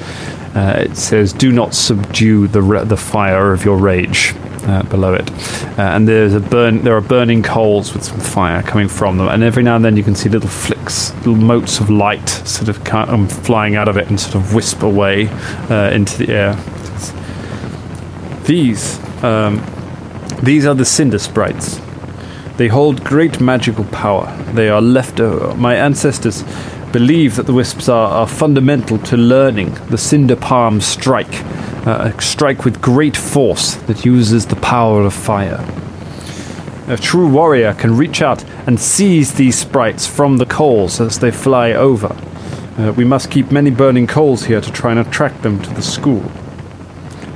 Uh, 0.54 0.84
it 0.86 0.98
says, 0.98 1.32
"Do 1.32 1.54
not 1.54 1.74
subdue 1.74 2.50
the 2.50 2.62
ra- 2.62 2.84
the 2.84 2.98
fire 2.98 3.54
of 3.54 3.64
your 3.64 3.78
rage." 3.78 4.36
Uh, 4.68 4.84
below 4.84 5.14
it, 5.14 5.32
uh, 5.80 5.96
and 5.96 6.10
there's 6.10 6.34
a 6.34 6.42
burn. 6.42 6.84
There 6.84 6.94
are 6.98 7.02
burning 7.02 7.42
coals 7.42 7.94
with 7.94 8.04
some 8.04 8.20
fire 8.20 8.62
coming 8.62 8.90
from 8.90 9.18
them, 9.18 9.30
and 9.30 9.42
every 9.42 9.64
now 9.64 9.78
and 9.78 9.86
then 9.86 9.96
you 9.96 10.04
can 10.04 10.14
see 10.14 10.28
little 10.28 10.50
flicks, 10.50 11.16
little 11.20 11.38
motes 11.38 11.80
of 11.80 11.90
light, 11.90 12.28
sort 12.28 12.68
of 12.68 12.84
come, 12.84 13.30
flying 13.30 13.78
out 13.78 13.88
of 13.88 13.96
it 13.96 14.10
and 14.10 14.20
sort 14.20 14.36
of 14.36 14.54
wisp 14.54 14.84
away 14.84 15.30
uh, 15.70 15.90
into 15.94 16.18
the 16.18 16.34
air. 16.34 16.56
These 18.44 19.00
um, 19.24 19.64
These 20.44 20.68
are 20.68 20.76
the 20.76 20.86
Cinder 20.86 21.18
Sprites. 21.18 21.82
They 22.58 22.68
hold 22.68 23.04
great 23.04 23.42
magical 23.42 23.86
power. 23.86 24.32
They 24.54 24.70
are 24.70 24.82
left 24.82 25.20
over. 25.20 25.56
My 25.56 25.76
ancestors 25.76 26.44
believe 26.92 27.38
that 27.38 27.48
the 27.48 27.54
wisps 27.54 27.90
are, 27.90 28.10
are 28.10 28.28
fundamental 28.28 29.00
to 29.00 29.18
learning 29.18 29.74
the 29.90 29.98
Cinder 29.98 30.36
Palm 30.36 30.80
strike, 30.80 31.44
uh, 31.88 32.12
a 32.14 32.22
strike 32.22 32.66
with 32.66 32.82
great 32.82 33.16
force 33.16 33.76
that 33.88 34.04
uses 34.04 34.46
the 34.46 34.58
power 34.58 35.04
of 35.04 35.14
fire. 35.14 35.66
A 36.90 36.98
true 36.98 37.30
warrior 37.30 37.74
can 37.74 37.96
reach 37.96 38.22
out 38.22 38.44
and 38.68 38.78
seize 38.78 39.34
these 39.34 39.58
sprites 39.58 40.06
from 40.06 40.36
the 40.36 40.46
coals 40.46 41.00
as 41.00 41.20
they 41.20 41.32
fly 41.32 41.72
over. 41.72 42.14
Uh, 42.78 42.92
we 42.92 43.06
must 43.06 43.32
keep 43.32 43.52
many 43.52 43.72
burning 43.72 44.06
coals 44.06 44.44
here 44.44 44.60
to 44.60 44.72
try 44.72 44.92
and 44.92 45.00
attract 45.00 45.44
them 45.44 45.62
to 45.62 45.74
the 45.74 45.82
school. 45.82 46.30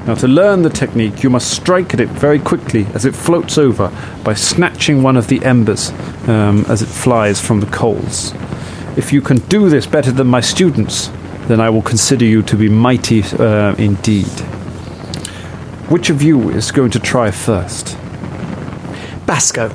Now, 0.06 0.16
to 0.16 0.28
learn 0.28 0.64
the 0.64 0.70
technique, 0.70 1.24
you 1.24 1.30
must 1.30 1.52
strike 1.52 1.94
at 1.94 2.00
it 2.02 2.10
very 2.10 2.40
quickly 2.40 2.88
as 2.94 3.06
it 3.06 3.16
floats 3.16 3.58
over 3.58 3.90
by 4.24 4.34
snatching 4.34 5.02
one 5.02 5.16
of 5.16 5.28
the 5.28 5.44
embers 5.46 5.92
um, 6.28 6.66
as 6.68 6.82
it 6.82 6.88
flies 6.88 7.40
from 7.40 7.62
the 7.62 7.68
coals. 7.68 8.34
If 8.98 9.14
you 9.14 9.22
can 9.22 9.38
do 9.48 9.70
this 9.70 9.88
better 9.88 10.12
than 10.12 10.28
my 10.28 10.42
students, 10.42 11.10
then 11.48 11.60
I 11.60 11.70
will 11.70 11.82
consider 11.82 12.26
you 12.26 12.42
to 12.44 12.56
be 12.56 12.70
mighty 12.70 13.24
uh, 13.24 13.76
indeed. 13.76 14.28
Which 15.90 16.10
of 16.10 16.22
you 16.22 16.50
is 16.50 16.72
going 16.72 16.92
to 16.92 17.00
try 17.00 17.32
first? 17.32 17.98
Basco. 19.26 19.70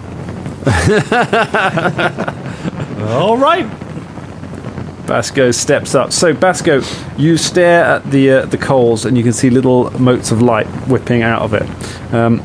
All 3.09 3.37
right. 3.37 3.67
Basco 5.07 5.51
steps 5.51 5.95
up. 5.95 6.13
So 6.13 6.35
Basco, 6.35 6.83
you 7.17 7.37
stare 7.37 7.85
at 7.85 8.11
the 8.11 8.31
uh, 8.31 8.47
the 8.47 8.59
coals 8.59 9.05
and 9.05 9.17
you 9.17 9.23
can 9.23 9.33
see 9.33 9.51
little 9.51 9.91
motes 10.01 10.33
of 10.33 10.43
light 10.43 10.67
whipping 10.89 11.23
out 11.23 11.43
of 11.43 11.55
it. 11.55 12.15
Um, 12.15 12.41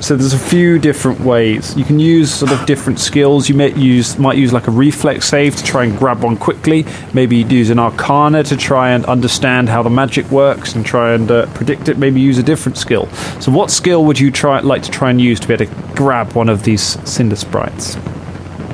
so 0.00 0.16
there's 0.16 0.32
a 0.32 0.38
few 0.38 0.78
different 0.78 1.20
ways 1.20 1.76
you 1.76 1.84
can 1.84 1.98
use 1.98 2.32
sort 2.32 2.52
of 2.52 2.64
different 2.66 2.98
skills. 2.98 3.48
You 3.48 3.54
might 3.54 3.76
use 3.76 4.18
might 4.18 4.38
use 4.38 4.52
like 4.52 4.66
a 4.66 4.70
reflex 4.70 5.26
save 5.28 5.56
to 5.56 5.64
try 5.64 5.84
and 5.84 5.96
grab 5.96 6.22
one 6.22 6.36
quickly. 6.36 6.86
Maybe 7.12 7.36
you'd 7.36 7.52
use 7.52 7.70
an 7.70 7.78
arcana 7.78 8.42
to 8.44 8.56
try 8.56 8.90
and 8.90 9.04
understand 9.04 9.68
how 9.68 9.82
the 9.82 9.90
magic 9.90 10.30
works 10.30 10.74
and 10.74 10.84
try 10.84 11.12
and 11.12 11.30
uh, 11.30 11.46
predict 11.54 11.88
it. 11.88 11.98
Maybe 11.98 12.20
use 12.20 12.38
a 12.38 12.42
different 12.42 12.78
skill. 12.78 13.08
So 13.40 13.52
what 13.52 13.70
skill 13.70 14.04
would 14.06 14.18
you 14.18 14.30
try 14.30 14.60
like 14.60 14.82
to 14.84 14.90
try 14.90 15.10
and 15.10 15.20
use 15.20 15.38
to 15.40 15.48
be 15.48 15.54
able 15.54 15.66
to 15.66 15.94
grab 15.94 16.32
one 16.32 16.48
of 16.48 16.62
these 16.62 16.82
cinder 17.08 17.36
sprites? 17.36 17.96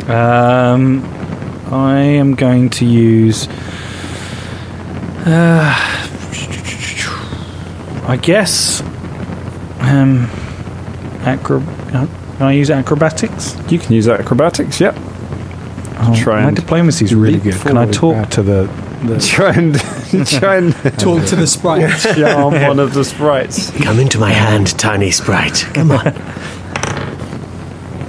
Um, 0.08 1.04
I 1.72 1.98
am 1.98 2.36
going 2.36 2.70
to 2.70 2.86
use. 2.86 3.48
Uh, 5.26 5.74
I 8.08 8.16
guess. 8.22 8.80
Um, 9.80 10.30
acro. 11.26 11.60
uh, 11.60 12.06
Can 12.38 12.42
I 12.46 12.52
use 12.52 12.70
acrobatics? 12.70 13.56
You 13.70 13.78
can 13.78 13.92
use 13.92 14.08
acrobatics. 14.08 14.80
Yep. 14.80 14.94
Oh, 15.98 16.14
try 16.16 16.42
my 16.42 16.48
and 16.48 16.56
diplomacy 16.56 17.04
is 17.06 17.14
really 17.14 17.34
leap 17.34 17.42
good. 17.44 17.54
Can 17.54 17.76
I 17.78 17.86
forward, 17.86 17.94
talk 17.94 18.14
grab. 18.14 18.30
to 18.30 18.42
the? 18.42 18.62
the 19.04 19.18
Try 19.26 19.52
and 19.54 19.78
try 20.28 20.56
and 20.56 20.74
Talk 20.98 21.24
to 21.26 21.36
the 21.36 21.46
sprite. 21.46 21.90
charm 22.14 22.52
one 22.54 22.78
of 22.78 22.92
the 22.94 23.04
sprites. 23.04 23.70
Come 23.82 23.98
into 24.00 24.18
my 24.18 24.30
hand, 24.30 24.78
tiny 24.78 25.10
sprite. 25.10 25.66
Come 25.74 25.90
on. 25.92 26.06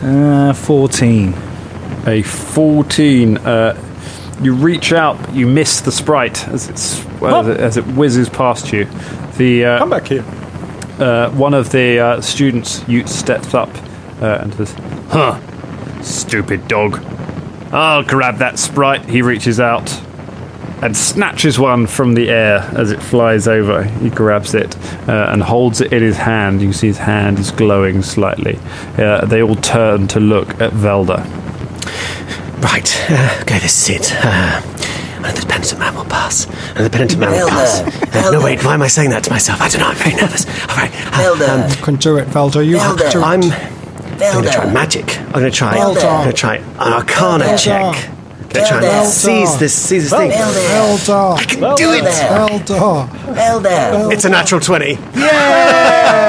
uh, 0.03 0.53
Fourteen. 0.53 1.34
A 2.05 2.22
14. 2.22 3.38
Uh, 3.38 3.84
you 4.41 4.53
reach 4.53 4.93
out, 4.93 5.18
but 5.20 5.34
you 5.34 5.45
miss 5.47 5.82
the 5.82 5.91
sprite 5.91 6.47
as, 6.47 6.70
it's, 6.70 7.03
as, 7.22 7.47
it, 7.47 7.57
as 7.59 7.76
it 7.78 7.86
whizzes 7.88 8.30
past 8.30 8.72
you. 8.72 8.86
The 9.38 9.65
uh, 9.65 9.80
Come 9.80 9.89
back 9.89 10.07
here. 10.07 10.24
Uh, 10.99 11.29
one 11.31 11.53
of 11.53 11.71
the 11.71 11.99
uh, 11.99 12.21
students 12.21 12.83
steps 13.11 13.53
up 13.53 13.69
uh, 14.21 14.39
and 14.41 14.53
says, 14.55 14.73
"Huh, 15.09 15.39
stupid 16.01 16.67
dog! 16.67 17.03
I'll 17.71 18.03
grab 18.03 18.37
that 18.37 18.57
sprite." 18.59 19.05
He 19.05 19.21
reaches 19.21 19.59
out 19.59 20.01
and 20.81 20.95
snatches 20.95 21.57
one 21.57 21.87
from 21.87 22.13
the 22.13 22.29
air 22.29 22.59
as 22.75 22.91
it 22.91 23.01
flies 23.01 23.47
over. 23.47 23.83
He 23.83 24.09
grabs 24.09 24.53
it 24.53 24.77
uh, 25.07 25.29
and 25.31 25.41
holds 25.41 25.81
it 25.81 25.91
in 25.91 26.03
his 26.03 26.17
hand. 26.17 26.61
You 26.61 26.67
can 26.67 26.73
see 26.73 26.87
his 26.87 26.99
hand 26.99 27.39
is 27.39 27.51
glowing 27.51 28.03
slightly. 28.03 28.59
Uh, 28.97 29.25
they 29.25 29.41
all 29.41 29.55
turn 29.55 30.07
to 30.09 30.19
look 30.19 30.49
at 30.61 30.71
Velder. 30.73 31.23
Right, 32.61 33.11
uh, 33.11 33.39
okay, 33.41 33.59
this 33.59 33.89
is 33.89 33.95
it. 33.97 34.13
Uh, 34.23 34.61
and 35.26 35.36
the 35.38 35.45
penitent 35.47 35.80
man 35.80 35.95
will 35.95 36.05
pass. 36.05 36.45
And 36.76 36.86
the 36.86 36.89
penitent 36.89 37.20
man 37.20 37.32
will 37.32 37.49
pass. 37.49 37.82
Uh, 38.15 38.32
no, 38.32 38.41
wait, 38.43 38.63
why 38.63 38.74
am 38.74 38.82
I 38.82 38.88
saying 38.88 39.09
that 39.11 39.24
to 39.26 39.30
myself? 39.30 39.61
I 39.61 39.70
don't 39.70 39.82
know, 39.82 39.88
I'm 39.88 39.95
very 39.95 40.15
nervous. 40.15 40.45
All 40.70 40.76
right. 40.76 40.91
uh, 40.91 41.36
Velder. 41.36 41.78
You 41.78 41.84
can 41.84 41.95
do 41.95 42.18
it, 42.18 42.28
Velder. 42.30 42.65
You 42.65 42.78
Velder. 42.78 42.97
can 43.11 43.11
do 43.11 43.20
it. 43.20 43.24
I'm 43.26 44.32
going 44.34 44.43
to 44.45 44.51
try 44.51 44.72
magic. 44.74 45.20
I'm 45.20 45.32
going 45.34 45.43
to 45.45 45.51
try. 45.51 45.78
Velder. 45.78 45.97
I'm 46.03 46.24
going 46.24 46.30
to 46.30 46.34
try 46.34 46.55
an 46.57 46.93
arcana 46.93 47.45
Velder. 47.45 47.63
check. 47.63 48.09
I'm 48.09 48.49
going 48.49 48.65
to 48.65 48.70
try 48.72 48.86
and 48.86 49.07
seize 49.07 49.57
this, 49.59 49.74
seize 49.74 50.09
this 50.09 50.20
thing. 50.20 50.32
Velder. 50.32 50.97
Velder. 51.05 51.38
I 51.38 51.43
can 51.43 51.76
do 51.76 51.91
it. 51.93 52.03
Velder. 52.03 53.07
Velder. 53.36 54.11
It's 54.13 54.26
a 54.26 54.30
natural 54.30 54.59
20. 54.61 54.93
Yeah! 54.93 56.26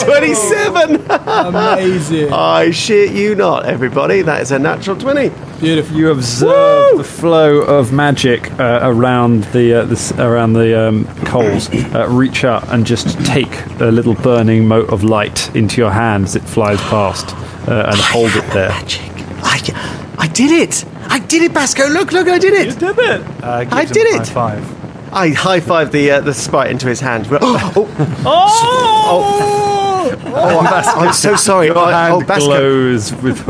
27! 0.00 1.10
Amazing. 1.10 2.32
I 2.32 2.70
shit 2.70 3.12
you 3.12 3.34
not, 3.34 3.66
everybody. 3.66 4.22
That 4.22 4.42
is 4.42 4.52
a 4.52 4.58
natural 4.58 4.96
20. 4.96 5.30
Beautiful. 5.60 5.96
You 5.96 6.10
observe 6.10 6.98
the 6.98 7.04
flow 7.04 7.60
of 7.60 7.92
magic 7.92 8.50
uh, 8.58 8.80
around 8.82 9.44
the, 9.44 9.80
uh, 9.80 9.84
the 9.84 10.14
around 10.18 10.54
the 10.54 10.88
um, 10.88 11.04
coals. 11.24 11.68
Uh, 11.70 12.08
reach 12.08 12.44
out 12.44 12.68
and 12.72 12.86
just 12.86 13.18
take 13.24 13.52
a 13.80 13.90
little 13.90 14.14
burning 14.14 14.66
mote 14.66 14.90
of 14.90 15.04
light 15.04 15.54
into 15.54 15.80
your 15.80 15.90
hand 15.90 16.24
as 16.24 16.36
it 16.36 16.42
flies 16.42 16.80
past, 16.82 17.34
uh, 17.68 17.86
and 17.88 18.00
hold 18.00 18.30
it 18.34 18.50
there. 18.52 18.70
Magic. 18.70 19.00
I, 19.44 20.14
I 20.18 20.28
did 20.28 20.50
it. 20.50 20.84
I 21.06 21.18
did 21.18 21.42
it, 21.42 21.52
Basco. 21.52 21.88
Look, 21.88 22.12
look, 22.12 22.28
I 22.28 22.38
did 22.38 22.54
it. 22.54 22.66
You 22.74 22.92
did 22.92 22.98
it. 22.98 23.20
Uh, 23.42 23.66
I 23.70 23.84
did 23.84 24.06
it. 24.06 24.28
High 24.28 24.56
five. 24.58 24.82
I 25.12 25.28
high 25.28 25.60
fived 25.60 25.92
the 25.92 26.10
uh, 26.10 26.20
the 26.22 26.32
sprite 26.32 26.70
into 26.70 26.88
his 26.88 27.00
hand. 27.00 27.28
Oh, 27.42 27.72
oh, 27.74 27.88
oh, 28.24 29.81
I'm, 30.20 30.98
I'm 31.08 31.12
so 31.12 31.36
sorry. 31.36 31.70
Oh, 31.70 31.86
Hand 31.86 32.14
oh, 32.14 32.20
Basco. 32.26 32.46
glows 32.46 33.14
with. 33.16 33.42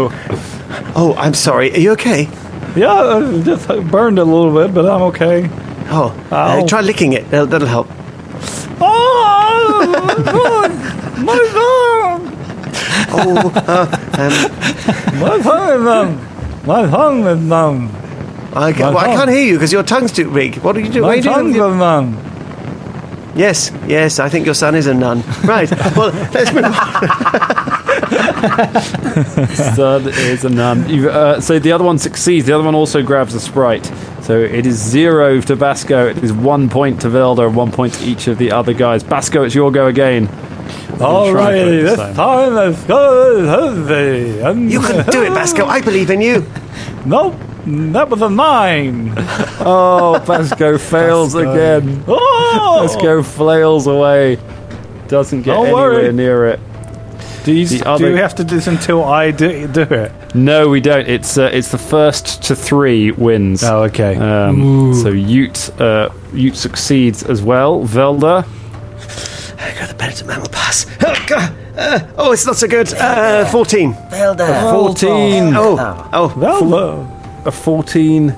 Oh, 0.94 1.14
I'm 1.18 1.34
sorry. 1.34 1.72
Are 1.72 1.78
you 1.78 1.92
okay? 1.92 2.28
Yeah, 2.76 2.92
uh, 2.92 3.42
just 3.42 3.68
burned 3.90 4.18
a 4.18 4.24
little 4.24 4.52
bit, 4.54 4.72
but 4.74 4.86
I'm 4.86 5.02
okay. 5.02 5.48
Oh, 5.90 6.14
uh, 6.30 6.60
Ow. 6.62 6.66
try 6.66 6.80
licking 6.80 7.12
it. 7.12 7.28
That'll, 7.30 7.46
that'll 7.46 7.68
help. 7.68 7.88
Oh, 8.80 10.68
my 11.18 11.36
tongue! 11.52 12.38
Oh, 13.14 13.52
uh, 13.66 13.86
um, 14.18 15.20
My 15.20 15.38
tongue 15.42 15.68
is 15.74 15.82
numb. 15.84 16.66
My 16.66 16.86
tongue 16.86 17.26
is 17.26 17.38
numb. 17.40 17.90
I, 18.54 18.72
ca- 18.72 18.90
My 18.90 18.94
well, 18.94 18.98
I 19.10 19.14
can't 19.16 19.30
hear 19.30 19.42
you 19.44 19.54
because 19.54 19.72
your 19.72 19.82
tongue's 19.82 20.12
too 20.12 20.30
big. 20.32 20.56
What 20.58 20.76
are 20.76 20.80
you 20.80 20.88
doing? 20.90 21.02
My 21.02 21.08
What 21.08 21.12
are 21.14 21.16
you 21.16 21.22
tongue 21.22 21.52
doing? 21.52 21.72
is 21.72 21.78
numb. 21.78 22.16
Yes, 23.34 23.70
yes. 23.86 24.18
I 24.18 24.28
think 24.28 24.46
your 24.46 24.54
son 24.54 24.74
is 24.74 24.86
a 24.86 24.94
nun. 24.94 25.22
Right. 25.44 25.70
Well, 25.96 26.12
let's 26.32 26.52
move 26.52 26.64
on. 26.64 26.72
Stud 29.48 30.06
is 30.06 30.44
a 30.44 30.50
nun. 30.50 30.84
Uh, 31.06 31.40
so 31.40 31.58
the 31.58 31.72
other 31.72 31.84
one 31.84 31.98
succeeds. 31.98 32.46
The 32.46 32.52
other 32.52 32.64
one 32.64 32.74
also 32.74 33.02
grabs 33.02 33.34
a 33.34 33.40
sprite. 33.40 33.86
So 34.22 34.38
it 34.38 34.66
is 34.66 34.76
zero 34.76 35.40
to 35.42 35.56
Basco. 35.56 36.08
It 36.08 36.22
is 36.22 36.32
one 36.32 36.68
point 36.68 37.00
to 37.02 37.08
Velda 37.08 37.46
and 37.46 37.56
one 37.56 37.72
point 37.72 37.94
to 37.94 38.04
each 38.04 38.28
of 38.28 38.38
the 38.38 38.52
other 38.52 38.74
guys. 38.74 39.02
Basco, 39.02 39.42
it's 39.42 39.54
your 39.54 39.72
go 39.72 39.86
again. 39.86 40.28
All 41.00 41.32
try 41.32 41.52
for 41.52 41.56
it 41.56 41.64
right, 41.64 41.64
this 41.64 41.90
this 41.90 41.98
time. 41.98 42.14
time 42.14 42.54
let's 42.54 42.84
go 42.84 44.54
You 44.54 44.80
can 44.80 45.10
do 45.10 45.24
it, 45.24 45.30
Basco. 45.30 45.66
I 45.66 45.80
believe 45.80 46.10
in 46.10 46.20
you. 46.20 46.46
Nope, 47.04 47.34
that 47.66 48.08
was 48.08 48.22
a 48.22 48.30
nine. 48.30 49.14
Oh, 49.64 50.18
Basco 50.26 50.76
fails 50.76 51.36
again. 51.36 52.02
Oh, 52.08 52.80
Basco 52.82 53.22
flails 53.22 53.86
away. 53.86 54.36
Doesn't 55.06 55.42
get 55.42 55.54
Don't 55.54 55.66
anywhere 55.66 55.90
worry. 55.90 56.12
near 56.12 56.46
it. 56.46 56.60
do, 57.44 57.52
you, 57.52 57.66
the 57.66 57.96
do 57.96 58.08
you 58.08 58.16
have 58.16 58.34
to 58.36 58.44
do 58.44 58.56
this 58.56 58.66
until 58.66 59.04
I 59.04 59.30
do, 59.30 59.68
do 59.68 59.82
it? 59.82 60.34
No, 60.34 60.68
we 60.68 60.80
don't. 60.80 61.06
It's 61.06 61.38
uh, 61.38 61.50
it's 61.52 61.70
the 61.70 61.78
first 61.78 62.42
to 62.44 62.56
three 62.56 63.12
wins. 63.12 63.62
Oh, 63.62 63.84
okay. 63.84 64.16
Um, 64.16 64.94
so 64.94 65.10
Ute 65.10 65.80
uh, 65.80 66.08
Ute 66.32 66.56
succeeds 66.56 67.22
as 67.22 67.40
well. 67.40 67.84
Velder. 67.84 68.44
God, 69.82 69.88
the 69.88 69.94
penitent 69.94 70.28
man 70.28 70.40
will 70.40 70.48
pass. 70.48 70.86
Oh, 71.02 71.24
God. 71.28 71.54
Uh, 71.76 72.00
oh, 72.16 72.32
it's 72.32 72.46
not 72.46 72.56
so 72.56 72.68
good. 72.68 72.92
Uh, 72.94 73.44
14. 73.46 73.92
Velder. 73.92 74.70
14. 74.70 75.56
Oh, 75.56 76.08
oh. 76.12 76.34
well, 76.36 76.74
uh, 76.74 77.21
A 77.44 77.50
14 77.50 78.34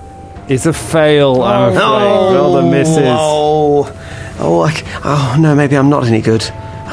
is 0.49 0.67
a 0.67 0.73
fail, 0.73 1.43
I'm 1.43 1.71
afraid. 1.73 1.81
Velder 1.83 2.71
misses. 2.71 2.99
Oh, 3.05 3.91
oh, 4.39 4.61
I, 4.63 4.73
c- 4.73 4.85
oh, 5.05 5.37
no, 5.39 5.55
maybe 5.55 5.77
I'm 5.77 5.91
not 5.91 6.05
any 6.07 6.21
good. 6.21 6.43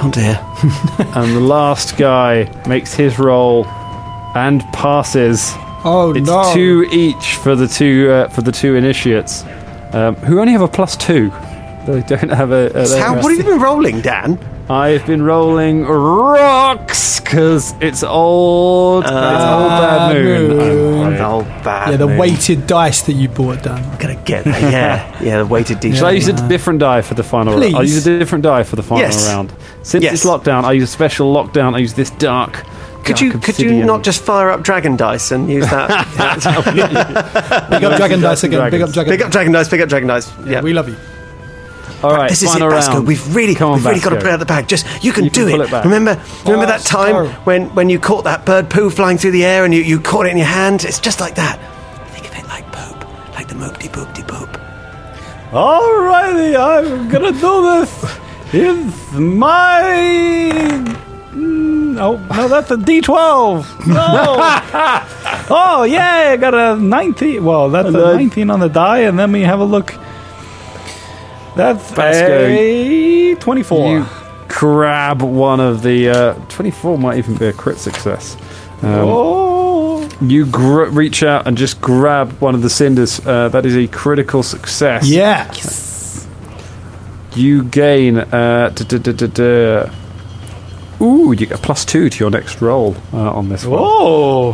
Oh, 0.03 0.09
dear. 0.14 0.39
And 1.16 1.36
the 1.36 1.39
last 1.41 1.97
guy 1.97 2.49
makes 2.68 2.93
his 2.93 3.18
roll 3.20 3.66
and 4.36 4.62
passes. 4.74 5.51
Oh 5.84 6.14
It's 6.16 6.28
no. 6.28 6.53
two 6.53 6.88
each 6.91 7.36
for 7.38 7.55
the 7.55 7.68
two 7.68 8.09
uh, 8.12 8.30
for 8.30 8.41
the 8.43 8.51
two 8.51 8.76
initiates, 8.76 9.43
um, 9.93 10.16
who 10.18 10.39
only 10.39 10.53
have 10.53 10.62
a 10.62 10.68
plus 10.68 10.95
two. 10.95 11.30
They 11.88 12.01
don't 12.03 12.30
have 12.32 12.51
a. 12.51 12.70
a 12.76 12.99
How, 12.99 13.16
what 13.16 13.30
have 13.36 13.38
you 13.39 13.43
been 13.43 13.59
rolling, 13.59 13.99
Dan? 14.01 14.38
I've 14.72 15.05
been 15.05 15.22
rolling 15.22 15.84
rocks. 15.86 17.19
because 17.19 17.74
it's 17.82 18.03
old. 18.03 19.03
Uh, 19.05 19.07
it's 19.07 19.43
old 19.43 19.69
bad 19.69 20.13
moon. 20.13 21.13
The 21.17 21.26
old 21.26 21.45
bad 21.63 21.91
Yeah, 21.91 21.97
the 21.97 22.07
moon. 22.07 22.17
weighted 22.17 22.67
dice 22.67 23.01
that 23.03 23.13
you 23.13 23.28
bought, 23.30 23.63
Dan. 23.63 23.84
I'm 23.84 23.97
gonna 23.99 24.15
get 24.24 24.45
that. 24.45 24.61
Yeah, 24.61 25.19
yeah, 25.24 25.38
the 25.39 25.45
weighted 25.45 25.80
dice. 25.82 25.95
Should 25.97 26.05
I 26.05 26.11
use 26.11 26.28
a 26.28 26.47
different 26.47 26.80
die 26.80 27.01
for 27.01 27.13
the 27.15 27.24
final 27.24 27.53
round? 27.59 27.76
I'll 27.76 27.84
use 27.84 28.05
a 28.07 28.17
different 28.17 28.43
die 28.43 28.63
for 28.63 28.76
the 28.78 28.84
final 28.84 29.03
Yes. 29.03 29.28
round. 29.28 29.53
Since 29.84 30.03
Yes. 30.03 30.13
it's 30.13 30.26
lockdown, 30.26 30.63
I 30.63 30.72
use 30.74 30.84
a 30.84 30.88
special 30.88 31.34
lockdown. 31.34 31.76
I 31.76 31.80
use 31.80 31.93
this 31.93 32.09
dark. 32.11 32.63
Could 33.03 33.15
dark 33.17 33.22
you 33.22 33.32
could 33.39 33.59
you 33.59 33.84
not 33.84 34.03
just 34.03 34.22
fire 34.22 34.49
up 34.51 34.61
dragon 34.61 34.95
dice 34.95 35.32
and 35.32 35.49
use 35.49 35.67
that? 35.69 35.89
Big 37.69 37.84
up 37.84 37.97
Dragon 37.97 38.22
Dice 38.22 38.43
again. 38.43 38.69
Big 38.72 38.82
up 38.82 38.91
Dragon 38.91 39.11
pick 39.11 39.22
up 39.26 39.32
dragon 39.32 39.51
dice. 39.53 39.67
Pick 39.69 39.82
up 39.82 39.89
dragon 39.89 40.07
dice. 40.07 40.32
Yeah. 40.45 40.61
We 40.61 40.72
love 40.74 40.88
you. 40.88 40.95
All 42.03 42.11
right, 42.15 42.29
this 42.29 42.41
is 42.41 42.49
it, 42.49 42.53
final 42.53 42.69
Basco. 42.69 42.93
round. 42.95 43.07
We've 43.07 43.35
really, 43.35 43.53
Come 43.55 43.71
on, 43.71 43.75
we've 43.77 43.85
really 43.85 43.99
got 43.99 44.09
to 44.09 44.15
Basco. 44.15 44.25
put 44.25 44.29
it 44.29 44.33
out 44.33 44.39
the 44.39 44.45
bag. 44.45 44.67
Just 44.67 44.85
you 45.03 45.11
can 45.13 45.25
You 45.25 45.31
can 45.31 45.45
do 45.45 45.51
pull 45.51 45.61
it. 45.61 45.65
it 45.65 45.71
back. 45.71 45.83
Remember, 45.85 46.19
remember 46.45 46.65
that 46.65 46.81
time 46.81 47.13
Basco. 47.25 47.41
when 47.43 47.73
when 47.75 47.89
you 47.89 47.99
caught 47.99 48.23
that 48.23 48.45
bird 48.45 48.69
poo 48.69 48.89
flying 48.89 49.17
through 49.17 49.31
the 49.31 49.45
air 49.45 49.65
and 49.65 49.73
you, 49.73 49.81
you 49.81 49.99
caught 49.99 50.25
it 50.25 50.29
in 50.29 50.37
your 50.37 50.47
hand? 50.47 50.83
It's 50.83 50.99
just 50.99 51.19
like 51.19 51.35
that. 51.35 51.59
Think 52.11 52.27
of 52.31 52.37
it 52.37 52.47
like 52.47 52.65
poop, 52.71 53.33
like 53.35 53.47
the 53.47 53.55
moop 53.55 53.77
de 53.79 53.87
poop 53.89 54.13
de 54.13 54.23
poop. 54.23 54.59
Alrighty, 55.51 56.55
I'm 56.57 57.09
gonna 57.09 57.31
do 57.33 57.79
this. 57.81 58.19
Here's 58.51 59.11
my. 59.13 59.81
Mm, 61.33 61.99
Oh 61.99 62.17
no, 62.17 62.47
that's 62.47 62.71
a 62.71 62.77
D12. 62.77 63.87
No. 63.87 63.95
oh 65.49 65.83
yeah, 65.83 66.29
I 66.31 66.37
got 66.37 66.53
a 66.53 66.75
19. 66.81 67.43
Well, 67.43 67.69
that's 67.69 67.89
a 67.89 67.91
19 67.91 68.49
on 68.49 68.59
the 68.61 68.69
die, 68.69 68.99
and 68.99 69.19
then 69.19 69.31
we 69.33 69.41
have 69.41 69.59
a 69.59 69.65
look. 69.65 69.93
That's 71.55 71.91
Basco, 71.91 72.27
a 72.47 73.35
24. 73.35 73.91
You 73.91 74.05
grab 74.47 75.21
one 75.21 75.59
of 75.59 75.81
the. 75.83 76.09
Uh, 76.09 76.33
24 76.49 76.97
might 76.97 77.17
even 77.17 77.35
be 77.35 77.47
a 77.47 77.53
crit 77.53 77.77
success. 77.77 78.35
Um, 78.81 78.89
oh. 79.07 80.09
You 80.21 80.45
gr- 80.45 80.85
reach 80.85 81.23
out 81.23 81.47
and 81.47 81.57
just 81.57 81.81
grab 81.81 82.31
one 82.41 82.53
of 82.55 82.61
the 82.61 82.69
cinders. 82.69 83.19
Uh, 83.25 83.49
that 83.49 83.65
is 83.65 83.75
a 83.75 83.87
critical 83.87 84.43
success. 84.43 85.07
Yeah. 85.07 85.51
You 87.35 87.63
gain. 87.63 88.17
Uh, 88.17 88.71
da, 88.73 88.83
da, 88.85 88.97
da, 88.97 89.11
da, 89.13 89.27
da. 89.27 89.91
Ooh, 91.03 91.31
you 91.31 91.47
get 91.47 91.51
a 91.51 91.57
plus 91.57 91.83
two 91.85 92.09
to 92.09 92.19
your 92.19 92.29
next 92.29 92.61
roll 92.61 92.95
uh, 93.13 93.31
on 93.33 93.49
this 93.49 93.65
one. 93.65 93.79
Oh. 93.81 94.53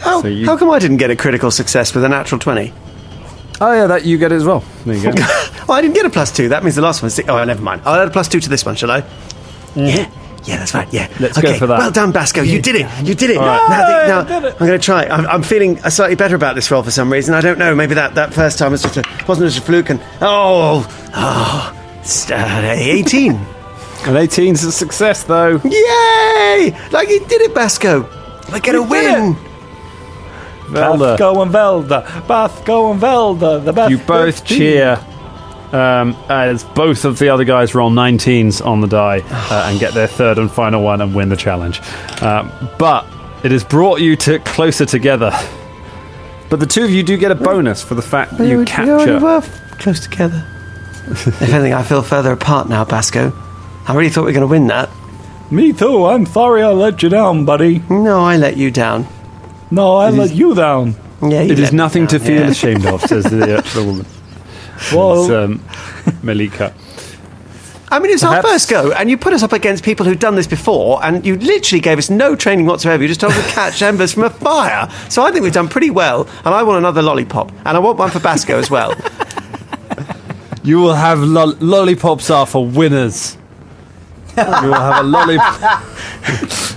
How, 0.00 0.22
So 0.22 0.28
you- 0.28 0.46
how 0.46 0.56
come 0.56 0.70
I 0.70 0.78
didn't 0.78 0.96
get 0.96 1.10
a 1.10 1.16
critical 1.16 1.50
success 1.50 1.94
with 1.94 2.04
a 2.04 2.08
natural 2.08 2.38
twenty? 2.38 2.72
Oh 3.60 3.72
yeah, 3.72 3.86
that 3.86 4.04
you 4.06 4.16
get 4.16 4.32
it 4.32 4.36
as 4.36 4.44
well. 4.44 4.64
There 4.86 4.96
you 4.96 5.12
go. 5.12 5.22
Well, 5.66 5.78
I 5.78 5.82
didn't 5.82 5.94
get 5.94 6.06
a 6.06 6.10
plus 6.10 6.32
two. 6.32 6.48
That 6.48 6.62
means 6.62 6.76
the 6.76 6.82
last 6.82 7.02
one's 7.02 7.14
six. 7.14 7.28
Oh, 7.28 7.42
never 7.44 7.62
mind. 7.62 7.82
I'll 7.84 8.00
add 8.00 8.08
a 8.08 8.10
plus 8.10 8.28
two 8.28 8.40
to 8.40 8.48
this 8.48 8.64
one, 8.64 8.76
shall 8.76 8.90
I? 8.90 9.04
Yeah. 9.74 10.10
Yeah, 10.44 10.56
that's 10.56 10.74
right. 10.74 10.90
Yeah. 10.92 11.08
Let's 11.20 11.38
go 11.38 11.48
okay. 11.48 11.58
for 11.58 11.66
that. 11.66 11.78
Well 11.78 11.90
done, 11.90 12.12
Basco. 12.12 12.40
You 12.42 12.62
did 12.62 12.74
it. 12.76 13.06
You 13.06 13.14
did 13.14 13.30
it. 13.30 13.36
All 13.36 13.46
right. 13.46 13.68
Now, 13.68 13.82
I 13.82 13.86
think- 13.86 14.00
Yay, 14.00 14.08
now, 14.08 14.20
I 14.20 14.40
did 14.40 14.48
it. 14.48 14.52
I'm 14.60 14.66
going 14.66 14.80
to 14.80 14.84
try. 14.84 15.04
I'm, 15.04 15.26
I'm 15.26 15.42
feeling 15.42 15.76
slightly 15.90 16.16
better 16.16 16.34
about 16.34 16.54
this 16.54 16.70
roll 16.70 16.82
for 16.82 16.90
some 16.90 17.12
reason. 17.12 17.34
I 17.34 17.40
don't 17.40 17.58
know. 17.58 17.74
Maybe 17.74 17.94
that, 17.94 18.14
that 18.14 18.32
first 18.32 18.58
time 18.58 18.72
was 18.72 18.82
just 18.82 18.96
a, 18.96 19.24
wasn't 19.28 19.50
just 19.50 19.58
a 19.58 19.66
fluke. 19.66 19.90
And 19.90 20.00
oh, 20.22 20.86
oh, 21.14 21.98
it's, 22.00 22.30
uh, 22.30 22.74
18. 22.74 23.32
An 24.06 24.16
18 24.16 24.54
is 24.54 24.64
a 24.64 24.72
success, 24.72 25.24
though. 25.24 25.60
Yay! 25.62 26.74
Like 26.90 27.10
you 27.10 27.20
did 27.26 27.42
it, 27.42 27.54
Basco. 27.54 28.08
I 28.48 28.58
get 28.58 28.74
a 28.74 28.78
You 28.78 28.84
did 28.84 28.90
win. 28.90 29.36
Velder, 30.70 31.18
Basco 31.18 31.42
and 31.42 31.52
Velder. 31.52 32.26
Basco 32.26 32.92
and 32.92 33.00
Velder. 33.02 33.64
The 33.64 33.72
best. 33.74 33.90
you 33.90 33.98
both 33.98 34.38
15. 34.38 34.58
cheer 34.58 35.06
um, 35.72 36.16
as 36.28 36.64
both 36.64 37.04
of 37.04 37.18
the 37.18 37.28
other 37.28 37.44
guys 37.44 37.74
roll 37.74 37.90
19s 37.90 38.64
on 38.64 38.80
the 38.80 38.86
die 38.88 39.20
uh, 39.24 39.68
and 39.68 39.78
get 39.78 39.94
their 39.94 40.06
third 40.06 40.38
and 40.38 40.50
final 40.50 40.82
one 40.82 41.00
and 41.00 41.14
win 41.14 41.28
the 41.28 41.36
challenge. 41.36 41.80
Um, 42.22 42.52
but 42.78 43.06
it 43.44 43.52
has 43.52 43.64
brought 43.64 44.00
you 44.00 44.16
to 44.16 44.38
closer 44.40 44.84
together. 44.86 45.30
But 46.48 46.60
the 46.60 46.66
two 46.66 46.84
of 46.84 46.90
you 46.90 47.02
do 47.02 47.16
get 47.16 47.30
a 47.30 47.36
bonus 47.36 47.82
for 47.82 47.94
the 47.94 48.02
fact 48.02 48.36
that 48.38 48.46
you 48.46 48.64
capture. 48.64 48.84
We 48.84 48.90
already 48.90 49.20
capture. 49.20 49.60
were 49.70 49.76
close 49.76 50.00
together. 50.00 50.46
if 51.10 51.42
anything, 51.42 51.72
I 51.72 51.82
feel 51.82 52.02
further 52.02 52.32
apart 52.32 52.68
now, 52.68 52.84
Basco. 52.84 53.32
I 53.86 53.94
really 53.94 54.10
thought 54.10 54.22
we 54.22 54.26
were 54.26 54.32
going 54.32 54.40
to 54.42 54.46
win 54.46 54.66
that. 54.66 54.90
Me 55.50 55.72
too. 55.72 56.06
I'm 56.06 56.26
sorry 56.26 56.62
I 56.62 56.70
let 56.70 57.02
you 57.02 57.08
down, 57.08 57.44
buddy. 57.44 57.80
No, 57.90 58.20
I 58.20 58.36
let 58.36 58.56
you 58.56 58.70
down. 58.70 59.06
No, 59.70 59.96
I 59.96 60.10
let 60.10 60.32
you 60.32 60.54
down. 60.54 60.94
Yeah, 61.22 61.42
you 61.42 61.52
It 61.52 61.58
let 61.58 61.58
is 61.58 61.72
me 61.72 61.76
nothing 61.76 62.06
to 62.08 62.18
feel 62.18 62.42
yeah. 62.42 62.50
ashamed 62.50 62.86
of, 62.86 63.00
says 63.02 63.24
the, 63.24 63.58
uh, 63.58 63.60
the 63.74 63.84
woman. 63.84 64.06
Well, 64.94 65.22
It's, 65.22 65.30
um, 65.30 65.64
Malika. 66.22 66.74
I 67.92 67.98
mean, 67.98 68.12
it's 68.12 68.22
our 68.22 68.40
first 68.40 68.70
go, 68.70 68.92
and 68.92 69.10
you 69.10 69.16
put 69.18 69.32
us 69.32 69.42
up 69.42 69.52
against 69.52 69.82
people 69.84 70.06
who've 70.06 70.18
done 70.18 70.36
this 70.36 70.46
before, 70.46 71.04
and 71.04 71.26
you 71.26 71.36
literally 71.36 71.80
gave 71.80 71.98
us 71.98 72.08
no 72.08 72.36
training 72.36 72.66
whatsoever. 72.66 73.02
You 73.02 73.08
just 73.08 73.20
told 73.20 73.32
us 73.32 73.44
to 73.44 73.52
catch 73.52 73.82
embers 73.90 74.12
from 74.12 74.22
a 74.24 74.30
fire. 74.30 74.88
So 75.08 75.22
I 75.24 75.32
think 75.32 75.42
we've 75.42 75.52
done 75.52 75.68
pretty 75.68 75.90
well, 75.90 76.28
and 76.44 76.54
I 76.54 76.62
want 76.62 76.78
another 76.78 77.02
lollipop, 77.02 77.50
and 77.50 77.68
I 77.76 77.78
want 77.80 77.98
one 77.98 78.10
for 78.10 78.20
Basco 78.20 78.58
as 78.58 78.70
well. 78.70 78.94
You 80.62 80.78
will 80.78 80.92
have 80.92 81.20
lo- 81.20 81.54
lollipops 81.58 82.28
are 82.30 82.44
for 82.44 82.66
winners. 82.66 83.38
you 84.36 84.44
will 84.44 84.74
have 84.74 85.02
a 85.02 85.08
lollipop. 85.08 85.82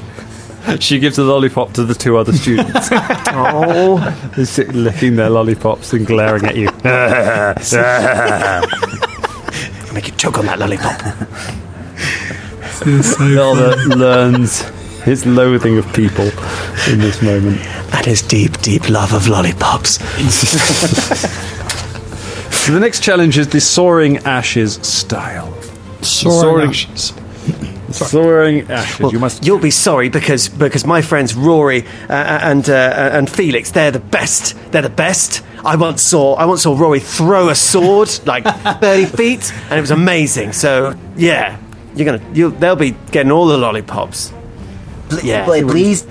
she 0.79 0.99
gives 0.99 1.17
a 1.17 1.23
lollipop 1.23 1.73
to 1.73 1.83
the 1.83 1.93
two 1.95 2.17
other 2.17 2.33
students. 2.33 2.89
oh, 2.91 4.31
They 4.35 4.45
sit 4.45 4.73
licking 4.73 5.15
their 5.15 5.29
lollipops 5.29 5.93
and 5.93 6.05
glaring 6.05 6.45
at 6.45 6.55
you. 6.55 6.69
I'll 6.83 7.55
make 9.93 10.07
you 10.07 10.13
choke 10.15 10.39
on 10.39 10.45
that 10.47 10.59
lollipop. 10.59 10.99
So 12.73 12.85
Velder 12.85 13.95
learns 13.95 14.61
his 15.03 15.25
loathing 15.25 15.77
of 15.77 15.85
people 15.93 16.25
in 16.89 16.99
this 16.99 17.21
moment. 17.21 17.59
And 17.93 18.05
his 18.05 18.21
deep, 18.21 18.57
deep 18.61 18.89
love 18.89 19.13
of 19.13 19.27
lollipops. 19.27 19.99
So 22.53 22.71
the 22.71 22.79
next 22.79 23.03
challenge 23.03 23.37
is 23.37 23.49
the 23.49 23.59
soaring 23.59 24.17
ashes 24.19 24.75
style. 24.75 25.51
Soaring 26.01 26.41
Soaring- 26.41 26.69
ashes. 26.69 27.13
Soaring 27.93 28.69
ashes. 28.71 28.99
Well, 28.99 29.11
you 29.11 29.19
must. 29.19 29.45
You'll 29.45 29.59
be 29.59 29.71
sorry 29.71 30.09
because 30.09 30.49
because 30.49 30.85
my 30.85 31.01
friends 31.01 31.35
Rory 31.35 31.85
uh, 32.09 32.13
and 32.13 32.69
uh, 32.69 33.09
and 33.13 33.29
Felix, 33.29 33.71
they're 33.71 33.91
the 33.91 33.99
best. 33.99 34.55
They're 34.71 34.81
the 34.81 34.89
best. 34.89 35.43
I 35.65 35.75
once 35.75 36.01
saw 36.01 36.35
I 36.35 36.45
once 36.45 36.63
saw 36.63 36.77
Rory 36.77 36.99
throw 36.99 37.49
a 37.49 37.55
sword 37.55 38.09
like 38.25 38.43
thirty 38.81 39.05
feet, 39.05 39.53
and 39.69 39.77
it 39.77 39.81
was 39.81 39.91
amazing. 39.91 40.53
So 40.53 40.97
yeah, 41.15 41.57
you're 41.95 42.05
gonna 42.05 42.33
you'll, 42.33 42.51
they'll 42.51 42.75
be 42.75 42.91
getting 43.11 43.31
all 43.31 43.47
the 43.47 43.57
lollipops. 43.57 44.33
Yeah. 45.23 45.45
Play, 45.45 45.63
please. 45.63 46.07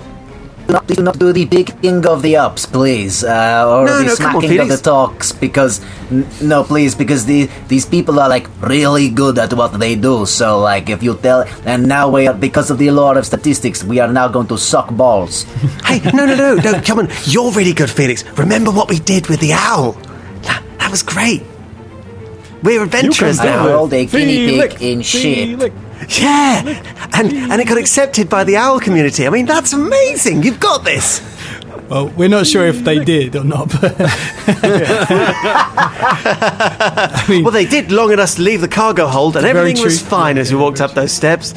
Do 0.65 0.73
not, 0.73 0.87
do 0.87 1.03
not 1.03 1.19
do 1.19 1.33
the 1.33 1.45
picking 1.45 2.05
of 2.07 2.21
the 2.21 2.37
ups, 2.37 2.65
please, 2.65 3.23
uh, 3.23 3.67
or 3.67 3.85
No, 3.85 3.97
the 3.99 4.05
no, 4.05 4.15
come 4.15 4.35
on, 4.37 4.59
of 4.59 4.67
the 4.69 4.77
talks, 4.81 5.31
because 5.33 5.81
n- 6.09 6.25
no, 6.41 6.63
please, 6.63 6.95
because 6.95 7.25
the, 7.25 7.49
these 7.67 7.85
people 7.85 8.17
are 8.19 8.29
like 8.29 8.47
really 8.61 9.09
good 9.09 9.37
at 9.39 9.51
what 9.53 9.77
they 9.77 9.95
do. 9.95 10.25
So, 10.25 10.59
like, 10.59 10.89
if 10.89 11.03
you 11.03 11.15
tell, 11.17 11.43
and 11.65 11.87
now 11.87 12.09
we 12.09 12.27
are 12.27 12.33
because 12.33 12.71
of 12.71 12.77
the 12.77 12.91
law 12.91 13.11
of 13.13 13.25
statistics, 13.25 13.83
we 13.83 13.99
are 13.99 14.07
now 14.11 14.29
going 14.29 14.47
to 14.47 14.57
suck 14.57 14.89
balls. 14.95 15.45
Hey, 15.83 15.99
no, 16.13 16.25
no, 16.25 16.33
no, 16.35 16.55
no! 16.55 16.81
Come 16.81 16.99
on, 16.99 17.09
you're 17.25 17.51
really 17.51 17.73
good, 17.73 17.89
Felix. 17.89 18.23
Remember 18.39 18.71
what 18.71 18.89
we 18.89 18.99
did 18.99 19.27
with 19.27 19.41
the 19.41 19.51
owl? 19.53 19.91
That, 20.43 20.63
that 20.79 20.89
was 20.89 21.03
great. 21.03 21.43
We're 22.63 22.83
adventurers 22.83 23.39
I 23.39 23.45
now. 23.45 23.67
rolled 23.67 23.93
a 23.93 24.05
guinea 24.05 24.59
pig 24.59 24.81
in 24.81 25.01
shit. 25.01 25.73
Yeah, 26.19 26.63
and 27.13 27.33
and 27.33 27.61
it 27.61 27.67
got 27.67 27.77
accepted 27.77 28.29
by 28.29 28.43
the 28.43 28.55
owl 28.57 28.79
community. 28.79 29.25
I 29.27 29.29
mean, 29.29 29.45
that's 29.45 29.73
amazing. 29.73 30.43
You've 30.43 30.59
got 30.59 30.83
this. 30.83 31.21
Well, 31.89 32.07
we're 32.09 32.29
not 32.29 32.47
sure 32.47 32.65
if 32.65 32.83
they 32.83 33.03
did 33.03 33.35
or 33.35 33.43
not, 33.43 33.69
but 33.69 33.93
I 35.53 37.25
mean, 37.29 37.43
Well, 37.43 37.51
they 37.53 37.65
did 37.65 37.91
long 37.91 38.11
enough 38.11 38.35
to 38.35 38.41
leave 38.41 38.61
the 38.61 38.67
cargo 38.67 39.07
hold, 39.07 39.35
and 39.35 39.43
Very 39.43 39.59
everything 39.59 39.83
was 39.83 39.99
true. 39.99 40.07
fine 40.09 40.37
as 40.37 40.51
we 40.51 40.57
walked 40.57 40.81
up 40.81 40.93
those 40.93 41.11
steps. 41.11 41.53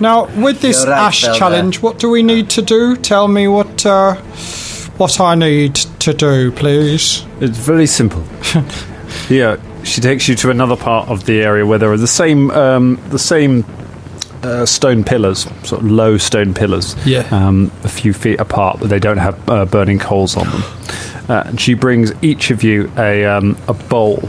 now 0.00 0.26
with 0.40 0.60
this 0.60 0.84
right, 0.86 1.06
ash 1.06 1.22
Zelda. 1.22 1.38
challenge, 1.38 1.82
what 1.82 1.98
do 1.98 2.08
we 2.10 2.22
need 2.22 2.50
to 2.50 2.62
do? 2.62 2.96
Tell 2.96 3.28
me 3.28 3.48
what 3.48 3.84
uh, 3.84 4.14
what 4.96 5.20
I 5.20 5.34
need 5.34 5.74
to 5.74 6.12
do, 6.14 6.52
please. 6.52 7.24
It's 7.40 7.58
very 7.58 7.86
simple. 7.86 8.24
yeah, 9.28 9.56
she 9.84 10.00
takes 10.00 10.28
you 10.28 10.34
to 10.36 10.50
another 10.50 10.76
part 10.76 11.08
of 11.08 11.24
the 11.26 11.40
area 11.42 11.64
where 11.64 11.78
there 11.78 11.92
are 11.92 11.96
the 11.98 12.06
same 12.08 12.50
um, 12.50 12.98
the 13.10 13.18
same 13.18 13.64
uh, 14.42 14.66
stone 14.66 15.04
pillars, 15.04 15.46
sort 15.62 15.82
of 15.82 15.90
low 15.90 16.18
stone 16.18 16.52
pillars, 16.52 16.94
Yeah. 17.06 17.26
um, 17.30 17.70
a 17.82 17.88
few 17.88 18.12
feet 18.12 18.40
apart, 18.40 18.78
but 18.80 18.90
they 18.90 18.98
don't 18.98 19.16
have 19.18 19.48
uh, 19.48 19.64
burning 19.64 19.98
coals 19.98 20.36
on 20.36 20.46
them. 20.50 20.62
Uh, 21.30 21.42
and 21.46 21.58
she 21.60 21.72
brings 21.74 22.12
each 22.22 22.50
of 22.50 22.62
you 22.62 22.90
a 22.98 23.24
um, 23.24 23.56
a 23.68 23.72
bowl 23.74 24.20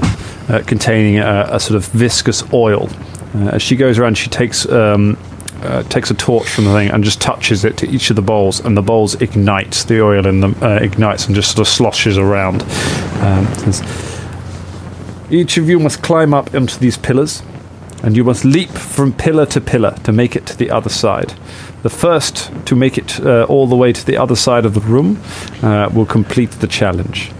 uh, 0.47 0.61
containing 0.65 1.17
a, 1.19 1.47
a 1.51 1.59
sort 1.59 1.75
of 1.75 1.85
viscous 1.87 2.43
oil. 2.53 2.89
Uh, 3.35 3.49
as 3.55 3.61
she 3.61 3.75
goes 3.75 3.97
around, 3.99 4.17
she 4.17 4.29
takes. 4.29 4.67
Um, 4.69 5.17
uh, 5.63 5.81
takes 5.83 6.11
a 6.11 6.13
torch 6.13 6.47
from 6.47 6.65
the 6.65 6.73
thing 6.73 6.91
and 6.91 7.03
just 7.03 7.19
touches 7.19 7.65
it 7.65 7.75
to 7.77 7.89
each 7.89 8.09
of 8.11 8.15
the 8.15 8.21
bowls, 8.21 8.59
and 8.59 8.77
the 8.77 8.81
bowls 8.83 9.15
ignite. 9.15 9.71
The 9.87 9.99
oil 10.03 10.27
in 10.27 10.39
them 10.41 10.55
uh, 10.61 10.75
ignites 10.81 11.25
and 11.25 11.35
just 11.35 11.55
sort 11.55 11.65
of 11.67 11.73
sloshes 11.73 12.17
around. 12.19 12.61
Each 15.29 15.57
of 15.57 15.67
you 15.67 15.79
must 15.79 16.03
climb 16.03 16.33
up 16.33 16.53
into 16.53 16.79
these 16.79 16.97
pillars 16.97 17.41
and 18.03 18.15
you 18.15 18.23
must 18.23 18.45
leap 18.45 18.69
from 18.69 19.11
pillar 19.11 19.45
to 19.47 19.59
pillar 19.59 19.91
to 20.03 20.11
make 20.11 20.35
it 20.35 20.45
to 20.45 20.57
the 20.57 20.69
other 20.69 20.89
side. 20.89 21.33
The 21.81 21.89
first 21.89 22.51
to 22.67 22.75
make 22.75 22.97
it 22.97 23.19
uh, 23.19 23.45
all 23.49 23.65
the 23.65 23.75
way 23.75 23.91
to 23.91 24.05
the 24.05 24.17
other 24.17 24.35
side 24.35 24.65
of 24.65 24.73
the 24.75 24.81
room 24.81 25.19
uh, 25.63 25.89
will 25.93 26.05
complete 26.05 26.51
the 26.51 26.67
challenge. 26.67 27.31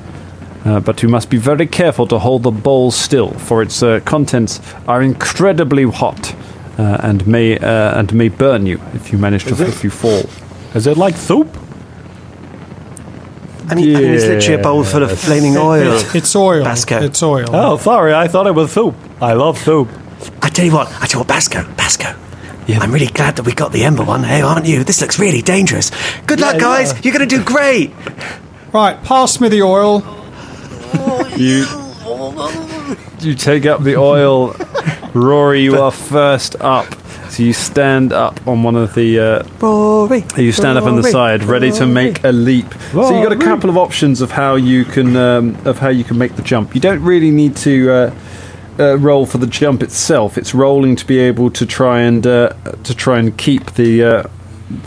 Uh, 0.65 0.79
but 0.79 1.03
you 1.03 1.09
must 1.09 1.29
be 1.29 1.37
very 1.37 1.67
careful 1.67 2.07
to 2.07 2.17
hold 2.17 2.41
the 2.41 2.51
bowl 2.51 2.89
still, 2.89 3.29
for 3.31 3.61
its 3.61 3.83
uh, 3.83 3.99
contents 4.03 4.59
are 4.87 5.03
incredibly 5.03 5.83
hot 5.83 6.33
uh, 6.79 6.97
and 7.03 7.27
may 7.27 7.59
uh, 7.59 7.99
and 7.99 8.11
may 8.15 8.29
burn 8.29 8.65
you 8.65 8.81
if 8.93 9.11
you 9.11 9.19
manage 9.19 9.43
to 9.45 9.63
if 9.63 9.83
you 9.83 9.91
fall. 9.91 10.27
Is 10.73 10.87
it 10.87 10.97
like 10.97 11.15
soup? 11.15 11.55
I 13.67 13.75
mean, 13.75 13.95
I 13.95 13.99
mean, 13.99 14.13
it's 14.13 14.25
literally 14.25 14.59
a 14.59 14.63
bowl 14.63 14.83
full 14.83 15.03
of 15.03 15.17
flaming 15.19 15.57
oil. 15.57 15.93
It's, 15.95 16.15
it's 16.15 16.35
oil. 16.35 16.63
Basco. 16.63 17.01
It's 17.01 17.21
oil. 17.23 17.45
Oh, 17.49 17.77
sorry. 17.77 18.13
I 18.13 18.27
thought 18.27 18.47
it 18.47 18.53
was 18.53 18.71
soup. 18.71 18.95
I 19.21 19.33
love 19.33 19.57
soup. 19.57 19.89
I 20.41 20.49
tell 20.49 20.65
you 20.65 20.71
what, 20.73 20.87
I 21.01 21.05
tell 21.07 21.13
you 21.13 21.19
what, 21.19 21.27
Basco, 21.27 21.63
Basco. 21.75 22.13
I'm 22.67 22.91
really 22.91 23.07
glad 23.07 23.35
that 23.35 23.43
we 23.45 23.53
got 23.53 23.71
the 23.71 23.83
Ember 23.83 24.03
one. 24.03 24.23
Hey, 24.23 24.41
aren't 24.41 24.65
you? 24.65 24.83
This 24.83 24.99
looks 25.01 25.19
really 25.19 25.41
dangerous. 25.43 25.91
Good 26.25 26.39
luck, 26.39 26.55
Yeah, 26.55 26.59
guys. 26.61 26.93
yeah. 26.93 26.99
You're 27.03 27.13
going 27.17 27.27
to 27.29 27.35
do 27.37 27.43
great. 27.43 27.91
Right, 28.73 29.01
pass 29.03 29.39
me 29.39 29.49
the 29.49 29.61
oil. 29.61 30.01
You 31.37 31.65
you 33.19 33.35
take 33.35 33.65
up 33.65 33.83
the 33.83 33.95
oil, 33.97 34.55
Rory. 35.13 35.61
You 35.61 35.79
are 35.81 35.91
first 35.91 36.55
up. 36.59 36.87
So 37.35 37.43
you 37.43 37.51
stand 37.51 38.13
up 38.13 38.47
on 38.47 38.63
one 38.63 38.77
of 38.77 38.95
the. 38.95 39.19
Uh, 39.19 39.43
Rory. 39.59 40.23
you 40.37 40.53
stand 40.53 40.77
up 40.77 40.85
on 40.85 40.95
the 40.95 41.01
Rory, 41.01 41.11
side, 41.11 41.43
ready 41.43 41.69
to 41.73 41.85
make 41.85 42.23
a 42.23 42.31
leap. 42.31 42.73
So 42.93 43.09
you 43.09 43.15
have 43.15 43.29
got 43.29 43.33
a 43.33 43.43
couple 43.43 43.69
of 43.69 43.75
options 43.75 44.21
of 44.21 44.31
how 44.31 44.55
you 44.55 44.85
can 44.85 45.17
um, 45.17 45.57
of 45.65 45.77
how 45.79 45.89
you 45.89 46.05
can 46.05 46.17
make 46.17 46.37
the 46.37 46.41
jump. 46.41 46.73
You 46.73 46.79
don't 46.79 47.03
really 47.03 47.31
need 47.31 47.57
to. 47.57 47.91
Uh, 47.91 48.15
uh, 48.77 48.97
roll 48.97 49.25
for 49.25 49.37
the 49.37 49.47
jump 49.47 49.81
itself. 49.81 50.37
It's 50.37 50.53
rolling 50.53 50.97
to 50.97 51.05
be 51.05 51.17
able 51.17 51.49
to 51.51 51.65
try 51.65 52.01
and 52.01 52.27
uh, 52.27 52.49
to 52.83 52.93
try 52.93 53.19
and 53.19 53.37
keep 53.37 53.71
the 53.75 54.03
uh, 54.03 54.23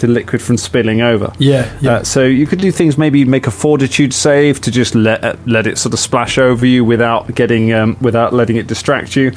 the 0.01 0.07
liquid 0.07 0.43
from 0.43 0.59
spilling 0.59 1.01
over. 1.01 1.33
Yeah, 1.39 1.75
yeah. 1.81 1.93
Uh, 1.93 2.05
so 2.05 2.25
you 2.25 2.47
could 2.47 2.61
do 2.61 2.71
things. 2.71 2.99
Maybe 2.99 3.25
make 3.25 3.47
a 3.47 3.51
fortitude 3.51 4.13
save 4.13 4.61
to 4.63 4.71
just 4.71 4.95
let 4.95 5.25
uh, 5.25 5.37
let 5.47 5.67
it 5.67 5.79
sort 5.79 5.95
of 5.95 6.01
splash 6.01 6.37
over 6.37 6.67
you 6.67 6.85
without 6.85 7.35
getting 7.35 7.73
um, 7.73 7.97
without 8.01 8.35
letting 8.35 8.57
it 8.57 8.67
distract 8.67 9.17
you. 9.17 9.33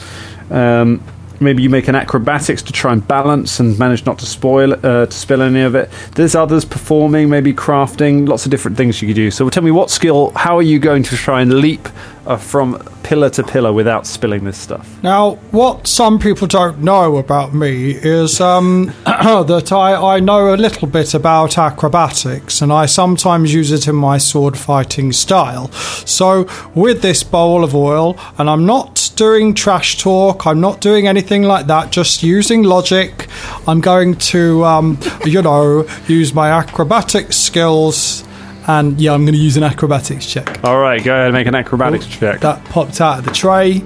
Um, 0.50 1.02
maybe 1.42 1.64
you 1.64 1.70
make 1.70 1.88
an 1.88 1.96
acrobatics 1.96 2.62
to 2.64 2.72
try 2.72 2.94
and 2.94 3.06
balance 3.08 3.60
and 3.60 3.78
manage 3.78 4.06
not 4.06 4.20
to 4.20 4.26
spoil 4.26 4.74
uh, 4.74 5.06
to 5.06 5.12
spill 5.12 5.42
any 5.42 5.62
of 5.62 5.76
it. 5.76 5.90
There's 6.16 6.36
others 6.36 6.66
performing, 6.66 7.30
maybe 7.30 7.54
crafting, 7.54 8.28
lots 8.28 8.46
of 8.46 8.52
different 8.52 8.78
things 8.78 9.02
you 9.02 9.08
could 9.08 9.16
do. 9.16 9.32
So 9.32 9.50
tell 9.50 9.64
me 9.64 9.72
what 9.72 9.90
skill. 9.90 10.32
How 10.36 10.58
are 10.58 10.62
you 10.62 10.80
going 10.80 11.04
to 11.04 11.16
try 11.16 11.42
and 11.42 11.54
leap 11.56 11.88
uh, 12.26 12.38
from 12.38 12.82
pillar 13.12 13.30
to 13.30 13.44
pillar 13.44 13.74
without 13.74 14.08
spilling 14.08 14.46
this 14.46 14.58
stuff? 14.58 14.88
Now, 15.04 15.32
what 15.52 15.86
some 15.86 16.18
people 16.18 16.48
don't 16.48 16.80
know 16.80 17.18
about 17.18 17.54
me 17.54 17.92
is 17.92 18.40
um, 18.40 18.94
that 19.06 19.74
I, 19.74 20.16
I 20.16 20.22
know 20.22 20.54
a 20.54 20.56
little 20.56 20.88
bit 20.88 21.14
about 21.14 21.58
acrobatics 21.58 22.62
and 22.62 22.72
I 22.72 22.86
sometimes 22.86 23.54
use 23.54 23.70
it 23.74 23.90
in 23.90 23.98
my 23.98 24.18
sword 24.18 24.58
fighting 24.58 25.12
style. 25.12 25.70
So, 26.06 26.48
with 26.74 27.02
this 27.02 27.22
bowl 27.22 27.66
of 27.66 27.76
oil, 27.76 28.18
and 28.38 28.50
I'm 28.50 28.66
not 28.66 29.12
doing 29.18 29.56
trash 29.56 29.98
talk, 29.98 30.48
I'm 30.48 30.62
not 30.62 30.80
doing 30.80 31.06
anything 31.06 31.44
like 31.44 31.68
that, 31.68 31.92
just 31.92 32.24
using 32.24 32.64
logic, 32.64 33.28
I'm 33.68 33.82
going 33.82 34.16
to, 34.32 34.64
um, 34.64 34.98
you 35.26 35.42
know, 35.42 35.86
use 36.08 36.34
my 36.34 36.50
acrobatic 36.50 37.34
skills. 37.34 38.24
And 38.68 39.00
yeah, 39.02 39.14
I'm 39.14 39.24
going 39.26 39.34
to 39.34 39.40
use 39.40 39.58
an 39.58 39.64
acrobatics 39.64 40.26
check. 40.26 40.64
All 40.64 40.80
right, 40.80 41.04
go 41.04 41.14
ahead 41.14 41.26
and 41.28 41.34
make 41.34 41.48
an 41.48 41.56
acrobatics 41.56 42.06
check. 42.08 42.42
That 42.42 42.64
popped 42.66 43.02
out 43.02 43.20
of 43.20 43.26
the 43.26 43.32
tray. 43.32 43.82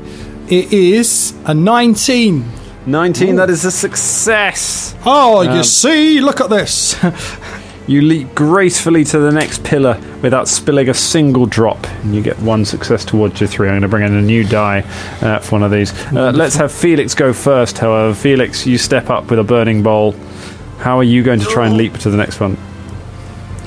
It 0.50 0.74
is 0.74 1.34
a 1.46 1.54
19. 1.54 2.46
19. 2.86 3.36
That 3.38 3.50
is 3.50 3.66
a 3.66 3.72
success. 3.72 4.96
Oh, 5.06 5.48
Um, 5.48 5.56
you 5.58 5.64
see, 5.64 6.20
look 6.22 6.42
at 6.42 6.50
this. 6.50 6.96
You 7.88 8.02
leap 8.02 8.34
gracefully 8.34 9.04
to 9.04 9.20
the 9.20 9.32
next 9.32 9.64
pillar 9.64 10.02
without 10.24 10.48
spilling 10.48 10.90
a 10.90 10.94
single 10.96 11.46
drop, 11.46 11.86
and 12.02 12.16
you 12.16 12.22
get 12.24 12.36
one 12.40 12.66
success 12.66 13.06
towards 13.06 13.40
your 13.40 13.48
three. 13.48 13.68
I'm 13.68 13.74
going 13.74 13.84
to 13.84 13.88
bring 13.88 14.04
in 14.04 14.16
a 14.16 14.22
new 14.24 14.44
die 14.44 14.80
uh, 15.22 15.38
for 15.38 15.52
one 15.52 15.62
of 15.64 15.70
these. 15.70 15.94
Uh, 16.12 16.32
let's 16.34 16.56
have 16.56 16.72
Felix 16.72 17.14
go 17.14 17.32
first, 17.32 17.78
however. 17.78 18.16
Felix, 18.16 18.66
you 18.66 18.80
step 18.80 19.12
up 19.12 19.30
with 19.30 19.38
a 19.38 19.44
burning 19.44 19.84
bowl. 19.84 20.14
How 20.80 20.98
are 20.98 21.04
you 21.04 21.22
going 21.22 21.40
to 21.40 21.46
try 21.46 21.68
and 21.68 21.78
leap 21.78 21.94
to 22.00 22.10
the 22.10 22.18
next 22.18 22.40
one? 22.40 22.58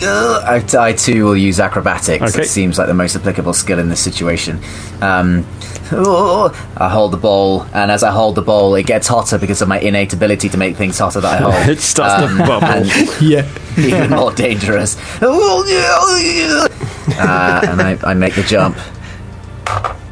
I, 0.06 0.64
I 0.78 0.92
too 0.92 1.24
will 1.24 1.36
use 1.36 1.60
acrobatics. 1.60 2.34
Okay. 2.34 2.42
It 2.42 2.48
seems 2.48 2.78
like 2.78 2.86
the 2.88 2.94
most 2.94 3.16
applicable 3.16 3.52
skill 3.52 3.78
in 3.78 3.88
this 3.88 4.00
situation. 4.00 4.60
Um, 5.00 5.46
I 5.90 6.88
hold 6.90 7.12
the 7.12 7.16
bowl, 7.16 7.62
and 7.72 7.90
as 7.90 8.02
I 8.02 8.10
hold 8.10 8.34
the 8.34 8.42
bowl, 8.42 8.74
it 8.74 8.84
gets 8.84 9.06
hotter 9.08 9.38
because 9.38 9.62
of 9.62 9.68
my 9.68 9.78
innate 9.80 10.12
ability 10.12 10.48
to 10.50 10.58
make 10.58 10.76
things 10.76 10.98
hotter 10.98 11.20
that 11.20 11.40
I 11.40 11.50
hold. 11.50 11.54
It 11.68 11.80
starts 11.80 12.22
to 12.22 12.28
Um, 12.30 12.38
bubble. 12.38 12.66
and 12.66 12.86
yeah. 13.22 13.48
even 13.78 14.10
more 14.10 14.32
dangerous. 14.32 14.96
uh, 17.18 17.60
and 17.68 17.80
I, 17.80 17.98
I 18.04 18.14
make 18.14 18.34
the 18.34 18.42
jump. 18.42 18.76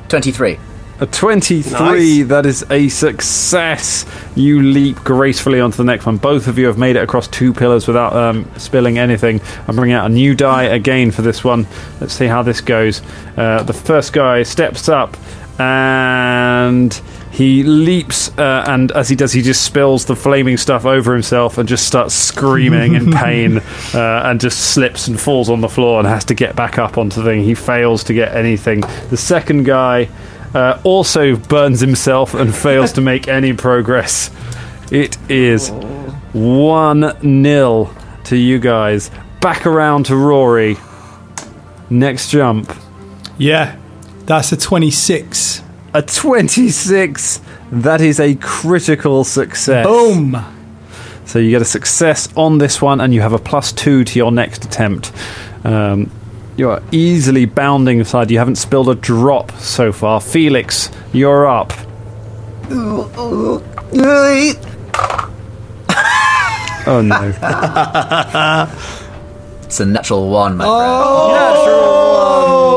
23. 0.09 0.59
A 0.99 1.05
23, 1.05 2.23
that 2.23 2.47
is 2.47 2.65
a 2.71 2.89
success. 2.89 4.07
You 4.35 4.63
leap 4.63 4.97
gracefully 5.05 5.61
onto 5.61 5.77
the 5.77 5.85
next 5.85 6.07
one. 6.07 6.17
Both 6.17 6.49
of 6.49 6.59
you 6.59 6.65
have 6.69 6.79
made 6.79 6.97
it 6.97 7.03
across 7.03 7.29
two 7.29 7.53
pillars 7.53 7.87
without 7.87 8.15
um, 8.15 8.51
spilling 8.57 8.97
anything. 8.97 9.43
I'm 9.69 9.77
bringing 9.77 9.95
out 9.95 10.07
a 10.07 10.09
new 10.09 10.35
die 10.35 10.63
again 10.63 11.11
for 11.11 11.21
this 11.21 11.45
one. 11.45 11.67
Let's 12.01 12.15
see 12.15 12.25
how 12.25 12.43
this 12.43 12.63
goes. 12.63 13.03
Uh, 13.37 13.63
the 13.63 13.75
first 13.75 14.15
guy 14.15 14.43
steps 14.43 14.89
up 14.89 15.19
and 15.59 16.99
he 17.31 17.63
leaps, 17.63 18.31
uh, 18.39 18.65
and 18.67 18.91
as 18.93 19.11
he 19.11 19.17
does, 19.17 19.33
he 19.35 19.43
just 19.43 19.63
spills 19.67 20.07
the 20.07 20.17
flaming 20.17 20.57
stuff 20.57 20.87
over 20.87 21.13
himself 21.13 21.59
and 21.59 21.69
just 21.69 21.87
starts 21.87 22.15
screaming 22.15 22.95
in 22.95 23.13
pain 23.13 23.59
uh, 23.93 24.23
and 24.25 24.41
just 24.41 24.73
slips 24.73 25.09
and 25.09 25.21
falls 25.21 25.51
on 25.51 25.61
the 25.61 25.69
floor 25.69 25.99
and 25.99 26.09
has 26.09 26.25
to 26.25 26.35
get 26.35 26.57
back 26.57 26.79
up 26.79 26.97
onto 26.97 27.21
the 27.23 27.29
thing. 27.29 27.43
He 27.45 27.55
fails 27.55 28.03
to 28.05 28.15
get 28.15 28.35
anything. 28.35 28.81
The 29.11 29.19
second 29.19 29.65
guy 29.65 30.09
uh, 30.57 30.81
also 30.85 31.37
burns 31.37 31.81
himself 31.81 32.33
and 32.33 32.55
fails 32.55 32.91
to 32.93 33.03
make 33.03 33.29
any 33.29 33.53
progress. 33.53 34.31
It 34.91 35.19
is 35.31 35.69
1 36.33 37.43
0 37.43 37.95
to 38.25 38.37
you 38.37 38.59
guys. 38.59 39.11
Back 39.43 39.67
around 39.67 40.07
to 40.07 40.17
Rory. 40.17 40.79
Next 41.91 42.31
jump. 42.31 42.75
Yeah, 43.37 43.77
that's 44.25 44.51
a 44.51 44.57
26. 44.57 45.63
A 45.93 46.01
26. 46.01 47.41
That 47.71 48.01
is 48.01 48.19
a 48.19 48.35
critical 48.37 49.25
success. 49.25 49.87
Boom. 49.87 50.43
So 51.27 51.39
you 51.39 51.51
get 51.51 51.61
a 51.61 51.67
success 51.67 52.31
on 52.35 52.57
this 52.57 52.81
one, 52.81 53.03
and 53.03 53.13
you 53.13 53.21
have 53.21 53.35
a 53.35 53.39
plus 53.39 53.73
two 53.73 54.05
to 54.05 54.19
your 54.19 54.33
next 54.33 54.65
attempt. 54.65 55.13
Um, 55.65 56.11
you 56.57 56.71
are 56.71 56.83
easily 56.93 57.45
bounding 57.45 58.01
aside. 58.01 58.31
You 58.31 58.39
haven't 58.39 58.57
spilled 58.57 58.89
a 58.89 58.95
drop 58.95 59.53
so 59.53 59.93
far. 59.93 60.21
Felix, 60.21 60.91
you're 61.13 61.47
up. 61.47 61.73
Oh 66.89 67.03
no. 67.03 67.21
It's 69.65 69.81
a 69.81 69.85
natural 69.87 70.31
one, 70.31 70.57
my 70.57 70.65
friend 70.65 70.77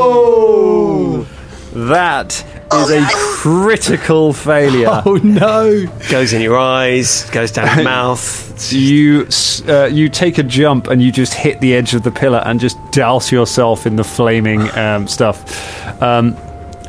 Oh! 0.01 1.27
That 1.73 2.43
is 2.73 2.89
a 2.91 3.05
critical 3.11 4.33
failure. 4.33 5.01
Oh 5.05 5.15
no. 5.23 5.85
Goes 6.09 6.33
in 6.33 6.41
your 6.41 6.57
eyes, 6.57 7.29
goes 7.31 7.51
down 7.51 7.75
your 7.75 7.83
mouth. 7.95 8.71
You 8.71 9.27
uh, 9.67 9.85
you 9.85 10.09
take 10.09 10.37
a 10.37 10.43
jump 10.43 10.87
and 10.87 11.01
you 11.01 11.11
just 11.11 11.33
hit 11.33 11.61
the 11.61 11.73
edge 11.73 11.93
of 11.93 12.03
the 12.03 12.11
pillar 12.11 12.41
and 12.45 12.59
just 12.59 12.77
douse 12.91 13.31
yourself 13.31 13.85
in 13.87 13.95
the 13.95 14.03
flaming 14.03 14.69
um, 14.77 15.07
stuff. 15.07 16.01
Um, 16.01 16.35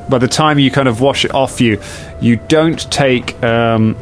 by 0.08 0.18
the 0.18 0.28
time 0.28 0.58
you 0.58 0.70
kind 0.70 0.88
of 0.88 1.00
wash 1.00 1.24
it 1.24 1.32
off 1.32 1.60
you, 1.60 1.80
you 2.20 2.36
don't 2.48 2.90
take 2.90 3.40
um, 3.42 3.96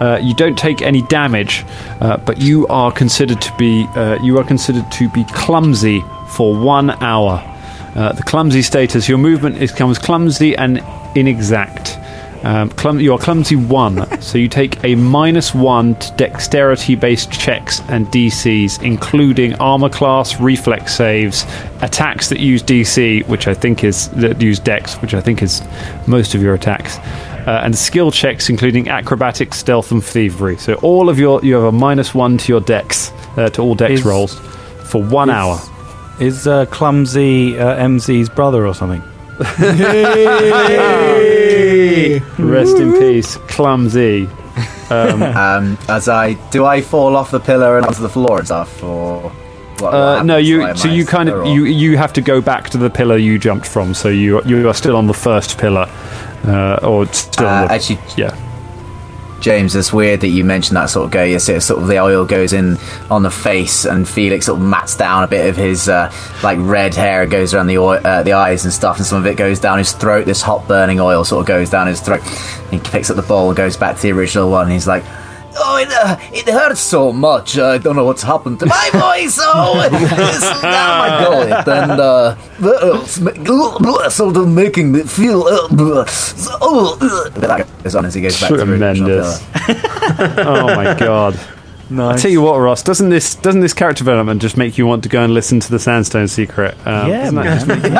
uh, 0.00 0.18
you 0.20 0.34
don't 0.34 0.58
take 0.58 0.82
any 0.82 1.02
damage, 1.02 1.64
uh, 2.00 2.16
but 2.16 2.38
you 2.38 2.66
are 2.66 2.90
considered 2.90 3.40
to 3.40 3.56
be 3.56 3.86
uh, 3.94 4.18
you 4.22 4.36
are 4.38 4.44
considered 4.44 4.90
to 4.92 5.08
be 5.10 5.24
clumsy 5.26 6.02
for 6.30 6.58
one 6.58 6.90
hour. 7.02 7.48
Uh, 7.94 8.12
the 8.12 8.22
clumsy 8.22 8.62
status: 8.62 9.08
your 9.08 9.18
movement 9.18 9.58
becomes 9.58 9.98
clumsy 9.98 10.56
and 10.56 10.82
inexact. 11.14 11.98
Um, 12.44 12.70
clum- 12.70 12.98
you 12.98 13.12
are 13.12 13.18
clumsy 13.18 13.54
one, 13.54 14.20
so 14.20 14.36
you 14.36 14.48
take 14.48 14.82
a 14.82 14.96
minus 14.96 15.54
one 15.54 15.94
to 15.96 16.12
dexterity-based 16.16 17.30
checks 17.30 17.80
and 17.88 18.06
DCs, 18.08 18.82
including 18.82 19.54
armor 19.60 19.88
class, 19.88 20.40
reflex 20.40 20.96
saves, 20.96 21.44
attacks 21.82 22.30
that 22.30 22.40
use 22.40 22.60
DC, 22.60 23.24
which 23.28 23.46
I 23.46 23.54
think 23.54 23.84
is 23.84 24.08
that 24.10 24.42
use 24.42 24.58
Dex, 24.58 24.96
which 24.96 25.14
I 25.14 25.20
think 25.20 25.40
is 25.40 25.62
most 26.08 26.34
of 26.34 26.42
your 26.42 26.54
attacks, 26.54 26.98
uh, 27.46 27.60
and 27.62 27.78
skill 27.78 28.10
checks, 28.10 28.48
including 28.50 28.88
acrobatics, 28.88 29.58
stealth, 29.58 29.92
and 29.92 30.02
thievery. 30.04 30.56
So 30.56 30.74
all 30.82 31.08
of 31.08 31.20
your 31.20 31.44
you 31.44 31.54
have 31.54 31.64
a 31.64 31.72
minus 31.72 32.12
one 32.12 32.38
to 32.38 32.52
your 32.52 32.60
Dex, 32.60 33.12
uh, 33.36 33.50
to 33.50 33.62
all 33.62 33.76
Dex 33.76 33.92
Is- 34.00 34.04
rolls, 34.04 34.34
for 34.90 35.00
one 35.00 35.28
is- 35.30 35.34
hour. 35.36 35.60
Is 36.22 36.46
uh, 36.46 36.66
Clumsy 36.66 37.58
uh, 37.58 37.74
MZ's 37.84 38.28
brother 38.28 38.64
or 38.64 38.74
something? 38.76 39.02
Rest 42.38 42.76
in 42.76 42.92
peace, 42.92 43.36
clumsy. 43.48 44.28
Um, 44.88 45.22
Um, 45.22 45.78
as 45.88 46.08
I 46.08 46.34
do, 46.50 46.64
I 46.64 46.80
fall 46.80 47.16
off 47.16 47.32
the 47.32 47.40
pillar 47.40 47.76
and 47.76 47.86
onto 47.86 48.02
the 48.02 48.08
floor 48.08 48.38
and 48.38 48.46
stuff, 48.46 48.84
or 48.84 49.22
what, 49.22 49.32
what 49.80 49.94
uh, 49.94 50.22
no, 50.22 50.36
you. 50.36 50.60
Why 50.60 50.74
So 50.74 50.86
you 50.86 51.04
kind 51.04 51.28
of 51.28 51.44
you 51.46 51.64
you 51.64 51.96
have 51.96 52.12
to 52.12 52.20
go 52.20 52.40
back 52.40 52.70
to 52.70 52.78
the 52.78 52.90
pillar 52.90 53.16
you 53.16 53.36
jumped 53.36 53.66
from. 53.66 53.92
So 53.92 54.08
you 54.08 54.40
you 54.44 54.68
are 54.68 54.74
still 54.74 54.94
on 54.94 55.08
the 55.08 55.14
first 55.14 55.58
pillar, 55.58 55.90
uh, 56.46 56.78
or 56.82 57.06
still. 57.06 57.48
Uh, 57.48 57.66
the, 57.66 57.72
actually, 57.72 57.98
yeah. 58.16 58.36
James, 59.42 59.74
it's 59.74 59.92
weird 59.92 60.20
that 60.20 60.28
you 60.28 60.44
mentioned 60.44 60.76
that 60.76 60.86
sort 60.86 61.04
of 61.04 61.10
go. 61.10 61.24
You 61.24 61.38
see, 61.40 61.58
sort 61.58 61.82
of 61.82 61.88
the 61.88 61.98
oil 61.98 62.24
goes 62.24 62.52
in 62.52 62.78
on 63.10 63.24
the 63.24 63.30
face, 63.30 63.84
and 63.84 64.08
Felix 64.08 64.46
sort 64.46 64.60
of 64.60 64.66
mats 64.66 64.96
down 64.96 65.24
a 65.24 65.26
bit 65.26 65.48
of 65.48 65.56
his 65.56 65.88
uh, 65.88 66.12
like 66.42 66.58
red 66.60 66.94
hair, 66.94 67.26
goes 67.26 67.52
around 67.52 67.66
the 67.66 67.78
oil, 67.78 68.00
uh, 68.04 68.22
the 68.22 68.34
eyes 68.34 68.64
and 68.64 68.72
stuff, 68.72 68.98
and 68.98 69.06
some 69.06 69.18
of 69.18 69.26
it 69.26 69.36
goes 69.36 69.58
down 69.58 69.78
his 69.78 69.92
throat. 69.92 70.26
This 70.26 70.40
hot 70.40 70.66
burning 70.68 71.00
oil 71.00 71.24
sort 71.24 71.40
of 71.40 71.46
goes 71.48 71.70
down 71.70 71.88
his 71.88 72.00
throat. 72.00 72.22
He 72.70 72.78
picks 72.78 73.10
up 73.10 73.16
the 73.16 73.22
bowl 73.22 73.48
and 73.48 73.56
goes 73.56 73.76
back 73.76 73.96
to 73.96 74.02
the 74.02 74.12
original 74.12 74.50
one. 74.50 74.64
And 74.64 74.72
he's 74.72 74.86
like. 74.86 75.04
Oh, 75.54 75.76
it, 75.76 75.88
uh, 75.92 76.16
it 76.32 76.48
hurts 76.48 76.80
so 76.80 77.12
much. 77.12 77.58
I 77.58 77.76
don't 77.78 77.94
know 77.96 78.04
what's 78.04 78.22
happened 78.22 78.58
to 78.60 78.66
my 78.66 78.88
voice. 78.92 79.38
Oh, 79.40 79.80
it's 79.84 80.62
down 80.62 80.98
my 80.98 81.24
gullet, 81.24 81.68
and 81.68 81.92
uh, 82.00 82.34
uh, 82.62 83.04
it's 84.04 84.14
sort 84.16 84.36
of 84.36 84.48
making 84.48 84.92
me 84.92 85.02
feel. 85.02 85.42
Uh, 85.44 86.04
so, 86.06 86.56
oh, 86.60 86.96
uh, 87.00 87.28
that 87.40 87.66
on 87.94 88.04
as 88.06 88.14
he 88.14 88.20
goes 88.22 88.40
back 88.40 88.48
to 88.50 88.56
the 88.56 88.62
original 88.62 89.08
Tremendous. 89.08 89.42
pillar. 89.52 89.80
oh 90.48 90.74
my 90.76 90.94
god. 90.98 91.38
I 91.94 92.16
tell 92.16 92.30
you 92.30 92.40
what, 92.40 92.56
Ross, 92.58 92.82
doesn't 92.82 93.10
this 93.10 93.34
doesn't 93.34 93.60
this 93.60 93.74
character 93.74 94.02
development 94.02 94.40
just 94.40 94.56
make 94.56 94.78
you 94.78 94.86
want 94.86 95.02
to 95.02 95.10
go 95.10 95.22
and 95.22 95.34
listen 95.34 95.60
to 95.60 95.70
the 95.70 95.78
Sandstone 95.78 96.26
Secret? 96.26 96.74
Um, 96.86 97.10
Yeah, 97.10 97.30
doesn't 97.30 97.34
man. 97.34 97.68
make 97.68 97.82
you- 97.84 97.90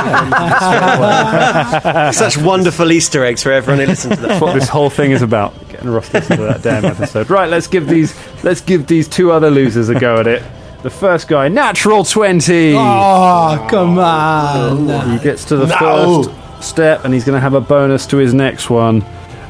Such 2.15 2.39
wonderful 2.39 2.91
Easter 2.91 3.23
eggs 3.23 3.43
for 3.43 3.53
everyone 3.53 3.81
who 3.81 3.87
listens 3.89 4.15
to 4.17 4.21
that. 4.23 4.29
That's 4.29 4.41
what 4.41 4.55
this 4.55 4.69
whole 4.71 4.89
thing 4.89 5.11
is 5.11 5.21
about. 5.21 5.53
Getting 5.83 5.95
Ross 5.95 6.09
to 6.11 6.19
listen 6.19 6.37
to 6.37 6.43
that 6.45 6.63
damn 6.63 6.85
episode. 6.85 7.29
Right, 7.29 7.51
let's 7.51 7.67
give 7.67 7.89
these 7.89 8.15
let's 8.45 8.61
give 8.61 8.87
these 8.87 9.09
two 9.09 9.33
other 9.33 9.51
losers 9.51 9.89
a 9.89 9.99
go 9.99 10.19
at 10.21 10.29
it. 10.29 10.45
The 10.83 10.91
first 10.91 11.27
guy, 11.27 11.49
natural 11.49 12.05
twenty. 12.05 12.75
Oh, 12.77 13.67
come 13.69 13.99
on. 13.99 15.11
He 15.11 15.19
gets 15.25 15.45
to 15.47 15.57
the 15.57 15.67
first 15.67 16.31
step, 16.65 17.05
and 17.05 17.13
he's 17.13 17.25
going 17.25 17.35
to 17.37 17.41
have 17.41 17.55
a 17.55 17.61
bonus 17.61 18.07
to 18.07 18.17
his 18.19 18.33
next 18.33 18.71
one. 18.71 19.05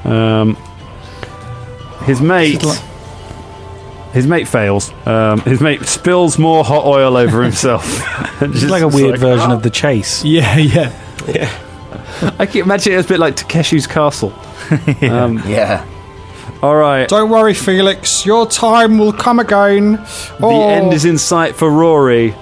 Um, 0.04 0.56
his 2.04 2.22
mate. 2.22 2.64
His 4.14 4.26
mate 4.26 4.46
fails. 4.48 4.90
Um, 5.06 5.40
his 5.40 5.60
mate 5.60 5.84
spills 5.86 6.38
more 6.38 6.64
hot 6.64 6.84
oil 6.86 7.16
over 7.16 7.42
himself. 7.42 7.82
It's 8.42 8.64
like 8.64 8.82
a 8.82 8.88
weird 8.88 9.18
version 9.18 9.52
of 9.52 9.62
the 9.62 9.70
chase. 9.70 10.24
Yeah, 10.24 10.56
yeah. 10.56 10.92
yeah. 11.28 12.34
I 12.38 12.44
can 12.46 12.62
imagine 12.62 12.92
it 12.94 12.96
as 12.96 13.04
a 13.04 13.08
bit 13.08 13.20
like 13.20 13.36
Takeshi's 13.36 13.86
Castle. 13.86 14.32
Um, 15.02 15.38
Yeah. 15.46 15.86
All 16.62 16.76
right. 16.76 17.08
Don't 17.08 17.30
worry, 17.30 17.54
Felix. 17.54 18.24
Your 18.24 18.46
time 18.46 18.98
will 18.98 19.12
come 19.12 19.38
again. 19.40 19.92
The 20.40 20.46
end 20.48 20.92
is 20.92 21.04
in 21.04 21.18
sight 21.18 21.56
for 21.56 21.70
Rory. 21.70 22.26
You 22.26 22.34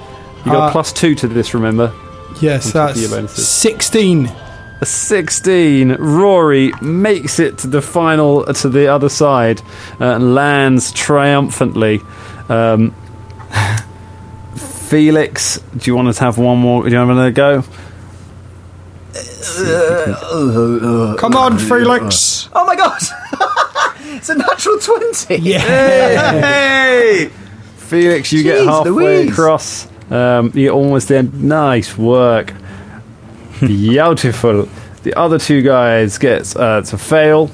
got 0.44 0.68
Uh, 0.68 0.72
plus 0.72 0.92
two 0.92 1.14
to 1.16 1.26
this, 1.28 1.54
remember? 1.54 1.92
Yes, 2.40 2.72
top 2.72 2.90
of 2.90 2.96
your 2.96 3.08
that's 3.10 3.42
16. 3.46 4.30
A 4.82 4.86
16. 4.86 5.96
Rory 5.98 6.72
makes 6.80 7.38
it 7.38 7.58
to 7.58 7.66
the 7.66 7.82
final, 7.82 8.44
to 8.46 8.68
the 8.70 8.86
other 8.88 9.10
side, 9.10 9.60
uh, 10.00 10.04
and 10.14 10.34
lands 10.34 10.90
triumphantly. 10.92 12.00
Um, 12.48 12.94
Felix, 14.56 15.58
do 15.76 15.90
you 15.90 15.94
want 15.96 16.14
to 16.14 16.20
have 16.24 16.38
one 16.38 16.58
more? 16.58 16.82
Do 16.82 16.90
you 16.90 17.06
want 17.06 17.18
to 17.18 17.30
go? 17.30 17.62
Come 21.18 21.34
on, 21.36 21.58
Felix. 21.58 22.48
Oh 22.54 22.64
my 22.64 22.74
god! 22.76 23.00
It's 24.20 24.28
a 24.28 24.34
natural 24.34 24.78
20! 24.78 25.36
Yeah. 25.36 25.58
Hey! 26.40 27.30
Felix, 27.76 28.30
you 28.32 28.42
get 28.42 28.60
Jeez 28.60 28.66
halfway 28.66 28.90
Louise. 28.90 29.32
across. 29.32 29.88
Um, 30.10 30.52
you're 30.54 30.74
almost 30.74 31.08
there. 31.08 31.22
Nice 31.22 31.96
work. 31.96 32.52
Beautiful. 33.60 34.68
The 35.04 35.14
other 35.14 35.38
two 35.38 35.62
guys 35.62 36.18
get 36.18 36.54
uh, 36.54 36.82
to 36.82 36.98
fail, 36.98 37.50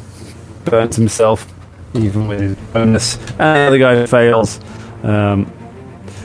burns 0.65 0.97
himself, 0.97 1.47
even 1.95 2.27
with 2.27 2.41
his 2.41 2.57
bonus. 2.73 3.17
And 3.39 3.39
the 3.39 3.67
other 3.67 3.79
guy 3.79 4.07
fails. 4.07 4.61
Um, 5.05 5.47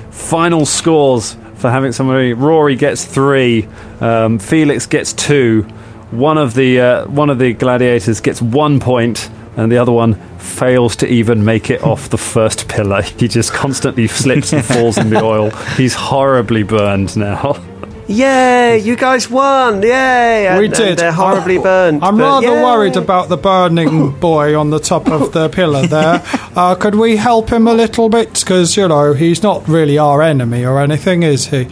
final 0.10 0.66
scores 0.66 1.38
for 1.56 1.70
having 1.70 1.92
somebody. 1.92 2.34
Rory 2.34 2.76
gets 2.76 3.06
three. 3.06 3.68
Um, 4.00 4.40
Felix 4.40 4.88
gets 4.88 5.14
two. 5.14 5.62
One 6.10 6.40
of 6.40 6.56
the 6.56 6.80
uh, 6.82 7.08
one 7.08 7.30
of 7.30 7.38
the 7.38 7.54
gladiators 7.54 8.20
gets 8.20 8.42
one 8.42 8.80
point, 8.80 9.30
and 9.56 9.72
the 9.72 9.78
other 9.78 9.92
one 9.92 10.20
fails 10.42 10.96
to 10.98 11.08
even 11.08 11.46
make 11.46 11.70
it 11.70 11.82
off 11.84 12.10
the 12.10 12.18
first 12.18 12.68
pillar. 12.68 13.02
He 13.02 13.28
just 13.28 13.54
constantly 13.54 14.08
slips 14.08 14.54
and 14.54 14.64
falls 14.74 14.98
in 14.98 15.10
the 15.10 15.24
oil. 15.24 15.50
He's 15.78 15.94
horribly 15.94 16.64
burned 16.64 17.16
now. 17.16 17.62
Yay! 18.08 18.80
You 18.80 18.98
guys 18.98 19.30
won! 19.30 19.82
Yay! 19.84 20.48
And, 20.48 20.60
We 20.60 20.66
and 20.66 20.74
did. 20.74 20.98
they're 20.98 21.14
horribly 21.14 21.60
burned. 21.60 22.04
I'm 22.04 22.18
rather 22.18 22.48
yay. 22.48 22.64
worried 22.64 22.98
about 22.98 23.30
the 23.30 23.38
burning 23.38 24.12
boy 24.20 24.60
on 24.60 24.70
the 24.70 24.80
top 24.80 25.08
of 25.08 25.32
the 25.32 25.48
pillar 25.48 25.88
there. 25.88 26.22
Uh, 26.56 26.76
could 26.76 26.96
we 26.96 27.16
help 27.16 27.50
him 27.50 27.68
a 27.68 27.74
little 27.74 28.10
bit? 28.10 28.34
Because, 28.34 28.76
you 28.76 28.88
know, 28.88 29.14
he's 29.14 29.42
not 29.44 29.66
really 29.68 29.98
our 29.98 30.22
enemy 30.22 30.66
or 30.66 30.82
anything, 30.82 31.24
is 31.24 31.48
he? 31.48 31.70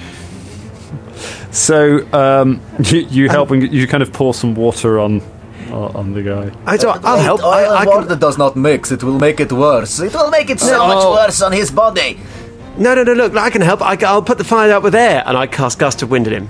So 1.51 2.07
um, 2.13 2.61
you, 2.85 2.99
you 3.01 3.29
help 3.29 3.51
and 3.51 3.73
you 3.73 3.87
kind 3.87 4.03
of 4.03 4.13
pour 4.13 4.33
some 4.33 4.55
water 4.55 4.99
on 4.99 5.21
Oh, 5.71 5.83
on 5.83 5.95
on 5.95 6.13
the 6.13 6.23
guy. 6.23 6.51
I 6.65 6.77
don't, 6.77 7.03
I'll 7.05 7.19
help. 7.19 7.41
Oil 7.41 7.49
I, 7.49 7.63
I 7.63 7.81
and 7.81 7.89
can, 7.89 8.01
water 8.01 8.15
does 8.15 8.37
not 8.37 8.55
mix, 8.55 8.91
it 8.91 9.03
will 9.03 9.19
make 9.19 9.39
it 9.39 9.51
worse. 9.51 9.99
It 9.99 10.13
will 10.13 10.29
make 10.29 10.49
it 10.49 10.59
so 10.59 10.87
much 10.87 11.03
worse 11.05 11.41
on 11.41 11.51
his 11.51 11.69
body. 11.71 12.19
no, 12.77 12.95
no, 12.95 13.03
no, 13.03 13.13
look, 13.13 13.35
I 13.35 13.49
can 13.49 13.61
help. 13.61 13.81
I, 13.81 13.95
will 14.13 14.21
put 14.23 14.37
the 14.37 14.43
fire 14.43 14.71
out 14.71 14.83
with 14.83 14.95
air. 14.95 15.23
And 15.25 15.37
I 15.37 15.47
cast 15.47 15.79
Gust 15.79 16.01
of 16.01 16.09
Wind 16.11 16.27
at 16.27 16.33
him. 16.33 16.49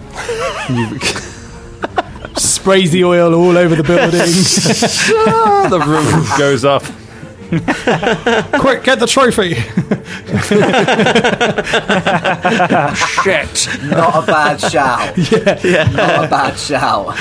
Sprays 2.38 2.92
the 2.92 3.04
oil 3.04 3.34
all 3.34 3.58
over 3.58 3.76
the 3.76 3.84
building. 3.84 4.22
Ah, 5.32 5.68
the 5.70 5.80
roof 5.80 6.38
goes 6.38 6.64
up. 6.64 6.84
Quick, 8.62 8.84
get 8.84 9.00
the 9.00 9.08
trophy. 9.08 9.56
Shit. 13.24 13.68
Not 13.90 14.24
a 14.24 14.26
bad 14.26 14.62
shout. 14.62 15.18
yeah. 15.64 15.90
Not 15.92 16.26
a 16.26 16.28
bad 16.30 16.58
shout. 16.58 17.18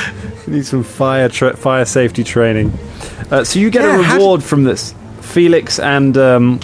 Need 0.49 0.67
some 0.67 0.83
fire 0.83 1.29
tra- 1.29 1.57
fire 1.57 1.85
safety 1.85 2.25
training. 2.25 2.73
Uh, 3.31 3.45
so 3.45 3.59
you 3.59 3.71
get 3.71 3.83
Yeah, 3.83 4.13
a 4.13 4.15
reward 4.17 4.43
from 4.43 4.65
this, 4.65 4.95
Felix 5.21 5.79
and 5.79 6.17
um, 6.17 6.59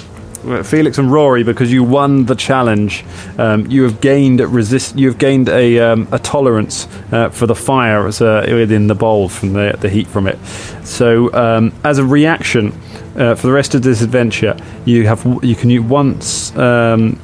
Felix 0.65 0.99
and 0.99 1.13
Rory, 1.13 1.43
because 1.43 1.73
you 1.73 1.83
won 1.83 2.25
the 2.27 2.35
challenge. 2.35 3.05
Um, 3.39 3.67
you 3.67 3.83
have 3.83 4.01
gained 4.01 4.41
a 4.41 4.47
resist. 4.47 4.97
You 4.97 5.09
have 5.09 5.19
gained 5.19 5.49
a 5.49 5.77
a, 5.77 5.93
a 6.13 6.19
tolerance 6.19 6.89
uh, 7.13 7.29
for 7.31 7.47
the 7.47 7.55
fire 7.55 8.07
as, 8.07 8.21
uh, 8.21 8.45
within 8.49 8.87
the 8.87 8.95
bowl 8.95 9.29
from 9.29 9.53
the 9.53 9.77
the 9.81 9.89
heat 9.89 10.07
from 10.07 10.27
it. 10.29 10.39
So 10.85 11.33
um, 11.35 11.73
as 11.85 11.99
a 11.99 12.05
reaction 12.05 12.73
uh, 13.17 13.35
for 13.35 13.47
the 13.47 13.53
rest 13.53 13.75
of 13.75 13.83
this 13.83 14.01
adventure, 14.03 14.57
you 14.87 15.07
have 15.07 15.25
you 15.43 15.55
can 15.55 15.71
use 15.71 15.85
once. 15.85 16.57
Um, 16.57 17.19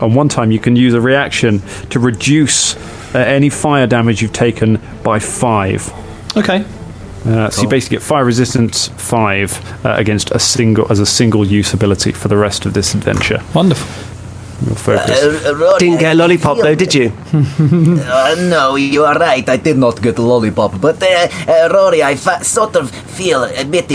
on 0.00 0.14
one 0.14 0.28
time, 0.28 0.50
you 0.50 0.58
can 0.58 0.76
use 0.76 0.94
a 0.94 1.00
reaction 1.00 1.60
to 1.90 2.00
reduce 2.00 2.74
uh, 3.14 3.18
any 3.18 3.50
fire 3.50 3.86
damage 3.86 4.22
you've 4.22 4.32
taken 4.32 4.80
by 5.02 5.18
five. 5.18 5.92
Okay. 6.36 6.64
Uh, 7.26 7.50
so 7.50 7.62
you 7.62 7.68
basically 7.68 7.98
get 7.98 8.02
fire 8.02 8.24
resistance 8.24 8.88
five 8.96 9.52
uh, 9.84 9.94
against 9.98 10.30
a 10.30 10.38
single 10.38 10.90
as 10.90 11.00
a 11.00 11.06
single 11.06 11.44
use 11.46 11.74
ability 11.74 12.12
for 12.12 12.28
the 12.28 12.36
rest 12.36 12.64
of 12.66 12.72
this 12.72 12.94
adventure. 12.94 13.42
Wonderful. 13.54 14.06
Your 14.66 14.76
focus. 14.76 15.22
Uh, 15.46 15.78
Didn't 15.78 16.00
get 16.00 16.12
a 16.12 16.14
lollipop 16.14 16.58
though, 16.58 16.74
did 16.74 16.94
you? 16.94 17.12
Uh, 18.12 18.34
no, 18.48 18.76
you 18.76 19.04
are 19.04 19.18
right. 19.18 19.46
I 19.48 19.56
did 19.56 19.76
not 19.76 20.00
get 20.02 20.18
a 20.18 20.22
lollipop, 20.22 20.80
but 20.80 21.02
uh, 21.02 21.28
uh, 21.48 21.68
Rory, 21.72 22.02
I 22.02 22.14
fa- 22.16 22.42
sort 22.44 22.76
of 22.76 22.90
feel 22.90 23.44
a 23.44 23.64
bit 23.64 23.90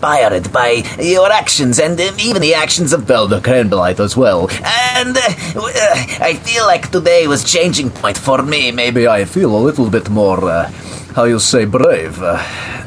inspired 0.00 0.50
by 0.50 0.82
your 0.98 1.30
actions 1.30 1.78
and 1.78 2.00
uh, 2.00 2.10
even 2.18 2.40
the 2.40 2.54
actions 2.54 2.92
of 2.94 3.02
Velder 3.02 3.40
Cranblight 3.40 4.00
as 4.00 4.16
well. 4.16 4.48
And 4.96 5.14
uh, 5.14 5.20
uh, 5.20 6.24
I 6.24 6.38
feel 6.42 6.64
like 6.66 6.90
today 6.90 7.26
was 7.26 7.44
changing 7.44 7.90
point 7.90 8.16
for 8.16 8.42
me. 8.42 8.72
Maybe 8.72 9.06
I 9.06 9.26
feel 9.26 9.54
a 9.54 9.58
little 9.58 9.90
bit 9.90 10.08
more, 10.08 10.42
uh, 10.42 10.70
how 11.14 11.24
you 11.24 11.38
say, 11.38 11.66
brave. 11.66 12.18
Uh, 12.22 12.38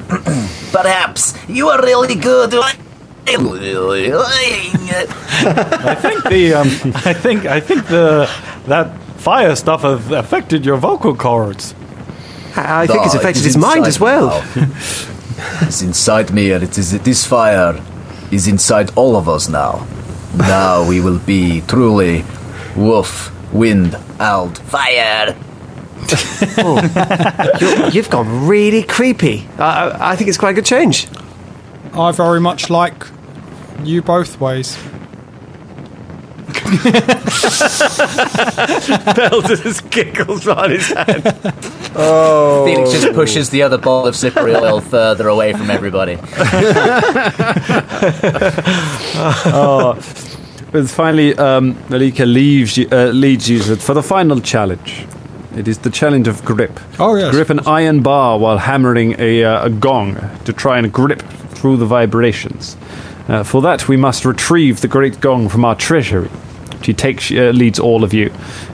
perhaps 0.72 1.36
you 1.48 1.70
are 1.70 1.82
really 1.84 2.16
good. 2.16 2.56
I 2.56 2.74
think 6.02 6.24
the 6.24 6.54
um, 6.56 6.68
I 7.06 7.14
think 7.14 7.46
I 7.46 7.60
think 7.60 7.88
the 7.88 8.28
that 8.66 8.92
fire 9.18 9.56
stuff 9.56 9.84
has 9.84 10.12
affected 10.12 10.66
your 10.66 10.78
vocal 10.78 11.16
cords. 11.16 11.76
I 12.56 12.86
think 12.86 13.06
it's 13.06 13.16
affected 13.16 13.44
it 13.44 13.46
his 13.46 13.58
mind 13.58 13.86
as 13.86 14.00
well. 14.00 14.44
now. 15.38 15.60
it's 15.62 15.82
inside 15.82 16.34
me, 16.34 16.52
and 16.52 16.64
it 16.64 16.78
is 16.78 16.92
this 17.02 17.26
fire 17.26 17.82
is 18.32 18.48
inside 18.48 18.92
all 18.96 19.16
of 19.16 19.28
us 19.30 19.48
now. 19.50 19.86
Now 20.38 20.88
we 20.88 21.00
will 21.00 21.20
be 21.20 21.62
truly 21.62 22.26
wolf, 22.76 23.32
wind, 23.54 23.96
owl, 24.20 24.50
fire. 24.50 25.36
Oh, 26.58 26.82
you 27.62 27.92
you've 27.92 28.10
gone 28.10 28.48
really 28.48 28.84
creepy. 28.84 29.48
I, 29.58 29.90
I, 29.90 30.12
I 30.12 30.16
think 30.16 30.28
it's 30.28 30.38
quite 30.38 30.52
a 30.52 30.54
good 30.54 30.66
change. 30.66 31.08
I 31.94 32.12
very 32.12 32.42
much 32.42 32.70
like 32.70 33.08
you 33.84 34.02
both 34.02 34.40
ways. 34.40 34.78
Velders 39.16 39.82
giggles 39.90 40.48
on 40.48 40.72
his 40.72 40.88
hand. 40.88 41.24
Oh. 41.96 42.66
Felix 42.66 42.92
just 42.92 43.14
pushes 43.14 43.50
the 43.50 43.62
other 43.62 43.78
ball 43.78 44.08
of 44.08 44.16
slippery 44.16 44.56
oil 44.56 44.82
further 44.96 45.28
away 45.28 45.54
from 45.54 45.70
everybody. 45.70 46.18
oh. 49.46 49.94
But 50.72 50.90
finally, 50.90 51.38
um, 51.38 51.78
Malika 51.90 52.26
leaves 52.26 52.78
you, 52.78 52.88
uh, 52.92 53.08
leads 53.08 53.50
you 53.50 53.62
for 53.76 53.94
the 53.94 54.02
final 54.02 54.40
challenge. 54.40 55.06
It 55.56 55.68
is 55.68 55.78
the 55.78 55.92
challenge 55.92 56.28
of 56.28 56.44
grip. 56.44 56.80
Oh, 56.98 57.16
yes. 57.16 57.32
Grip 57.32 57.52
an 57.52 57.60
iron 57.68 58.02
bar 58.02 58.40
while 58.40 58.58
hammering 58.58 59.16
a, 59.20 59.44
uh, 59.44 59.66
a 59.66 59.70
gong 59.70 60.16
to 60.46 60.54
try 60.54 60.80
and 60.80 60.92
grip 60.92 61.22
through 61.52 61.78
the 61.78 61.86
vibrations. 61.86 62.76
Uh, 63.28 63.44
for 63.44 63.62
that, 63.62 63.88
we 63.88 63.96
must 63.96 64.26
retrieve 64.26 64.82
the 64.82 64.88
great 64.88 65.22
gong 65.22 65.48
from 65.48 65.64
our 65.64 65.76
treasury. 65.76 66.30
She 66.84 66.94
takes, 66.94 67.32
uh, 67.32 67.52
leads 67.54 67.80
all 67.80 68.04
of 68.04 68.14
you 68.14 68.32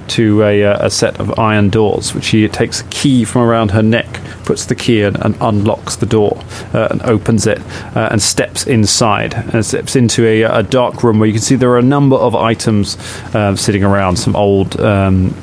to 0.10 0.44
a, 0.44 0.64
uh, 0.64 0.88
a, 0.88 0.90
set 0.90 1.20
of 1.20 1.38
iron 1.40 1.70
doors, 1.70 2.16
which 2.16 2.26
she 2.26 2.48
takes 2.48 2.82
a 2.82 2.84
key 2.86 3.24
from 3.24 3.44
around 3.44 3.72
her 3.72 3.84
neck, 3.84 4.20
puts 4.44 4.66
the 4.66 4.76
key 4.76 5.02
in, 5.02 5.16
and 5.18 5.38
unlocks 5.42 5.96
the 5.96 6.06
door 6.06 6.42
uh, 6.74 6.88
and 6.90 7.02
opens 7.04 7.46
it 7.46 7.60
uh, 7.96 8.10
and 8.12 8.22
steps 8.22 8.66
inside 8.66 9.34
and 9.34 9.66
steps 9.66 9.96
into 9.96 10.26
a, 10.26 10.42
a, 10.44 10.64
dark 10.64 11.04
room 11.04 11.20
where 11.20 11.28
you 11.28 11.34
can 11.34 11.42
see 11.42 11.56
there 11.56 11.70
are 11.70 11.78
a 11.78 11.84
number 11.84 12.16
of 12.16 12.36
items 12.36 12.98
uh, 13.36 13.56
sitting 13.56 13.84
around, 13.84 14.18
some 14.18 14.36
old. 14.36 14.80
Um, 14.80 15.36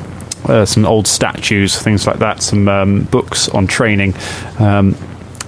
uh, 0.44 0.64
some 0.64 0.86
old 0.86 1.08
statues, 1.08 1.76
things 1.76 2.06
like 2.06 2.20
that, 2.20 2.40
some 2.40 2.68
um, 2.68 3.02
books 3.04 3.48
on 3.48 3.66
training. 3.66 4.14
Um, 4.60 4.94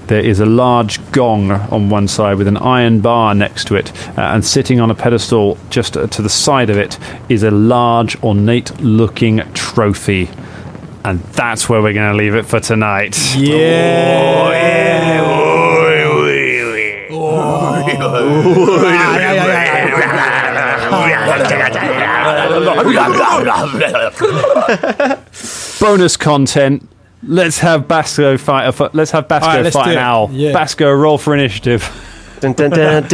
there 0.08 0.24
is 0.24 0.40
a 0.40 0.46
large 0.46 0.98
gong 1.12 1.50
on 1.50 1.90
one 1.90 2.08
side 2.08 2.36
with 2.38 2.48
an 2.48 2.56
iron 2.56 3.00
bar 3.00 3.34
next 3.34 3.66
to 3.68 3.76
it, 3.76 3.92
uh, 4.18 4.22
and 4.22 4.44
sitting 4.44 4.80
on 4.80 4.90
a 4.90 4.94
pedestal 4.94 5.56
just 5.70 5.96
uh, 5.96 6.06
to 6.08 6.22
the 6.22 6.28
side 6.28 6.70
of 6.70 6.76
it 6.76 6.98
is 7.28 7.42
a 7.42 7.50
large, 7.50 8.20
ornate 8.22 8.80
looking 8.80 9.38
trophy. 9.54 10.28
And 11.04 11.20
that's 11.20 11.68
where 11.68 11.80
we're 11.80 11.92
going 11.92 12.10
to 12.10 12.16
leave 12.16 12.34
it 12.34 12.44
for 12.44 12.58
tonight. 12.58 13.16
Yeah. 13.36 14.48
Oh, 14.48 14.50
yeah. 14.50 15.38
Bonus 25.80 26.16
content. 26.16 26.88
Let's 27.22 27.58
have 27.58 27.88
Basco 27.88 28.36
fight. 28.38 28.68
A, 28.68 28.90
let's 28.92 29.10
have 29.10 29.26
Basco 29.28 29.48
right, 29.48 29.62
let's 29.62 29.74
fight 29.74 29.92
an 29.92 29.98
owl. 29.98 30.30
Yeah. 30.32 30.52
Basco, 30.52 30.92
roll 30.92 31.18
for 31.18 31.34
initiative. 31.34 31.82
Dun, 32.40 32.52
dun, 32.52 32.70
dun. 32.70 33.04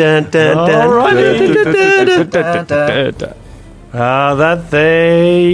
Uh, 3.95 4.35
that 4.35 4.71
they. 4.71 5.53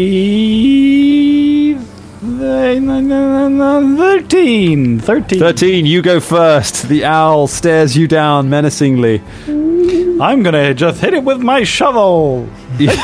they 2.22 2.80
no, 2.80 3.00
no, 3.00 3.48
no, 3.48 3.80
no, 3.80 3.96
13. 3.96 4.98
13. 4.98 5.38
13, 5.38 5.86
you 5.86 6.02
go 6.02 6.18
first. 6.18 6.88
The 6.88 7.04
owl 7.04 7.46
stares 7.46 7.96
you 7.96 8.08
down 8.08 8.50
menacingly. 8.50 9.22
I'm 9.46 10.42
going 10.42 10.54
to 10.54 10.74
just 10.74 11.00
hit 11.00 11.14
it 11.14 11.22
with 11.22 11.40
my 11.40 11.62
shovel. 11.62 12.48
You're 12.78 12.96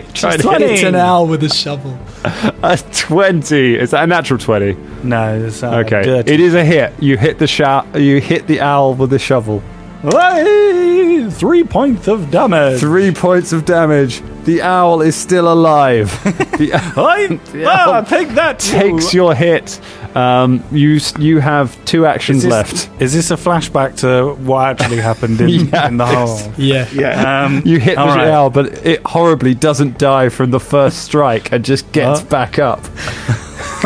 trying 0.00 0.40
to 0.40 0.58
hit 0.58 0.84
an 0.84 0.94
owl 0.94 1.26
with 1.26 1.44
a 1.44 1.50
shovel. 1.50 1.98
A 2.62 2.76
20. 2.76 3.74
Is 3.76 3.90
that 3.90 4.04
a 4.04 4.06
natural 4.06 4.38
20? 4.38 4.76
No, 5.02 5.38
it's 5.38 5.62
uh, 5.62 5.76
Okay. 5.80 6.02
dirty. 6.02 6.32
It 6.32 6.40
is 6.40 6.54
a 6.54 6.64
hit. 6.64 6.92
You 7.00 7.18
hit 7.18 7.38
the 7.38 7.46
sho- 7.46 7.84
you 7.94 8.20
hit 8.20 8.46
the 8.46 8.60
owl 8.60 8.94
with 8.94 9.10
the 9.10 9.18
shovel. 9.18 9.62
Hey, 10.02 11.28
three 11.30 11.64
points 11.64 12.08
of 12.08 12.30
damage. 12.30 12.80
Three 12.80 13.10
points 13.10 13.52
of 13.52 13.64
damage. 13.64 14.22
The 14.44 14.60
owl 14.62 15.00
is 15.00 15.16
still 15.16 15.50
alive. 15.52 16.10
the 16.58 16.70
I, 16.74 17.40
ah, 17.66 18.00
take 18.02 18.28
that. 18.30 18.58
takes 18.58 19.14
your 19.14 19.34
hit. 19.34 19.80
Um, 20.14 20.62
you 20.70 20.96
s- 20.96 21.12
you 21.18 21.40
have 21.40 21.76
two 21.84 22.06
actions 22.06 22.38
Is 22.38 22.42
this, 22.44 22.50
left. 22.52 23.02
Is 23.02 23.12
this 23.14 23.30
a 23.32 23.36
flashback 23.36 23.96
to 23.98 24.34
what 24.44 24.80
actually 24.80 25.00
happened 25.00 25.40
in, 25.40 25.48
Yeah, 25.72 25.88
in 25.88 25.96
the 25.96 26.06
hole? 26.06 26.52
Yeah. 26.56 26.86
Yeah. 26.92 27.44
Um, 27.44 27.62
You 27.66 27.80
hit 27.80 27.96
the 27.96 28.00
all 28.02 28.08
right. 28.08 28.28
owl, 28.28 28.50
but 28.50 28.86
it 28.86 29.02
horribly 29.04 29.54
doesn't 29.54 29.98
die 29.98 30.28
from 30.28 30.50
the 30.52 30.60
first 30.60 31.02
strike 31.04 31.50
and 31.52 31.64
just 31.64 31.90
gets 31.92 32.20
Huh? 32.20 32.26
back 32.26 32.58
up. 32.60 32.80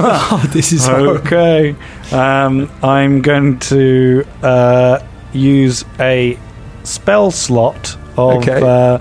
Oh, 0.01 0.49
this 0.53 0.73
is 0.73 0.87
horrible. 0.87 1.17
Okay. 1.27 1.75
Um, 2.13 2.71
I'm 2.83 3.21
going 3.23 3.59
to 3.61 4.25
uh, 4.43 5.01
use 5.33 5.85
a 5.99 6.39
spell 6.85 7.31
slot 7.31 7.97
of 8.17 8.39
Okay. 8.39 8.61
uh, 8.63 8.99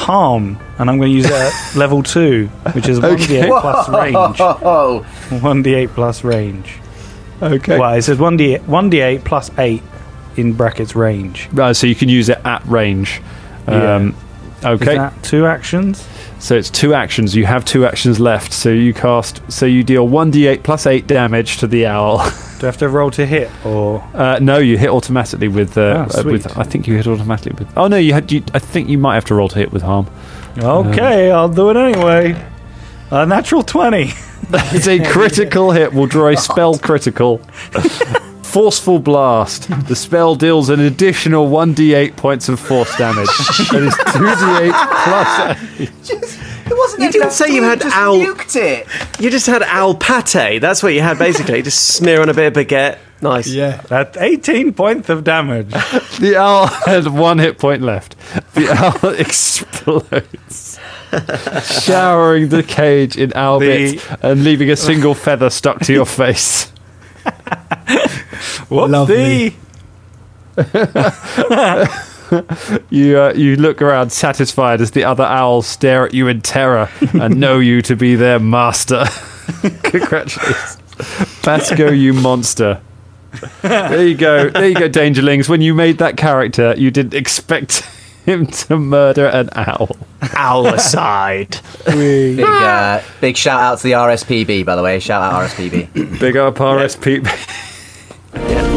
harm, 0.00 0.58
and 0.78 0.88
I'm 0.90 0.98
going 0.98 1.10
to 1.12 1.16
use 1.16 1.26
it 1.26 1.32
at 1.32 1.52
level 1.76 2.02
two, 2.02 2.46
which 2.72 2.88
is 2.88 2.98
one 3.00 3.12
Okay. 3.12 3.40
d8 3.42 3.60
plus 3.60 3.88
range. 3.88 4.16
Oh, 4.40 5.06
One 5.40 5.62
d8 5.62 5.88
plus 5.94 6.24
range. 6.24 6.74
Okay. 7.42 7.78
Well, 7.78 7.94
it 7.94 8.02
says 8.02 8.18
one 8.18 8.36
d 8.36 8.56
one 8.66 8.90
d8 8.90 9.24
plus 9.24 9.50
eight 9.58 9.82
in 10.36 10.52
brackets 10.52 10.94
range. 10.94 11.48
Right, 11.52 11.74
so 11.74 11.86
you 11.86 11.94
can 11.94 12.08
use 12.08 12.28
it 12.28 12.38
at 12.44 12.64
range. 12.66 13.20
Yeah. 13.68 13.94
Um, 13.96 14.08
Is 14.08 14.14
okay. 14.64 14.96
that 14.96 15.22
two 15.22 15.46
actions? 15.46 16.06
So 16.38 16.56
it's 16.56 16.70
two 16.70 16.94
actions. 16.94 17.36
You 17.36 17.44
have 17.44 17.64
two 17.64 17.84
actions 17.84 18.18
left. 18.18 18.52
So 18.52 18.70
you 18.70 18.94
cast. 18.94 19.42
So 19.52 19.66
you 19.66 19.82
deal 19.84 20.08
one 20.08 20.32
d8 20.32 20.62
plus 20.62 20.86
eight 20.86 21.06
damage 21.06 21.58
to 21.58 21.66
the 21.66 21.86
owl. 21.86 22.18
Do 22.60 22.66
I 22.66 22.68
have 22.68 22.76
to 22.78 22.88
roll 22.90 23.10
to 23.12 23.24
hit, 23.24 23.50
or 23.64 24.02
Uh, 24.12 24.38
no, 24.40 24.58
you 24.58 24.76
hit 24.76 24.90
automatically 24.90 25.48
with. 25.48 25.78
Uh, 25.78 26.06
Ah, 26.14 26.20
uh, 26.20 26.22
with. 26.24 26.58
I 26.58 26.62
think 26.62 26.86
you 26.86 26.94
hit 26.96 27.06
automatically 27.06 27.52
with. 27.58 27.76
Oh 27.76 27.88
no, 27.88 27.96
you 27.96 28.12
had. 28.12 28.30
You, 28.30 28.42
I 28.52 28.58
think 28.58 28.88
you 28.88 28.98
might 28.98 29.14
have 29.14 29.24
to 29.26 29.34
roll 29.34 29.48
to 29.48 29.58
hit 29.58 29.72
with 29.72 29.82
harm. 29.82 30.06
okay, 30.58 31.30
I'll 31.30 31.48
do 31.48 31.70
it 31.70 31.76
anyway. 31.76 32.36
A 33.10 33.26
natural 33.26 33.62
twenty. 33.62 34.12
It's 34.52 34.88
a 34.88 34.98
critical 35.12 35.70
hit. 35.70 35.92
We'll 35.92 36.06
draw 36.06 36.28
a 36.28 36.36
spell 36.48 36.76
critical. 36.76 37.40
Forceful 38.50 38.98
blast. 38.98 39.68
The 39.86 39.94
spell 39.94 40.34
deals 40.34 40.70
an 40.70 40.80
additional 40.80 41.48
1d8 41.48 42.16
points 42.16 42.48
of 42.48 42.58
force 42.58 42.96
damage. 42.98 43.26
that 43.70 43.82
is 43.82 43.94
2d8 43.94 44.72
plus. 45.04 45.90
it 46.66 46.76
wasn't. 46.76 47.02
You 47.02 47.12
didn't 47.12 47.30
say 47.30 47.54
you 47.54 47.62
had 47.62 47.80
just 47.80 47.96
owl- 47.96 48.18
Nuked 48.18 48.56
it. 48.56 48.88
You 49.20 49.30
just 49.30 49.46
had 49.46 49.62
al 49.62 49.94
pate. 49.94 50.60
That's 50.60 50.82
what 50.82 50.94
you 50.94 51.00
had 51.00 51.16
basically. 51.18 51.62
just 51.62 51.94
smear 51.94 52.20
on 52.22 52.28
a 52.28 52.34
bit 52.34 52.56
of 52.56 52.66
baguette. 52.66 52.98
Nice. 53.22 53.46
Yeah. 53.48 53.82
That's 53.88 54.16
eighteen 54.16 54.72
points 54.74 55.08
of 55.10 55.22
damage. 55.24 55.72
The 56.20 56.36
owl 56.36 56.66
had 56.66 57.06
one 57.06 57.38
hit 57.38 57.58
point 57.58 57.82
left. 57.82 58.14
The 58.54 58.68
owl 58.72 59.10
explodes, 59.18 60.78
showering 61.82 62.48
the 62.48 62.62
cage 62.62 63.16
in 63.16 63.32
owl 63.34 63.58
The- 63.60 63.66
bits 63.92 64.06
and 64.22 64.42
leaving 64.44 64.70
a 64.70 64.76
single 64.76 65.14
feather 65.14 65.50
stuck 65.50 65.80
to 65.82 65.92
your 65.92 66.04
face. 66.06 66.72
Whoopsie. 68.68 69.54
Lovely. 70.56 71.96
You 72.90 73.18
uh, 73.18 73.32
you 73.34 73.56
look 73.56 73.82
around 73.82 74.10
satisfied 74.10 74.80
as 74.80 74.92
the 74.92 75.02
other 75.02 75.24
owls 75.24 75.66
stare 75.66 76.06
at 76.06 76.14
you 76.14 76.28
in 76.28 76.42
terror 76.42 76.88
and 77.12 77.40
know 77.40 77.58
you 77.58 77.82
to 77.82 77.96
be 77.96 78.14
their 78.14 78.38
master. 78.38 79.04
Congratulations, 79.82 80.78
Basco, 81.42 81.90
you 81.90 82.12
monster. 82.12 82.80
There 83.62 84.06
you 84.06 84.14
go. 84.14 84.48
There 84.50 84.68
you 84.68 84.74
go, 84.74 84.88
Dangerlings. 84.88 85.48
When 85.48 85.60
you 85.60 85.74
made 85.74 85.98
that 85.98 86.16
character, 86.16 86.74
you 86.76 86.92
didn't 86.92 87.14
expect 87.14 87.82
him 88.24 88.46
to 88.46 88.76
murder 88.76 89.26
an 89.26 89.50
owl. 89.54 89.96
Owl 90.34 90.66
aside. 90.68 91.58
Big, 91.86 92.40
uh, 92.40 93.02
big 93.20 93.36
shout 93.36 93.60
out 93.60 93.78
to 93.78 93.84
the 93.84 93.92
RSPB, 93.92 94.64
by 94.64 94.76
the 94.76 94.82
way. 94.82 95.00
Shout 95.00 95.22
out 95.22 95.48
RSPB. 95.48 96.20
Big 96.20 96.36
up 96.36 96.56
RSP. 96.56 97.66
Hello, 98.32 98.69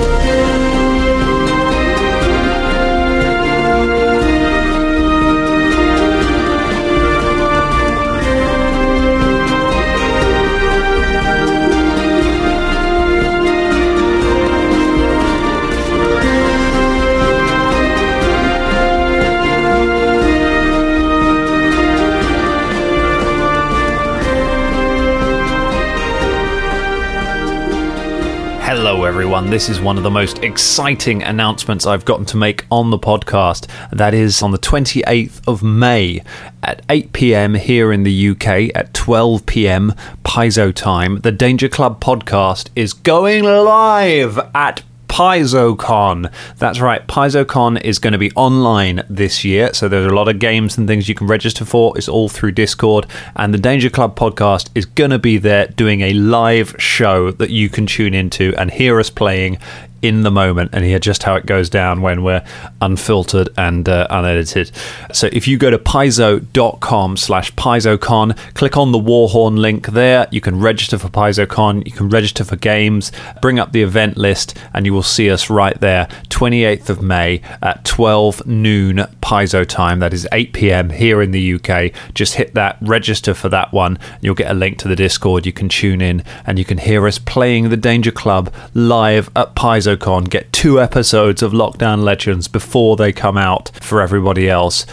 everyone. 29.34 29.50
This 29.50 29.68
is 29.68 29.82
one 29.82 29.98
of 29.98 30.04
the 30.04 30.12
most 30.12 30.44
exciting 30.44 31.24
announcements 31.24 31.88
I've 31.88 32.06
gotten 32.06 32.24
to 32.28 32.38
make 32.38 32.68
on 32.70 32.92
the 32.92 33.00
podcast. 33.00 33.68
That 33.92 34.14
is 34.14 34.44
on 34.44 34.52
the 34.52 34.60
28th 34.60 35.42
of 35.48 35.64
May 35.64 36.22
at 36.62 36.84
8 36.88 37.14
pm 37.14 37.56
here 37.56 37.92
in 37.92 38.04
the 38.04 38.30
UK, 38.30 38.70
at 38.76 38.94
12 38.94 39.48
pm 39.48 39.96
Paizo 40.24 40.72
time. 40.72 41.20
The 41.22 41.32
Danger 41.32 41.68
Club 41.68 42.00
podcast 42.00 42.70
is 42.76 42.94
going 42.94 43.44
live 43.44 44.38
at 44.54 44.84
PaizoCon. 45.14 46.34
That's 46.57 46.80
right, 46.80 47.05
PaizoCon 47.05 47.80
is 47.82 47.99
going 47.99 48.14
to 48.14 48.18
be 48.18 48.32
online 48.32 49.03
this 49.07 49.45
year, 49.45 49.72
so 49.72 49.88
there's 49.88 50.11
a 50.11 50.16
lot 50.16 50.28
of 50.28 50.39
games 50.39 50.76
and 50.76 50.88
things 50.88 51.07
you 51.07 51.14
can 51.14 51.28
register 51.28 51.66
for. 51.66 51.95
It's 51.95 52.09
all 52.09 52.30
through 52.30 52.53
Discord, 52.53 53.05
and 53.36 53.53
the 53.53 53.59
Danger 53.59 53.91
Club 53.91 54.18
podcast 54.18 54.72
is 54.74 54.88
going 54.88 55.11
to 55.11 55.20
be 55.20 55.38
there 55.38 55.68
doing 55.68 56.01
a 56.01 56.14
live 56.14 56.76
show 56.80 57.30
that 57.30 57.51
you 57.51 57.70
can 57.70 57.86
tune 57.86 58.16
into 58.16 58.55
and 58.57 58.72
hear 58.72 58.99
us 58.99 59.11
playing 59.11 59.59
in 60.04 60.22
the 60.22 60.30
moment 60.30 60.70
and 60.74 60.84
hear 60.84 60.99
just 60.99 61.24
how 61.24 61.36
it 61.36 61.45
goes 61.45 61.70
down 61.70 62.01
when 62.01 62.24
we're 62.24 62.43
unfiltered 62.82 63.49
and 63.58 63.88
uh, 63.88 64.06
unedited. 64.10 64.70
So 65.14 65.30
if 65.32 65.47
you 65.47 65.58
go 65.58 65.72
to 65.72 65.80
paizo.com 65.80 67.18
slash 67.18 67.54
paizocon, 67.54 68.38
click 68.54 68.76
on 68.76 68.91
the 68.91 68.99
Warhorn 68.99 69.58
link 69.58 69.88
there. 69.88 70.28
You 70.30 70.41
can 70.41 70.60
register 70.60 70.97
for 70.97 71.08
PaizoCon, 71.08 71.86
you 71.86 71.93
can 71.93 72.10
register 72.10 72.43
for 72.43 72.58
games, 72.58 73.14
bring 73.41 73.60
up 73.60 73.72
the 73.72 73.82
event 73.82 74.18
list, 74.18 74.58
and 74.74 74.86
you 74.86 74.93
will 74.93 75.04
see 75.04 75.32
us 75.32 75.49
right 75.49 75.80
there, 75.80 76.08
28th 76.28 76.89
of 76.89 77.01
May 77.01 77.41
at 77.62 77.86
12 77.86 78.45
noon 78.45 78.97
Paizo 79.22 79.66
time. 79.66 79.99
That 79.99 80.14
is 80.14 80.28
8 80.34 80.51
p.m. 80.51 80.89
here 80.89 81.22
in 81.22 81.32
the 81.32 81.54
UK. 81.54 81.93
Just 82.14 82.36
hit 82.36 82.54
that, 82.56 82.78
register 82.82 83.34
for 83.34 83.47
that 83.49 83.72
one. 83.72 83.97
You'll 84.20 84.36
get 84.36 84.51
a 84.51 84.54
link 84.54 84.80
to 84.80 84.89
the 84.89 84.97
Discord. 84.97 85.45
You 85.45 85.54
can 85.54 85.70
tune 85.70 86.01
in 86.01 86.26
and 86.45 86.60
you 86.60 86.66
can 86.66 86.78
hear 86.78 87.08
us 87.08 87.20
playing 87.20 87.70
the 87.70 87.78
Danger 87.78 88.12
Club 88.12 88.54
live 88.74 89.30
at 89.36 89.56
Paizo 89.56 89.93
PaizoCon, 89.98 90.30
get 90.30 90.52
two 90.52 90.82
episodes 90.82 91.41
of 91.41 91.52
Lockdown 91.52 92.04
Legends 92.04 92.48
before 92.48 92.96
they 92.96 93.12
come 93.12 93.38
out 93.38 93.72
for 93.82 94.02
everybody 94.02 94.50
else. 94.50 94.86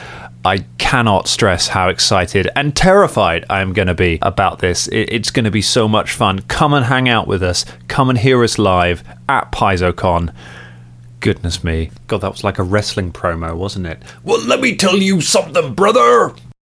I 0.45 0.65
cannot 0.79 1.29
stress 1.29 1.69
how 1.69 1.89
excited 1.89 2.49
and 2.57 2.75
terrified 2.75 3.45
I 3.51 3.61
am 3.61 3.73
going 3.73 3.89
to 3.89 3.95
be 3.95 4.19
about 4.23 4.61
this. 4.61 4.89
It's 4.91 5.31
going 5.31 5.45
to 5.45 5.51
be 5.51 5.63
so 5.63 5.87
much 5.87 6.13
fun. 6.13 6.41
Come 6.41 6.73
and 6.73 6.87
hang 6.87 7.09
out 7.09 7.27
with 7.27 7.43
us. 7.43 7.65
Come 7.89 8.09
and 8.09 8.19
hear 8.19 8.43
us 8.43 8.59
live 8.59 9.05
at 9.29 9.53
PaizoCon. 9.53 10.35
Goodness 11.21 11.63
me. 11.63 11.91
God, 12.07 12.23
that 12.23 12.33
was 12.33 12.45
like 12.45 12.59
a 12.59 12.63
wrestling 12.63 13.13
promo, 13.13 13.55
wasn't 13.55 13.87
it? 13.87 14.03
Well, 14.25 14.41
let 14.47 14.61
me 14.61 14.77
tell 14.77 14.97
you 14.97 15.21
something, 15.21 15.75
brother. 15.75 16.35